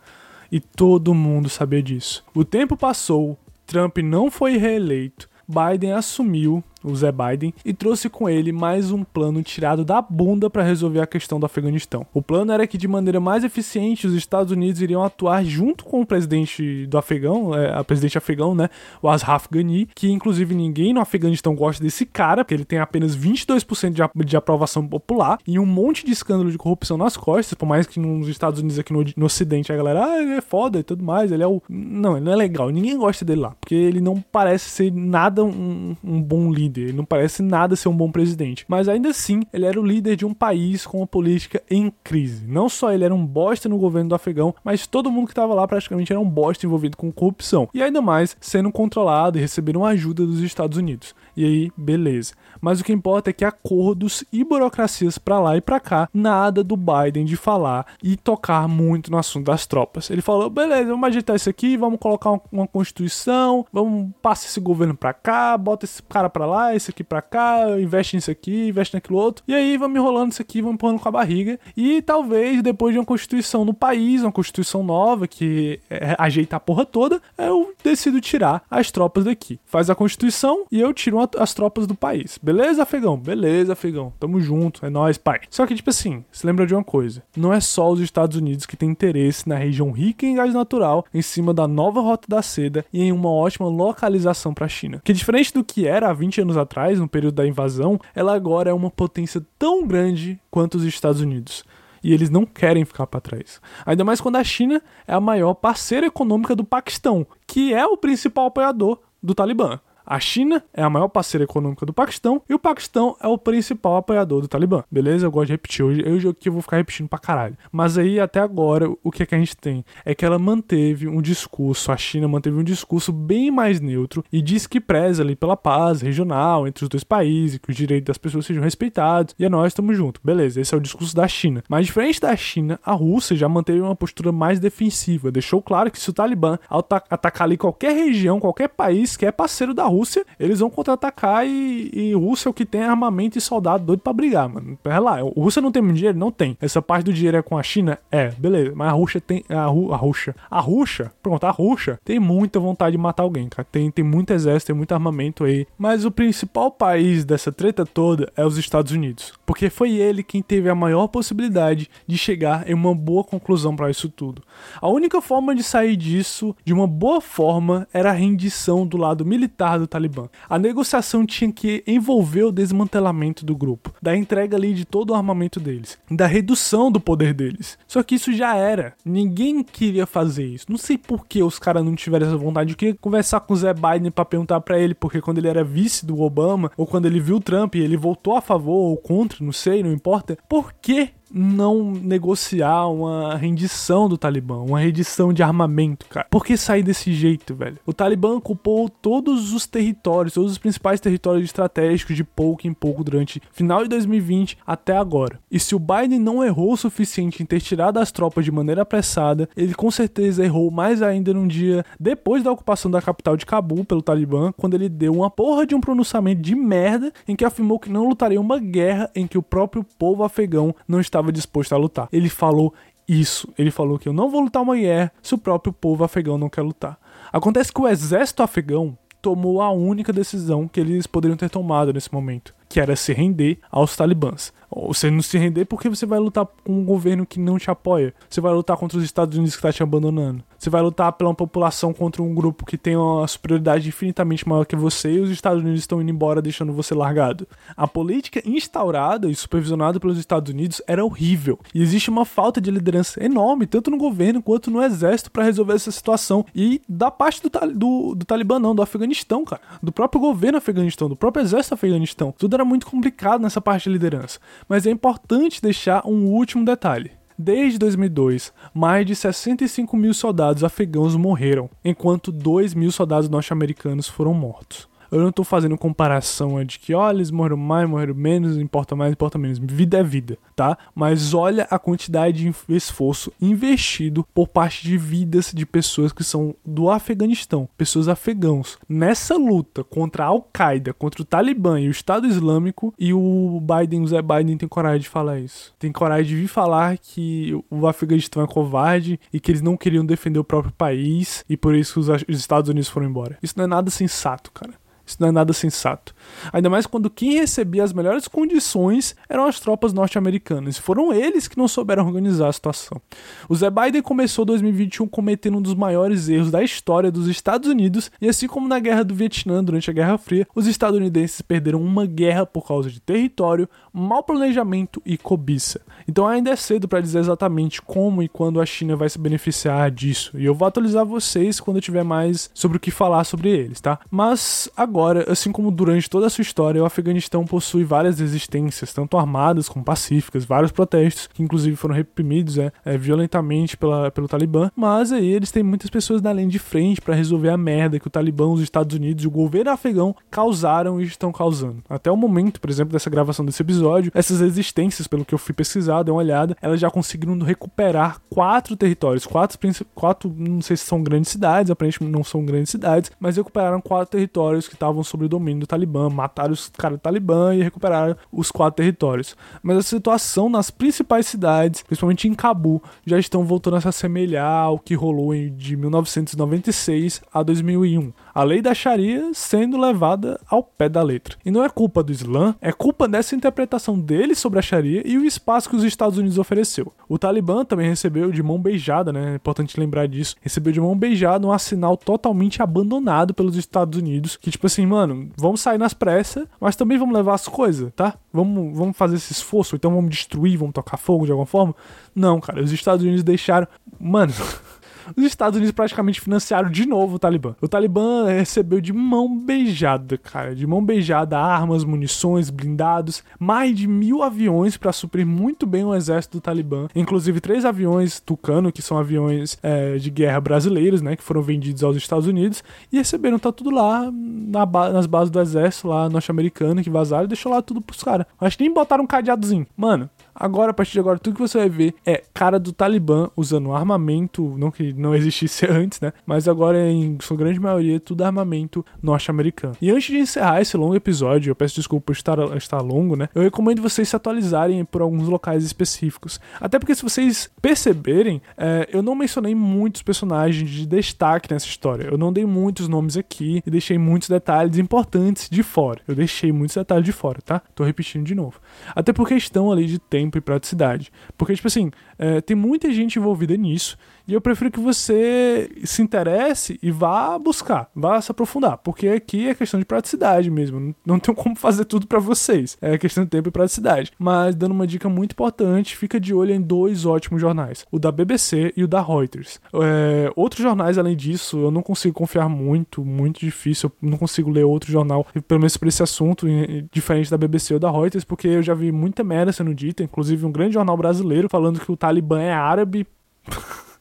e 0.53 0.61
todo 0.61 1.15
mundo 1.15 1.49
sabia 1.49 1.83
disso. 1.83 2.23
O 2.35 2.45
tempo 2.45 2.77
passou, 2.77 3.39
Trump 3.67 3.97
não 3.99 4.31
foi 4.31 4.59
reeleito, 4.59 5.27
Biden 5.49 5.93
assumiu 5.93 6.63
o 6.83 6.95
Zé 6.95 7.13
Biden, 7.13 7.55
e 7.65 7.73
trouxe 7.73 8.09
com 8.09 8.29
ele 8.29 8.53
mais 8.53 8.91
um 8.91 9.05
plano 9.05 9.43
tirado 9.43 9.85
da 9.85 10.01
bunda 10.01 10.51
para 10.51 10.63
resolver 10.63 11.01
a 11.01 11.07
questão 11.07 11.39
do 11.39 11.47
Afeganistão. 11.47 12.07
O 12.13 12.23
plano 12.23 12.53
era 12.53 12.67
que, 12.67 12.79
de 12.79 12.89
maneira 12.89 13.21
mais 13.21 13.45
eficiente, 13.45 14.07
os 14.07 14.15
Estados 14.15 14.53
Unidos 14.53 14.81
iriam 14.81 15.03
atuar 15.03 15.45
junto 15.45 15.85
com 15.85 16.01
o 16.01 16.07
presidente 16.07 16.87
do 16.87 16.99
Afegão, 16.99 17.55
é, 17.55 17.73
a 17.73 17.85
presidente 17.85 18.19
afegão, 18.19 18.55
né, 18.55 18.69
o 19.01 19.09
Ashraf 19.09 19.47
Ghani, 19.51 19.89
que 19.95 20.11
inclusive 20.11 20.55
ninguém 20.55 20.93
no 20.93 21.01
Afeganistão 21.01 21.55
gosta 21.55 21.83
desse 21.83 22.05
cara, 22.05 22.45
porque 22.45 22.55
ele 22.55 22.65
tem 22.65 22.79
apenas 22.79 23.17
22% 23.17 23.91
de, 23.91 24.25
de 24.25 24.37
aprovação 24.37 24.87
popular 24.87 25.39
e 25.47 25.59
um 25.59 25.67
monte 25.67 26.05
de 26.05 26.13
escândalo 26.13 26.51
de 26.51 26.59
corrupção 26.59 26.97
nas 26.97 27.17
costas, 27.17 27.55
por 27.55 27.67
mais 27.67 27.87
que 27.87 28.01
nos 28.01 28.29
Estados 28.29 28.61
Unidos 28.61 28.79
aqui 28.79 28.93
no, 28.93 29.05
no 29.17 29.27
Ocidente 29.27 29.73
a 29.73 29.77
galera, 29.77 30.05
ah, 30.05 30.21
ele 30.21 30.33
é 30.33 30.41
foda 30.41 30.79
e 30.79 30.83
tudo 30.83 31.05
mais, 31.05 31.31
ele 31.31 31.43
é 31.43 31.47
o... 31.47 31.63
Não, 31.69 32.17
ele 32.17 32.25
não 32.25 32.33
é 32.33 32.37
legal, 32.37 32.71
ninguém 32.71 32.97
gosta 32.97 33.25
dele 33.25 33.41
lá, 33.41 33.55
porque 33.61 33.75
ele 33.75 34.01
não 34.01 34.21
parece 34.21 34.69
ser 34.71 34.93
nada 34.93 35.45
um, 35.45 35.97
um 36.03 36.21
bom 36.21 36.53
líder 36.53 36.72
ele 36.81 36.93
não 36.93 37.05
parece 37.05 37.43
nada 37.43 37.77
ser 37.77 37.89
um 37.89 37.97
bom 37.97 38.11
presidente. 38.11 38.65
Mas 38.67 38.89
ainda 38.89 39.11
assim, 39.11 39.43
ele 39.53 39.67
era 39.67 39.81
o 39.81 39.85
líder 39.85 40.17
de 40.17 40.25
um 40.25 40.35
país 40.35 40.87
com 40.87 40.99
uma 40.99 41.07
política 41.07 41.63
em 41.71 41.93
crise. 42.03 42.47
Não 42.47 42.69
só 42.69 42.93
ele 42.93 43.05
era 43.05 43.15
um 43.15 43.25
bosta 43.25 43.69
no 43.69 43.79
governo 43.79 44.11
do 44.11 44.15
Afegão, 44.15 44.55
mas 44.65 44.87
todo 44.87 45.11
mundo 45.11 45.27
que 45.27 45.33
estava 45.33 45.55
lá 45.55 45.67
praticamente 45.67 46.13
era 46.13 46.21
um 46.21 46.29
bosta 46.29 46.67
envolvido 46.67 46.97
com 46.97 47.13
corrupção. 47.13 47.69
E 47.75 47.83
ainda 47.83 48.01
mais 48.01 48.37
sendo 48.41 48.73
controlado 48.73 49.39
e 49.39 49.41
recebendo 49.41 49.85
ajuda 49.85 50.27
dos 50.27 50.41
Estados 50.41 50.79
Unidos. 50.79 51.15
E 51.37 51.45
aí, 51.45 51.73
beleza. 51.77 52.35
Mas 52.61 52.81
o 52.81 52.85
que 52.85 52.93
importa 52.93 53.31
é 53.31 53.33
que 53.33 53.45
acordos 53.45 54.25
e 54.33 54.45
burocracias 54.45 55.19
para 55.19 55.41
lá 55.41 55.57
e 55.57 55.61
para 55.61 55.81
cá, 55.81 56.09
nada 56.13 56.63
do 56.63 56.77
Biden 56.77 57.25
de 57.25 57.37
falar 57.37 57.87
e 58.03 58.17
tocar 58.17 58.69
muito 58.69 59.11
no 59.11 59.19
assunto 59.19 59.47
das 59.47 59.67
tropas. 59.67 60.11
Ele 60.11 60.23
falou: 60.23 60.49
beleza, 60.51 60.91
vamos 60.91 61.09
agitar 61.09 61.35
isso 61.37 61.51
aqui, 61.51 61.77
vamos 61.77 61.99
colocar 61.99 62.31
uma, 62.31 62.41
uma 62.53 62.67
constituição, 62.67 63.67
vamos 63.73 64.13
passar 64.21 64.47
esse 64.47 64.61
governo 64.61 64.95
para 64.95 65.13
cá, 65.13 65.57
bota 65.57 65.85
esse 65.85 66.03
cara 66.03 66.29
para 66.29 66.47
lá, 66.47 66.62
esse 66.75 66.91
aqui 66.91 67.03
para 67.03 67.23
cá, 67.23 67.79
investe 67.79 68.17
nisso 68.17 68.31
aqui, 68.31 68.69
investe 68.69 68.95
naquilo 68.95 69.19
outro. 69.19 69.45
E 69.49 69.55
aí 69.55 69.77
vamos 69.77 69.97
enrolando 69.97 70.33
isso 70.33 70.43
aqui, 70.43 70.61
vamos 70.61 70.75
empurrando 70.75 71.01
com 71.01 71.09
a 71.09 71.13
barriga. 71.13 71.59
E 71.77 72.03
talvez 72.03 72.63
depois 72.63 72.93
de 72.93 72.99
uma 72.99 73.05
constituição 73.05 73.65
no 73.65 73.75
país, 73.75 74.23
uma 74.23 74.33
constituição 74.33 74.83
nova 74.83 75.27
que 75.27 75.81
é, 75.91 76.15
ajeita 76.19 76.57
a 76.57 76.61
porra 76.61 76.85
toda, 76.85 77.21
eu 77.37 77.73
decido 77.83 78.21
tirar 78.21 78.63
as 78.71 78.91
tropas 78.91 79.25
daqui. 79.25 79.59
Faz 79.65 79.91
a 79.91 79.95
constituição 79.95 80.65
e 80.71 80.81
eu 80.81 80.93
tiro 80.93 81.19
as 81.39 81.55
tropas 81.55 81.87
do 81.87 81.95
país. 81.95 82.39
Beleza, 82.43 82.83
afegão? 82.83 83.17
Beleza, 83.17 83.73
afegão. 83.73 84.13
Tamo 84.19 84.41
junto, 84.41 84.85
é 84.85 84.91
nós, 84.91 85.19
pai. 85.19 85.41
Só 85.51 85.67
que, 85.67 85.75
tipo 85.75 85.91
assim, 85.91 86.25
se 86.31 86.47
lembra 86.47 86.67
de 86.67 86.75
uma 86.75 86.85
coisa: 86.85 87.23
não 87.37 87.53
é 87.53 87.61
só 87.61 87.91
os 87.91 88.01
Estados 88.01 88.37
Unidos 88.37 88.67
que 88.67 88.77
têm 88.77 88.91
interesse 88.91 89.49
na 89.49 89.57
região 89.57 89.91
rica 89.91 90.27
em 90.27 90.35
gás 90.35 90.53
natural, 90.53 91.05
em 91.13 91.23
cima 91.23 91.55
da 91.55 91.67
nova 91.67 92.01
rota 92.01 92.27
da 92.29 92.43
seda 92.43 92.85
e 92.93 93.03
em 93.03 93.13
uma 93.13 93.31
ótima 93.31 93.69
localização 93.69 94.53
para 94.53 94.69
China. 94.69 95.01
Que 95.05 95.13
diferente 95.13 95.53
do 95.53 95.65
que 95.65 95.87
era 95.87 96.09
há 96.09 96.13
20 96.13 96.43
anos 96.43 96.52
atrás, 96.57 96.99
no 96.99 97.09
período 97.09 97.35
da 97.35 97.47
invasão, 97.47 97.99
ela 98.15 98.35
agora 98.35 98.71
é 98.71 98.73
uma 98.73 98.91
potência 98.91 99.45
tão 99.59 99.87
grande 99.87 100.41
quanto 100.51 100.77
os 100.77 100.85
Estados 100.85 101.21
Unidos 101.21 101.65
e 102.03 102.13
eles 102.13 102.31
não 102.31 102.45
querem 102.45 102.85
ficar 102.85 103.07
para 103.07 103.21
trás. 103.21 103.61
Ainda 103.87 104.05
mais 104.05 104.21
quando 104.21 104.37
a 104.37 104.45
China 104.45 104.83
é 105.07 105.15
a 105.15 105.21
maior 105.21 105.55
parceira 105.55 106.07
econômica 106.07 106.57
do 106.57 106.65
Paquistão, 106.65 107.27
que 107.47 107.73
é 107.73 107.87
o 107.87 107.97
principal 107.97 108.47
apoiador 108.47 108.99
do 109.23 109.35
Talibã. 109.35 109.79
A 110.13 110.21
China 110.21 110.63
é 110.75 110.83
a 110.83 110.91
maior 110.91 111.09
parceira 111.09 111.45
econômica 111.45 111.87
do 111.87 111.93
Paquistão 111.95 112.43
e 112.47 112.53
o 112.53 112.59
Paquistão 112.59 113.17
é 113.19 113.27
o 113.27 113.39
principal 113.39 113.97
apoiador 113.97 114.43
do 114.43 114.47
Talibã. 114.47 114.85
Beleza? 114.91 115.25
Eu 115.25 115.31
gosto 115.31 115.47
de 115.47 115.53
repetir. 115.55 115.83
Hoje, 115.83 116.07
hoje 116.07 116.29
aqui 116.29 116.51
eu 116.51 116.53
vou 116.53 116.61
ficar 116.61 116.77
repetindo 116.77 117.09
pra 117.09 117.19
caralho. 117.19 117.57
Mas 117.73 117.97
aí, 117.97 118.21
até 118.21 118.39
agora, 118.39 118.91
o 119.03 119.11
que, 119.11 119.23
é 119.23 119.27
que 119.27 119.35
a 119.35 119.39
gente 119.39 119.57
tem? 119.57 119.83
É 120.05 120.15
que 120.15 120.23
ela 120.23 120.39
manteve 120.39 121.09
um 121.09 121.23
discurso, 121.23 121.91
a 121.91 121.97
China 121.97 122.29
manteve 122.29 122.59
um 122.59 122.63
discurso 122.63 123.11
bem 123.11 123.51
mais 123.51 123.81
neutro 123.81 124.23
e 124.31 124.43
diz 124.43 124.67
que 124.67 124.83
preza 124.83 125.23
ali 125.23 125.35
pela 125.35 125.57
paz 125.57 126.03
regional 126.03 126.69
entre 126.69 126.85
os 126.85 126.91
dois 126.91 127.05
países, 127.05 127.57
que 127.57 127.71
os 127.71 127.77
direitos 127.77 128.09
das 128.09 128.19
pessoas 128.19 128.45
sejam 128.45 128.63
respeitados 128.63 129.35
e 129.39 129.49
nós 129.49 129.69
estamos 129.69 129.97
juntos. 129.97 130.21
Beleza, 130.23 130.61
esse 130.61 130.75
é 130.75 130.77
o 130.77 130.81
discurso 130.83 131.17
da 131.17 131.27
China. 131.27 131.65
Mas 131.71 131.87
diferente 131.87 132.21
da 132.21 132.37
China, 132.37 132.79
a 132.85 132.93
Rússia 132.93 133.35
já 133.35 133.49
manteve 133.49 133.81
uma 133.81 133.97
postura 133.97 134.31
mais 134.31 134.61
defensiva. 134.61 135.33
Deixou 135.33 135.63
claro 135.63 135.91
que 135.91 135.99
se 135.99 136.11
o 136.11 136.13
Talibã 136.13 136.59
atacar 136.69 137.47
ali 137.47 137.57
qualquer 137.57 137.95
região, 137.95 138.39
qualquer 138.39 138.69
país 138.69 139.17
que 139.17 139.25
é 139.25 139.33
parceiro 139.33 139.73
da 139.73 139.87
Rússia, 139.87 140.02
eles 140.39 140.61
vão 140.61 140.71
contra-atacar 140.71 141.47
e, 141.47 141.91
e 141.93 142.15
Rússia 142.15 142.49
é 142.49 142.51
o 142.51 142.55
que 142.55 142.65
tem 142.65 142.83
armamento 142.83 143.39
e 143.39 143.41
soldado 143.41 143.85
doido 143.85 144.01
pra 144.01 144.13
brigar, 144.13 144.49
mano. 144.49 144.79
Pera 144.83 144.99
lá, 144.99 145.21
Rússia 145.21 145.63
não 145.63 145.73
tem 145.73 145.83
muito 145.83 145.97
dinheiro? 145.97 146.19
Não 146.19 146.31
tem. 146.31 146.57
Essa 146.61 146.81
parte 146.81 147.05
do 147.05 147.13
dinheiro 147.13 147.37
é 147.37 147.43
com 147.43 147.57
a 147.57 147.63
China? 147.63 147.99
É, 148.11 148.31
beleza. 148.31 148.73
Mas 148.75 148.89
a 148.89 148.93
Rússia 148.93 149.21
tem. 149.21 149.45
A, 149.49 149.67
Ru, 149.67 149.93
a 149.93 149.97
Rússia. 149.97 150.35
A 150.51 150.61
Rússia, 150.61 151.13
pronto, 151.23 151.45
a 151.45 151.51
Rússia 151.51 151.99
tem 152.05 152.19
muita 152.19 152.59
vontade 152.59 152.97
de 152.97 153.03
matar 153.03 153.23
alguém, 153.23 153.49
cara. 153.49 153.67
Tem, 153.71 153.91
tem 153.91 154.05
muito 154.05 154.33
exército, 154.33 154.69
tem 154.69 154.77
muito 154.77 154.93
armamento 154.93 155.45
aí. 155.45 155.67
Mas 155.79 156.05
o 156.05 156.11
principal 156.11 156.71
país 156.71 157.25
dessa 157.25 157.53
treta 157.53 157.85
toda 157.85 158.31
é 158.37 158.45
os 158.45 158.59
Estados 158.59 158.93
Unidos. 158.93 159.33
Porque 159.45 159.71
foi 159.71 159.93
ele 159.93 160.23
quem 160.23 160.43
teve 160.43 160.69
a 160.69 160.75
maior 160.75 161.09
possibilidade 161.09 161.91
de 162.07 162.19
chegar 162.19 162.69
em 162.69 162.75
uma 162.75 162.95
boa 162.95 163.25
conclusão 163.25 163.75
para 163.75 163.91
isso 163.91 164.09
tudo. 164.09 164.43
A 164.81 164.89
única 164.89 165.21
forma 165.21 165.55
de 165.55 165.63
sair 165.63 165.97
disso 165.97 166.55
de 166.65 166.73
uma 166.73 166.87
boa 166.87 167.21
forma 167.21 167.87
era 167.93 168.11
a 168.11 168.15
rendição 168.15 168.87
do 168.87 168.97
lado 168.97 169.25
militar 169.25 169.79
do 169.83 169.87
Talibã. 169.87 170.29
A 170.49 170.59
negociação 170.59 171.27
tinha 171.27 171.53
que 171.53 171.83
envolver 171.87 172.45
o 172.45 172.53
desmantelamento 172.53 173.45
do 173.45 173.57
grupo, 173.57 173.93
da 174.01 174.17
entrega 174.17 174.57
ali 174.57 174.75
de 174.75 174.85
todo 174.85 175.11
o 175.11 175.15
armamento 175.15 175.61
deles, 175.61 175.99
da 176.11 176.27
redução 176.27 176.91
do 176.91 177.01
poder 177.01 177.35
deles. 177.35 177.79
Só 177.87 178.03
que 178.03 178.15
isso 178.15 178.33
já 178.33 178.55
era. 178.55 178.95
Ninguém 179.05 179.63
queria 179.63 180.07
fazer 180.07 180.47
isso. 180.47 180.67
Não 180.69 180.79
sei 180.79 180.97
por 180.97 181.27
que 181.27 181.43
os 181.43 181.59
caras 181.59 181.85
não 181.85 181.95
tiveram 181.95 182.27
essa 182.27 182.37
vontade. 182.37 182.73
Eu 182.73 182.77
queria 182.77 182.97
conversar 183.01 183.41
com 183.41 183.55
o 183.55 183.57
Zé 183.57 183.75
Biden 183.75 184.11
para 184.11 184.25
perguntar 184.25 184.61
para 184.61 184.79
ele, 184.79 184.95
porque 184.95 185.21
quando 185.21 185.39
ele 185.39 185.49
era 185.49 185.65
vice 185.65 186.07
do 186.07 186.21
Obama, 186.21 186.71
ou 186.77 186.87
quando 186.87 187.07
ele 187.07 187.21
viu 187.21 187.37
o 187.37 187.41
Trump 187.41 187.75
e 187.75 187.81
ele 187.81 187.97
votou 187.97 188.37
a 188.37 188.41
favor 188.41 188.91
ou 188.91 188.97
contra, 188.97 189.45
não 189.45 189.53
sei, 189.53 189.83
não 189.83 189.93
importa. 189.93 190.39
Por 190.49 190.73
que 190.73 191.11
não 191.33 191.93
negociar 191.93 192.87
uma 192.89 193.37
rendição 193.37 194.09
do 194.09 194.19
Talibã, 194.19 194.59
uma 194.59 194.79
rendição 194.79 195.33
de 195.33 195.43
armamento, 195.43 196.07
cara. 196.07 196.27
Por 196.31 196.45
que 196.45 196.57
sair 196.57 196.83
desse 196.83 197.13
jeito, 197.13 197.55
velho? 197.55 197.79
O 197.87 197.93
Talibã 197.93 198.35
ocupou 198.35 198.89
todos 198.89 199.53
os 199.53 199.67
territórios, 199.67 200.35
todos 200.35 200.53
os 200.53 200.59
principais 200.59 201.01
territórios 201.01 201.45
estratégicos 201.45 202.17
de 202.17 202.25
pouco 202.25 202.67
em 202.67 202.73
pouco 202.73 203.03
durante 203.03 203.41
final 203.53 203.83
de 203.83 203.89
2020 203.89 204.59
até 204.67 204.97
agora. 204.97 205.39
E 205.51 205.59
se 205.59 205.75
o 205.75 205.79
Biden 205.79 206.19
não 206.19 206.45
errou 206.45 206.73
o 206.73 206.77
suficiente 206.77 207.43
em 207.43 207.47
ter 207.47 207.61
tirado 207.61 207.99
as 207.99 208.13
tropas 208.13 208.45
de 208.45 208.53
maneira 208.53 208.83
apressada, 208.83 209.49
ele 209.57 209.75
com 209.75 209.91
certeza 209.91 210.45
errou 210.45 210.71
mais 210.71 211.03
ainda 211.03 211.33
num 211.33 211.47
dia 211.47 211.85
depois 211.99 212.43
da 212.43 212.53
ocupação 212.53 212.91
da 212.91 213.03
capital 213.03 213.37
de 213.37 213.47
Cabul 213.47 213.85
pelo 213.85 214.03
Talibã, 214.03 214.53
quando 214.57 214.75
ele 214.75 214.89
deu 214.89 215.13
uma 215.15 215.31
porra 215.31 215.67
de 215.67 215.75
um 215.75 215.81
pronunciamento 215.81 216.43
de 216.43 216.55
merda 216.55 217.13
em 217.27 217.37
que 217.37 217.45
afirmou 217.45 217.79
que 217.79 217.91
não 217.91 218.09
lutaria 218.09 218.41
uma 218.41 218.59
guerra 218.59 219.11
em 219.15 219.27
que 219.27 219.39
o 219.39 219.43
próprio 219.43 219.85
povo 219.99 220.25
afegão 220.25 220.75
não 220.87 221.01
estava 221.01 221.22
estava 221.23 221.33
disposto 221.33 221.73
a 221.73 221.79
lutar. 221.79 222.09
Ele 222.13 222.29
falou 222.29 222.75
isso. 223.09 223.49
Ele 223.57 223.71
falou 223.71 223.99
que 223.99 224.09
eu 224.09 224.13
não 224.13 224.29
vou 224.29 224.41
lutar 224.41 224.63
uma 224.63 224.77
guerra 224.77 225.13
se 225.23 225.35
o 225.35 225.39
próprio 225.39 225.73
povo 225.73 226.05
afegão 226.05 226.37
não 226.37 226.49
quer 226.49 226.63
lutar. 226.63 226.99
Acontece 227.33 227.73
que 227.73 227.81
o 227.81 227.89
exército 227.89 228.43
afegão 228.43 228.97
tomou 229.21 229.63
a 229.63 229.71
única 229.71 230.13
decisão 230.13 230.67
que 230.67 230.81
eles 230.81 231.07
poderiam 231.07 231.37
ter 231.37 231.49
tomado 231.49 231.93
nesse 231.93 232.13
momento, 232.13 232.53
que 232.69 232.81
era 232.81 232.97
se 232.97 233.13
render 233.13 233.59
aos 233.71 233.97
talibãs. 233.97 234.53
Você 234.75 235.11
não 235.11 235.23
se 235.23 235.37
render 235.37 235.67
porque 235.67 235.89
você 235.89 236.07
vai 236.07 236.19
lutar 236.19 236.47
com 236.65 236.73
um 236.73 236.85
governo 236.85 237.27
que 237.27 237.39
não 237.39 237.59
te 237.59 237.71
apoia. 237.71 238.15
Você 238.29 238.41
vai 238.41 238.53
lutar 238.53 238.77
contra 238.77 238.99
os 238.99 239.05
Estados 239.05 239.37
Unidos 239.37 239.55
que 239.55 239.59
está 239.59 239.73
te 239.73 239.83
abandonando. 239.83 240.43
Você 240.59 240.71
vai 240.71 240.81
lutar 240.81 241.13
pela 241.15 241.35
população 241.35 241.93
contra 241.93 242.23
um 242.23 242.35
grupo 242.35 242.65
que 242.65 242.79
tem 242.79 242.97
uma 242.97 243.27
superioridade 243.27 243.89
infinitamente 243.89 244.49
maior 244.49 244.65
que 244.65 244.77
você 244.77 245.13
e 245.13 245.21
os 245.21 245.31
Estados 245.31 245.61
Unidos 245.61 245.81
estão 245.81 246.01
indo 246.01 246.11
embora 246.11 246.41
deixando 246.41 246.73
você 246.73 246.95
largado. 246.95 247.47
A 247.77 247.87
política 247.89 248.41
instaurada 248.47 249.29
e 249.29 249.35
supervisionada 249.35 249.99
pelos 249.99 250.19
Estados 250.19 250.53
Unidos 250.53 250.81
era 250.87 251.05
horrível. 251.05 251.59
E 251.75 251.83
existe 251.83 252.11
uma 252.11 252.25
falta 252.25 252.61
de 252.61 252.71
liderança 252.71 253.23
enorme, 253.23 253.67
tanto 253.67 253.91
no 253.91 253.97
governo 253.97 254.41
quanto 254.41 254.71
no 254.71 254.83
exército, 254.83 255.31
para 255.31 255.45
resolver 255.45 255.75
essa 255.75 255.91
situação. 255.91 256.47
E 256.55 256.81
da 256.89 257.11
parte 257.11 257.43
do, 257.43 257.51
do, 257.75 258.15
do 258.15 258.25
Talibã, 258.25 258.59
não, 258.59 258.75
do 258.75 258.83
Afeganistão, 258.83 259.45
cara. 259.45 259.61
Do 259.83 259.91
próprio 259.91 260.21
governo 260.21 260.59
Afeganistão, 260.59 261.09
do 261.09 261.17
próprio 261.17 261.43
exército 261.43 261.75
Afeganistão. 261.75 262.33
Tudo 262.39 262.55
era 262.55 262.65
muito 262.65 262.87
complicado 262.87 263.43
nessa 263.43 263.61
parte 263.61 263.85
de 263.85 263.91
liderança. 263.91 264.39
Mas 264.69 264.87
é 264.87 264.91
importante 264.91 265.63
deixar 265.63 266.07
um 266.07 266.27
último 266.27 266.65
detalhe. 266.65 267.13
Desde 267.39 267.79
2002, 267.79 268.53
mais 268.73 269.07
de 269.07 269.17
65 269.17 269.97
mil 269.97 270.15
soldados 270.15 270.63
afegãos 270.63 271.17
morreram, 271.17 271.69
enquanto 271.85 272.31
2 272.31 272.75
mil 272.75 272.93
soldados 272.93 273.29
norte-americanos 273.29 274.07
foram 274.07 274.35
mortos. 274.35 274.89
Eu 275.13 275.21
não 275.21 275.31
tô 275.31 275.45
fazendo 275.45 275.77
comparação 275.77 276.65
de 276.65 276.79
que, 276.79 276.95
olha, 276.95 277.17
eles 277.17 277.31
morreram 277.31 277.59
mais, 277.59 277.87
morreram 277.87 278.15
menos, 278.15 278.57
importa 278.57 278.97
mais, 278.97 279.13
importa 279.13 279.37
menos. 279.37 279.59
Vida 279.59 279.99
é 279.99 280.03
vida, 280.03 280.39
tá? 280.57 280.79
Mas 280.95 281.35
olha 281.35 281.67
a 281.71 281.79
quantidade 281.79 282.51
de 282.51 282.75
esforço 282.75 283.31
investido 283.39 284.27
por 284.33 284.49
parte 284.49 284.83
de 284.83 284.97
vidas 284.97 285.53
de 285.55 285.67
pessoas 285.67 286.15
que 286.15 286.25
são 286.25 286.55
do 286.65 286.89
Afeganistão, 286.89 287.69
pessoas 287.77 288.09
afegãos. 288.09 288.79
Nessa 288.89 289.37
luta 289.37 289.85
contra 289.85 290.25
a 290.25 290.29
Al-Qaeda, 290.29 290.95
contra 290.95 291.21
o 291.21 291.27
Talibã 291.27 291.79
e 291.79 291.89
o 291.89 291.91
Estado 291.91 292.27
Islâmico, 292.27 292.95
e 292.99 293.13
o 293.13 293.61
Biden, 293.61 294.01
o 294.01 294.07
Zé 294.07 294.23
Biden 294.23 294.57
tem 294.57 294.69
coragem 294.69 295.01
de 295.01 295.11
falar 295.11 295.39
isso. 295.39 295.75
Tem 295.79 295.93
coragem 295.93 296.25
de 296.25 296.37
vir 296.37 296.49
falar 296.49 296.97
que 296.97 297.55
o 297.71 297.87
Afeganistão 297.87 298.43
é 298.43 298.47
covarde 298.47 299.21
e 299.31 299.39
que 299.39 299.51
eles 299.51 299.61
não 299.61 299.77
queriam 299.77 300.07
defender 300.07 300.39
o 300.39 300.45
próprio 300.45 300.73
país 300.73 301.45
e 301.51 301.57
por 301.57 301.75
isso 301.75 302.01
os 302.01 302.09
Estados 302.29 302.71
Unidos 302.71 302.89
foram 302.89 303.07
embora. 303.07 303.39
Isso 303.43 303.55
não 303.59 303.65
é 303.65 303.69
nada 303.69 303.91
sensato, 303.91 304.51
cara. 304.51 304.81
Isso 305.07 305.17
não 305.21 305.29
é 305.29 305.33
nada 305.33 305.53
sensato. 305.53 306.15
Ainda 306.53 306.71
mais 306.71 306.87
quando 306.87 307.11
quem 307.11 307.35
recebia 307.35 307.85
as 307.85 307.93
melhores 307.93 308.29
condições 308.29 309.15
eram 309.29 309.47
as 309.47 309.59
tropas 309.61 309.93
norte-americanas. 309.93 310.79
Foram 310.79 311.13
eles 311.13 311.49
que 311.49 311.59
não 311.59 311.69
souberam 311.69 312.07
organizar 312.07 312.49
a 312.49 312.53
situação. 312.53 313.01
O 313.49 313.55
Zé 313.55 313.71
Biden 313.71 314.03
começou 314.03 314.45
2021 314.45 315.07
cometendo 315.09 315.59
um 315.59 315.63
dos 315.63 315.75
maiores 315.75 316.29
erros 316.29 316.51
da 316.51 316.63
história 316.63 317.11
dos 317.11 317.29
Estados 317.29 317.69
Unidos, 317.69 318.11
e 318.21 318.29
assim 318.29 318.47
como 318.47 318.69
na 318.69 318.79
Guerra 318.79 319.05
do 319.05 319.15
Vietnã 319.15 319.63
durante 319.63 319.91
a 319.91 319.93
Guerra 319.93 320.19
Fria, 320.19 320.47
os 320.55 320.67
estadunidenses 320.67 321.43
perderam 321.43 321.83
uma 321.83 322.07
guerra 322.07 322.47
por 322.47 322.67
causa 322.67 322.91
de 322.91 323.01
território, 323.01 323.69
mau 323.93 324.23
planejamento 324.23 325.03
e 325.05 325.19
cobiça. 325.19 325.81
Então 326.07 326.27
ainda 326.27 326.51
é 326.51 326.57
cedo 326.57 326.89
para 326.89 327.01
dizer 327.01 327.19
exatamente 327.19 327.81
como 327.83 328.23
e 328.23 328.29
quando 328.29 328.61
a 328.61 328.67
China 328.67 328.97
vai 328.97 329.09
se 329.09 329.19
beneficiar 329.19 329.91
disso. 329.91 330.37
E 330.39 330.45
eu 330.45 330.55
vou 330.55 330.67
atualizar 330.67 331.05
vocês 331.05 331.61
quando 331.61 331.77
eu 331.77 331.83
tiver 331.83 332.05
mais 332.05 332.51
sobre 332.55 332.77
o 332.77 332.81
que 332.81 332.91
falar 332.91 333.25
sobre 333.25 333.51
eles, 333.51 333.81
tá? 333.81 333.99
Mas 334.11 334.69
agora 334.77 334.92
Agora, 334.93 335.25
assim 335.33 335.51
como 335.51 335.71
durante 335.71 336.11
toda 336.11 336.27
a 336.27 336.31
sua 336.31 336.43
história, 336.43 336.83
o 336.83 336.85
Afeganistão 336.85 337.47
possui 337.47 337.83
várias 337.83 338.21
resistências, 338.21 338.93
tanto 338.93 339.17
armadas 339.17 339.67
como 339.67 339.83
pacíficas, 339.83 340.45
vários 340.45 340.71
protestos, 340.71 341.29
que 341.29 341.43
inclusive 341.43 341.77
foram 341.77 341.95
reprimidos 341.95 342.59
é, 342.59 342.71
é, 342.85 342.99
violentamente 342.99 343.75
pela, 343.75 344.11
pelo 344.11 344.29
Talibã, 344.29 344.71
mas 344.77 345.11
aí 345.11 345.33
eles 345.33 345.51
têm 345.51 345.63
muitas 345.63 345.89
pessoas 345.89 346.21
na 346.21 346.31
linha 346.31 346.47
de 346.47 346.59
frente 346.59 347.01
para 347.01 347.15
resolver 347.15 347.49
a 347.49 347.57
merda 347.57 347.99
que 347.99 348.07
o 348.07 348.11
Talibã, 348.11 348.49
os 348.49 348.61
Estados 348.61 348.95
Unidos 348.95 349.25
e 349.25 349.27
o 349.27 349.31
governo 349.31 349.71
afegão 349.71 350.15
causaram 350.31 351.01
e 351.01 351.05
estão 351.05 351.33
causando. 351.33 351.83
Até 351.89 352.11
o 352.11 352.17
momento, 352.17 352.61
por 352.61 352.69
exemplo, 352.69 352.93
dessa 352.93 353.09
gravação 353.09 353.47
desse 353.47 353.63
episódio, 353.63 354.13
essas 354.15 354.43
resistências, 354.43 355.07
pelo 355.07 355.25
que 355.25 355.33
eu 355.33 355.39
fui 355.39 355.55
pesquisar, 355.55 356.03
dei 356.03 356.13
uma 356.13 356.21
olhada, 356.21 356.55
elas 356.61 356.79
já 356.79 356.91
conseguiram 356.91 357.39
recuperar 357.39 358.21
quatro 358.29 358.77
territórios, 358.77 359.25
quatro, 359.25 359.59
quatro 359.95 360.31
não 360.37 360.61
sei 360.61 360.77
se 360.77 360.85
são 360.85 361.03
grandes 361.03 361.31
cidades, 361.31 361.71
aparentemente 361.71 362.13
não 362.13 362.23
são 362.23 362.45
grandes 362.45 362.69
cidades, 362.69 363.11
mas 363.19 363.39
recuperaram 363.39 363.81
quatro 363.81 364.11
territórios 364.11 364.69
que 364.69 364.82
estavam 364.83 365.05
sob 365.05 365.25
o 365.25 365.29
domínio 365.29 365.61
do 365.61 365.67
Talibã, 365.67 366.11
mataram 366.11 366.53
os 366.53 366.69
caras 366.69 366.99
do 366.99 367.03
Talibã 367.03 367.55
e 367.55 367.63
recuperaram 367.63 368.17
os 368.33 368.51
quatro 368.51 368.77
territórios. 368.77 369.37
Mas 369.63 369.79
a 369.79 369.83
situação 369.83 370.49
nas 370.49 370.71
principais 370.71 371.27
cidades, 371.27 371.83
principalmente 371.83 372.27
em 372.27 372.35
Cabu, 372.35 372.83
já 373.07 373.19
estão 373.19 373.45
voltando 373.45 373.77
a 373.77 373.81
se 373.81 373.89
assemelhar 373.89 374.65
ao 374.65 374.79
que 374.79 374.95
rolou 374.95 375.33
de 375.33 375.77
1996 375.77 377.23
a 377.33 377.43
2001. 377.43 378.13
A 378.35 378.43
lei 378.43 378.61
da 378.61 378.75
Sharia 378.75 379.31
sendo 379.33 379.79
levada 379.79 380.41
ao 380.49 380.63
pé 380.63 380.89
da 380.89 381.03
letra. 381.03 381.37
E 381.45 381.51
não 381.51 381.65
é 381.65 381.69
culpa 381.69 382.03
do 382.03 382.11
Islã, 382.11 382.57
é 382.61 382.73
culpa 382.73 383.07
dessa 383.07 383.37
interpretação 383.37 383.99
dele 383.99 384.35
sobre 384.35 384.59
a 384.59 384.63
Sharia 384.63 385.03
e 385.07 385.17
o 385.17 385.25
espaço 385.25 385.71
que 385.71 385.77
os 385.77 385.85
Estados 385.85 386.19
Unidos 386.19 386.39
ofereceu. 386.39 386.93
O 387.09 387.19
Talibã 387.19 387.65
também 387.65 387.89
recebeu 387.89 388.33
de 388.33 388.43
mão 388.43 388.59
beijada, 388.59 389.13
né? 389.13 389.33
É 389.33 389.37
importante 389.37 389.79
lembrar 389.79 390.09
disso. 390.09 390.35
Recebeu 390.41 390.73
de 390.73 390.81
mão 390.81 390.97
beijada 390.97 391.47
um 391.47 391.53
assinal 391.53 391.97
totalmente 391.97 392.63
abandonado 392.63 393.33
pelos 393.33 393.57
Estados 393.57 393.99
Unidos, 393.99 394.37
que 394.37 394.51
tipo 394.51 394.67
assim, 394.73 394.87
mano, 394.87 395.31
vamos 395.37 395.61
sair 395.61 395.79
nas 395.79 395.95
pressas, 395.95 396.47
mas 396.61 396.75
também 396.77 396.99
vamos 396.99 397.15
levar 397.15 397.35
as 397.35 397.47
coisas, 397.47 397.93
tá? 397.95 398.15
Vamos, 398.33 398.77
vamos 398.77 398.97
fazer 398.97 399.17
esse 399.17 399.33
esforço, 399.33 399.77
então 399.77 399.95
vamos 399.95 400.11
destruir, 400.11 400.57
vamos 400.57 400.75
tocar 400.75 400.97
fogo 400.97 401.25
de 401.25 401.31
alguma 401.31 401.47
forma? 401.47 401.75
Não, 402.15 402.41
cara, 402.41 402.63
os 402.63 402.73
Estados 402.73 403.05
Unidos 403.05 403.23
deixaram. 403.23 403.67
Mano. 404.01 404.33
os 405.17 405.25
Estados 405.25 405.57
Unidos 405.57 405.73
praticamente 405.73 406.21
financiaram 406.21 406.71
de 406.71 406.87
novo 406.87 407.17
o 407.17 407.19
Talibã. 407.19 407.55
O 407.61 407.69
Talibã 407.69 408.27
recebeu 408.29 408.81
de 408.81 408.93
mão 408.93 409.37
beijada, 409.39 410.17
cara, 410.19 410.55
de 410.55 410.67
mão 410.67 410.85
beijada 410.85 411.39
armas, 411.39 411.85
munições, 411.85 412.51
blindados, 412.51 413.23
mais 413.39 413.77
de 413.77 413.87
mil 413.87 414.23
aviões 414.23 414.77
para 414.77 414.93
suprir 414.93 415.27
muito 415.27 415.67
bem 415.67 415.85
o 415.85 415.95
exército 415.95 416.39
do 416.39 416.41
Talibã, 416.41 416.89
inclusive 416.95 417.41
três 417.41 417.65
aviões 417.65 418.21
Tucano, 418.21 418.73
que 418.73 418.83
são 418.83 418.99
aviões 418.99 419.59
é, 419.63 419.97
de 419.97 420.11
guerra 420.11 420.41
brasileiros, 420.41 421.01
né, 421.01 421.17
que 421.17 421.23
foram 421.23 421.43
vendidos 421.43 421.83
aos 421.83 421.97
Estados 421.97 422.27
Unidos, 422.27 422.63
e 422.93 422.99
receberam, 422.99 423.39
tá 423.39 423.53
tudo 423.53 423.71
lá 423.71 424.11
na 424.13 424.67
ba 424.67 424.91
nas 424.91 425.07
bases 425.07 425.31
do 425.31 425.41
exército 425.41 425.89
lá 425.89 426.09
norte-americano 426.09 426.83
que 426.83 426.91
vazaram 426.91 427.25
e 427.25 427.29
deixou 427.29 427.51
lá 427.53 427.63
tudo 427.63 427.81
pros 427.81 428.03
caras. 428.03 428.27
Acho 428.41 428.57
que 428.57 428.65
nem 428.65 428.73
botaram 428.73 429.05
um 429.05 429.07
cadeadozinho. 429.07 429.67
Mano, 429.77 430.09
Agora, 430.35 430.71
a 430.71 430.75
partir 430.75 430.93
de 430.93 431.01
agora, 431.01 431.19
tudo 431.19 431.35
que 431.35 431.41
você 431.41 431.59
vai 431.59 431.69
ver 431.69 431.95
é 432.05 432.23
cara 432.33 432.59
do 432.59 432.73
Talibã 432.73 433.31
usando 433.37 433.73
armamento, 433.73 434.57
não 434.57 434.71
que 434.71 434.93
não 434.93 435.15
existisse 435.15 435.67
antes, 435.71 436.01
né? 436.01 436.13
Mas 436.27 436.49
agora, 436.49 436.91
em 436.91 437.19
sua 437.21 437.37
grande 437.37 437.61
maioria, 437.61 438.01
tudo 438.01 438.25
armamento 438.25 438.85
norte-americano. 439.03 439.77
E 439.81 439.91
antes 439.91 440.07
de 440.07 440.19
encerrar 440.19 440.61
esse 440.61 440.77
longo 440.77 440.95
episódio, 440.95 441.51
eu 441.51 441.55
peço 441.55 441.77
desculpa 441.77 442.07
por 442.07 442.13
estar, 442.13 442.39
estar 442.57 442.81
longo, 442.81 443.17
né? 443.17 443.29
Eu 443.35 443.43
recomendo 443.43 443.83
vocês 443.83 444.09
se 444.09 444.17
atualizarem 444.17 444.85
por 444.85 445.03
alguns 445.03 445.29
locais 445.29 445.65
específicos. 445.65 446.41
Até 446.61 446.79
porque, 446.79 446.95
se 446.95 447.03
vocês 447.03 447.51
perceberem, 447.61 448.41
é, 448.57 448.89
eu 448.93 449.03
não 449.03 449.15
mencionei 449.15 449.55
muitos 449.55 450.03
personagens 450.03 450.69
de 450.69 450.87
destaque 450.87 451.53
nessa 451.53 451.67
história. 451.67 452.05
Eu 452.05 452.19
não 452.19 452.33
dei 452.33 452.47
muitos 452.47 452.89
nomes 452.89 453.17
aqui 453.17 453.63
e 453.67 453.71
deixei 453.71 453.99
muitos 453.99 454.29
detalhes 454.29 454.79
importantes 454.79 455.49
de 455.49 455.63
fora. 455.63 456.01
Eu 456.07 456.15
deixei 456.15 456.53
muitos 456.53 456.77
detalhes 456.77 457.05
de 457.05 457.13
fora, 457.13 457.41
tá? 457.45 457.63
Tô 457.75 457.85
repetindo 457.85 458.25
de 458.25 458.35
novo. 458.35 458.61
Até 458.95 459.13
por 459.13 459.29
questão 459.29 459.71
ali 459.71 459.87
de 459.87 459.99
tempo 459.99 460.22
tempo 460.23 460.39
e 460.39 460.41
praticidade. 460.41 461.11
Porque, 461.37 461.55
tipo 461.55 461.69
assim, 461.69 461.91
é, 462.19 462.41
tem 462.41 462.57
muita 462.57 462.93
gente 462.93 463.19
envolvida 463.19 463.57
nisso 463.57 463.99
e 464.27 464.35
eu 464.35 464.41
prefiro 464.41 464.71
que 464.71 464.81
você 464.81 465.71
se 465.85 466.03
interesse 466.03 466.79
e 466.83 466.91
vá 466.91 467.39
buscar, 467.39 467.91
vá 467.95 468.21
se 468.21 468.31
aprofundar, 468.31 468.79
porque 468.79 469.09
aqui 469.09 469.49
é 469.49 469.55
questão 469.55 469.79
de 469.79 469.87
praticidade 469.87 470.51
mesmo. 470.51 470.95
Não 471.05 471.19
tem 471.19 471.35
como 471.35 471.57
fazer 471.57 471.85
tudo 471.85 472.07
para 472.07 472.19
vocês. 472.19 472.77
É 472.81 472.97
questão 472.99 473.25
de 473.25 473.31
tempo 473.31 473.49
e 473.49 473.53
praticidade. 473.53 474.13
Mas 474.19 474.55
dando 474.55 474.73
uma 474.73 474.87
dica 474.87 475.09
muito 475.09 475.33
importante, 475.33 475.97
fica 475.97 476.21
de 476.21 476.35
olho 476.35 476.53
em 476.53 476.61
dois 476.61 477.05
ótimos 477.05 477.41
jornais: 477.41 477.85
o 477.91 477.99
da 477.99 478.13
BBC 478.13 478.73
e 478.77 478.85
o 478.85 478.89
da 478.89 479.03
Reuters. 479.03 479.61
É, 479.75 480.31
outros 480.37 480.63
jornais, 480.63 480.99
além 480.99 481.17
disso, 481.17 481.59
eu 481.59 481.71
não 481.71 481.83
consigo 481.83 482.15
confiar 482.15 482.49
muito, 482.49 483.05
muito 483.05 483.41
difícil. 483.41 483.93
Eu 484.03 484.11
não 484.11 484.19
consigo 484.19 484.51
ler 484.51 484.65
outro 484.65 484.91
jornal, 484.91 485.27
pelo 485.47 485.61
menos 485.61 485.77
por 485.77 485.89
esse 485.89 486.03
assunto, 486.03 486.47
diferente 486.93 487.31
da 487.31 487.39
BBC 487.39 487.75
ou 487.75 487.81
da 487.81 487.91
Reuters, 487.91 488.25
porque 488.25 488.49
eu 488.49 488.63
já 488.63 488.75
vi 488.75 488.93
muita 488.93 489.25
merda 489.25 489.53
sendo 489.53 489.75
dita, 489.75 490.03
inclusive 490.03 490.45
um 490.47 490.53
grande 490.53 490.75
jornal 490.75 490.97
brasileiro 490.97 491.49
falando 491.49 491.81
que 491.81 491.91
o 491.91 491.97
Talibã 491.97 492.41
é 492.41 492.53
árabe. 492.53 493.07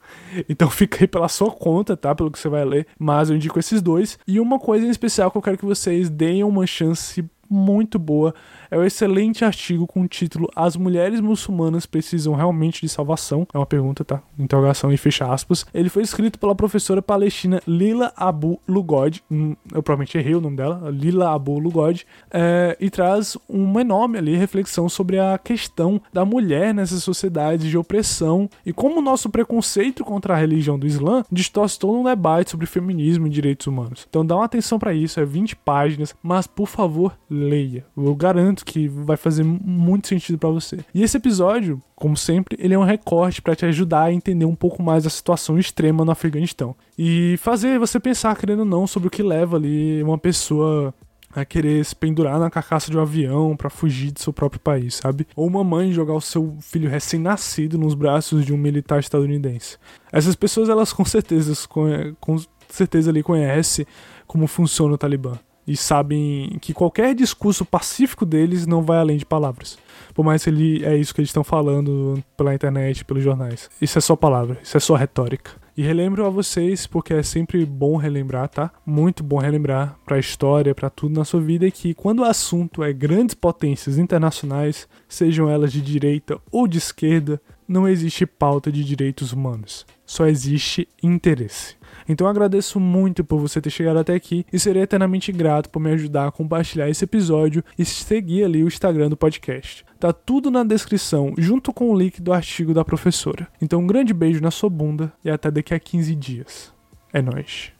Então 0.48 0.70
fica 0.72 1.04
aí 1.04 1.08
pela 1.08 1.28
sua 1.28 1.52
conta, 1.52 1.96
tá? 1.96 2.14
Pelo 2.16 2.32
que 2.32 2.40
você 2.40 2.50
vai 2.50 2.66
ler. 2.66 2.88
Mas 2.98 3.30
eu 3.30 3.36
indico 3.36 3.60
esses 3.60 3.82
dois. 3.82 4.18
E 4.28 4.40
uma 4.40 4.60
coisa 4.60 4.86
em 4.86 4.90
especial 4.90 5.32
que 5.32 5.38
eu 5.38 5.42
quero 5.42 5.58
que 5.58 5.66
vocês 5.66 6.10
deem 6.10 6.44
uma 6.44 6.66
chance 6.66 7.24
muito 7.50 8.00
boa. 8.00 8.34
É 8.72 8.78
um 8.78 8.86
excelente 8.86 9.44
artigo 9.44 9.86
com 9.86 10.02
o 10.04 10.08
título 10.08 10.50
As 10.56 10.78
mulheres 10.78 11.20
muçulmanas 11.20 11.86
precisam 11.86 12.34
realmente 12.34 12.80
de 12.80 12.88
salvação? 12.88 13.46
É 13.54 13.58
uma 13.58 13.66
pergunta, 13.66 14.06
tá? 14.06 14.24
Interrogação 14.40 14.94
e 14.94 14.96
fecha 14.96 15.30
aspas. 15.30 15.66
Ele 15.74 15.90
foi 15.90 16.04
escrito 16.04 16.40
pela 16.40 16.56
professora 16.56 17.02
palestina 17.02 17.62
Lila 17.68 18.14
Abu 18.16 18.62
Lugod. 18.66 19.22
Hum, 19.30 19.58
eu 19.74 19.84
provavelmente 19.84 20.18
errei 20.18 20.36
o 20.36 20.40
nome 20.40 20.56
dela, 20.56 20.90
Lila 20.90 21.36
Abu 21.36 21.60
Lugod. 21.60 22.08
É, 22.32 22.78
e 22.80 22.90
traz 22.90 23.38
uma 23.50 23.82
enorme 23.82 24.18
ali 24.18 24.38
reflexão 24.38 24.88
sobre 24.88 25.20
a 25.20 25.38
questão 25.38 26.02
da 26.14 26.24
mulher 26.24 26.74
nessas 26.74 27.04
sociedades 27.04 27.70
de 27.70 27.78
opressão 27.78 28.50
e 28.66 28.72
como 28.72 29.00
o 29.00 29.02
nosso 29.02 29.30
preconceito 29.30 30.06
contra 30.06 30.34
a 30.34 30.38
religião 30.38 30.80
do 30.80 30.88
Islã 30.88 31.26
distorce 31.30 31.78
todo 31.78 32.00
um 32.00 32.04
debate 32.06 32.52
sobre 32.52 32.66
feminismo 32.66 33.28
e 33.28 33.30
direitos 33.30 33.68
humanos. 33.68 34.08
Então 34.10 34.26
dá 34.26 34.38
uma 34.38 34.46
atenção 34.46 34.80
para 34.80 34.94
isso, 34.94 35.20
é 35.20 35.26
20 35.26 35.58
páginas, 35.58 36.16
mas 36.24 36.48
por 36.48 36.70
favor, 36.70 37.18
leia. 37.30 37.86
Eu 37.98 38.16
garanto 38.16 38.61
que 38.64 38.88
vai 38.88 39.18
fazer 39.18 39.44
muito 39.44 40.08
sentido 40.08 40.38
para 40.38 40.50
você. 40.50 40.80
E 40.94 41.04
esse 41.04 41.18
episódio, 41.18 41.82
como 41.96 42.16
sempre, 42.16 42.58
ele 42.60 42.74
é 42.74 42.80
um 42.80 42.84
recorte 42.84 43.42
para 43.42 43.56
te 43.56 43.66
ajudar 43.66 44.04
a 44.04 44.14
entender 44.14 44.46
um 44.46 44.56
pouco 44.56 44.82
mais 44.82 45.06
a 45.06 45.10
situação 45.10 45.58
extrema 45.58 46.06
no 46.06 46.12
Afeganistão 46.12 46.76
e 46.98 47.36
fazer 47.38 47.80
você 47.80 48.00
pensar, 48.00 48.36
querendo 48.36 48.60
ou 48.60 48.66
não, 48.66 48.88
sobre 48.88 49.08
o 49.08 49.12
que 49.12 49.24
leva 49.24 49.58
ali 49.58 50.02
uma 50.04 50.18
pessoa 50.18 50.94
a 51.34 51.46
querer 51.46 51.84
se 51.86 51.96
pendurar 51.96 52.38
na 52.40 52.50
carcaça 52.50 52.92
de 52.92 52.98
um 52.98 53.02
avião 53.02 53.56
para 53.56 53.70
fugir 53.70 54.12
do 54.12 54.20
seu 54.20 54.34
próprio 54.34 54.60
país, 54.60 54.96
sabe? 54.96 55.26
Ou 55.36 55.48
uma 55.48 55.64
mãe 55.64 55.94
jogar 55.94 56.14
o 56.14 56.22
seu 56.22 56.58
filho 56.60 56.90
recém-nascido 56.90 57.78
nos 57.78 57.94
braços 57.94 58.46
de 58.46 58.54
um 58.54 58.58
militar 58.58 59.00
estadunidense. 59.00 59.78
Essas 60.12 60.36
pessoas, 60.36 60.68
elas 60.68 60.92
com 60.92 61.06
certeza, 61.06 61.54
com 62.20 62.38
certeza 62.68 63.12
ali 63.12 63.24
conhecem 63.24 63.86
como 64.28 64.46
funciona 64.46 64.94
o 64.94 64.98
Talibã. 64.98 65.40
E 65.72 65.78
sabem 65.78 66.58
que 66.60 66.74
qualquer 66.74 67.16
discurso 67.16 67.64
pacífico 67.64 68.26
deles 68.26 68.68
não 68.68 68.82
vai 68.82 68.98
além 68.98 69.18
de 69.18 69.26
palavras. 69.26 69.78
Por 70.14 70.26
mais 70.26 70.44
que 70.44 70.50
ele 70.50 70.84
é 70.84 70.98
isso 70.98 71.14
que 71.16 71.22
eles 71.22 71.30
estão 71.30 71.44
falando 71.44 72.22
pela 72.36 72.54
internet, 72.54 73.06
pelos 73.06 73.24
jornais. 73.24 73.70
Isso 73.82 73.98
é 73.98 74.02
só 74.02 74.16
palavra, 74.16 74.58
isso 74.62 74.76
é 74.76 74.80
só 74.80 74.96
retórica. 74.96 75.52
E 75.78 75.82
relembro 75.82 76.26
a 76.26 76.30
vocês, 76.30 76.86
porque 76.86 77.14
é 77.14 77.24
sempre 77.24 77.66
bom 77.66 77.96
relembrar, 77.96 78.50
tá? 78.50 78.70
Muito 78.86 79.24
bom 79.24 79.38
relembrar 79.38 79.98
pra 80.06 80.20
história, 80.20 80.76
para 80.76 80.90
tudo 80.90 81.18
na 81.18 81.24
sua 81.24 81.40
vida, 81.40 81.72
que 81.72 81.94
quando 81.94 82.20
o 82.20 82.26
assunto 82.26 82.84
é 82.84 82.92
grandes 82.92 83.34
potências 83.34 83.98
internacionais, 83.98 84.88
sejam 85.08 85.50
elas 85.50 85.72
de 85.72 85.82
direita 85.82 86.38
ou 86.52 86.68
de 86.68 86.78
esquerda, 86.78 87.42
não 87.66 87.88
existe 87.88 88.26
pauta 88.26 88.70
de 88.70 88.84
direitos 88.84 89.32
humanos. 89.32 89.86
Só 90.06 90.26
existe 90.26 90.90
interesse. 91.02 91.78
Então 92.12 92.28
agradeço 92.28 92.78
muito 92.78 93.24
por 93.24 93.40
você 93.40 93.62
ter 93.62 93.70
chegado 93.70 93.98
até 93.98 94.14
aqui 94.14 94.46
e 94.52 94.60
serei 94.60 94.84
eternamente 94.84 95.32
grato 95.32 95.70
por 95.70 95.80
me 95.80 95.92
ajudar 95.92 96.28
a 96.28 96.32
compartilhar 96.32 96.90
esse 96.90 97.06
episódio 97.06 97.64
e 97.80 97.86
seguir 97.86 98.44
ali 98.44 98.62
o 98.64 98.68
Instagram 98.68 99.08
do 99.08 99.16
podcast. 99.16 99.86
Tá 99.98 100.12
tudo 100.12 100.52
na 100.52 100.62
descrição, 100.64 101.34
junto 101.38 101.72
com 101.72 101.90
o 101.90 101.98
link 101.98 102.22
do 102.22 102.34
artigo 102.34 102.74
da 102.74 102.84
professora. 102.84 103.48
Então 103.62 103.80
um 103.80 103.88
grande 103.88 104.14
beijo 104.14 104.42
na 104.42 104.52
sua 104.52 104.70
bunda 104.70 105.14
e 105.24 105.30
até 105.30 105.50
daqui 105.50 105.74
a 105.74 105.80
15 105.80 106.14
dias. 106.16 106.74
É 107.14 107.22
nóis. 107.22 107.72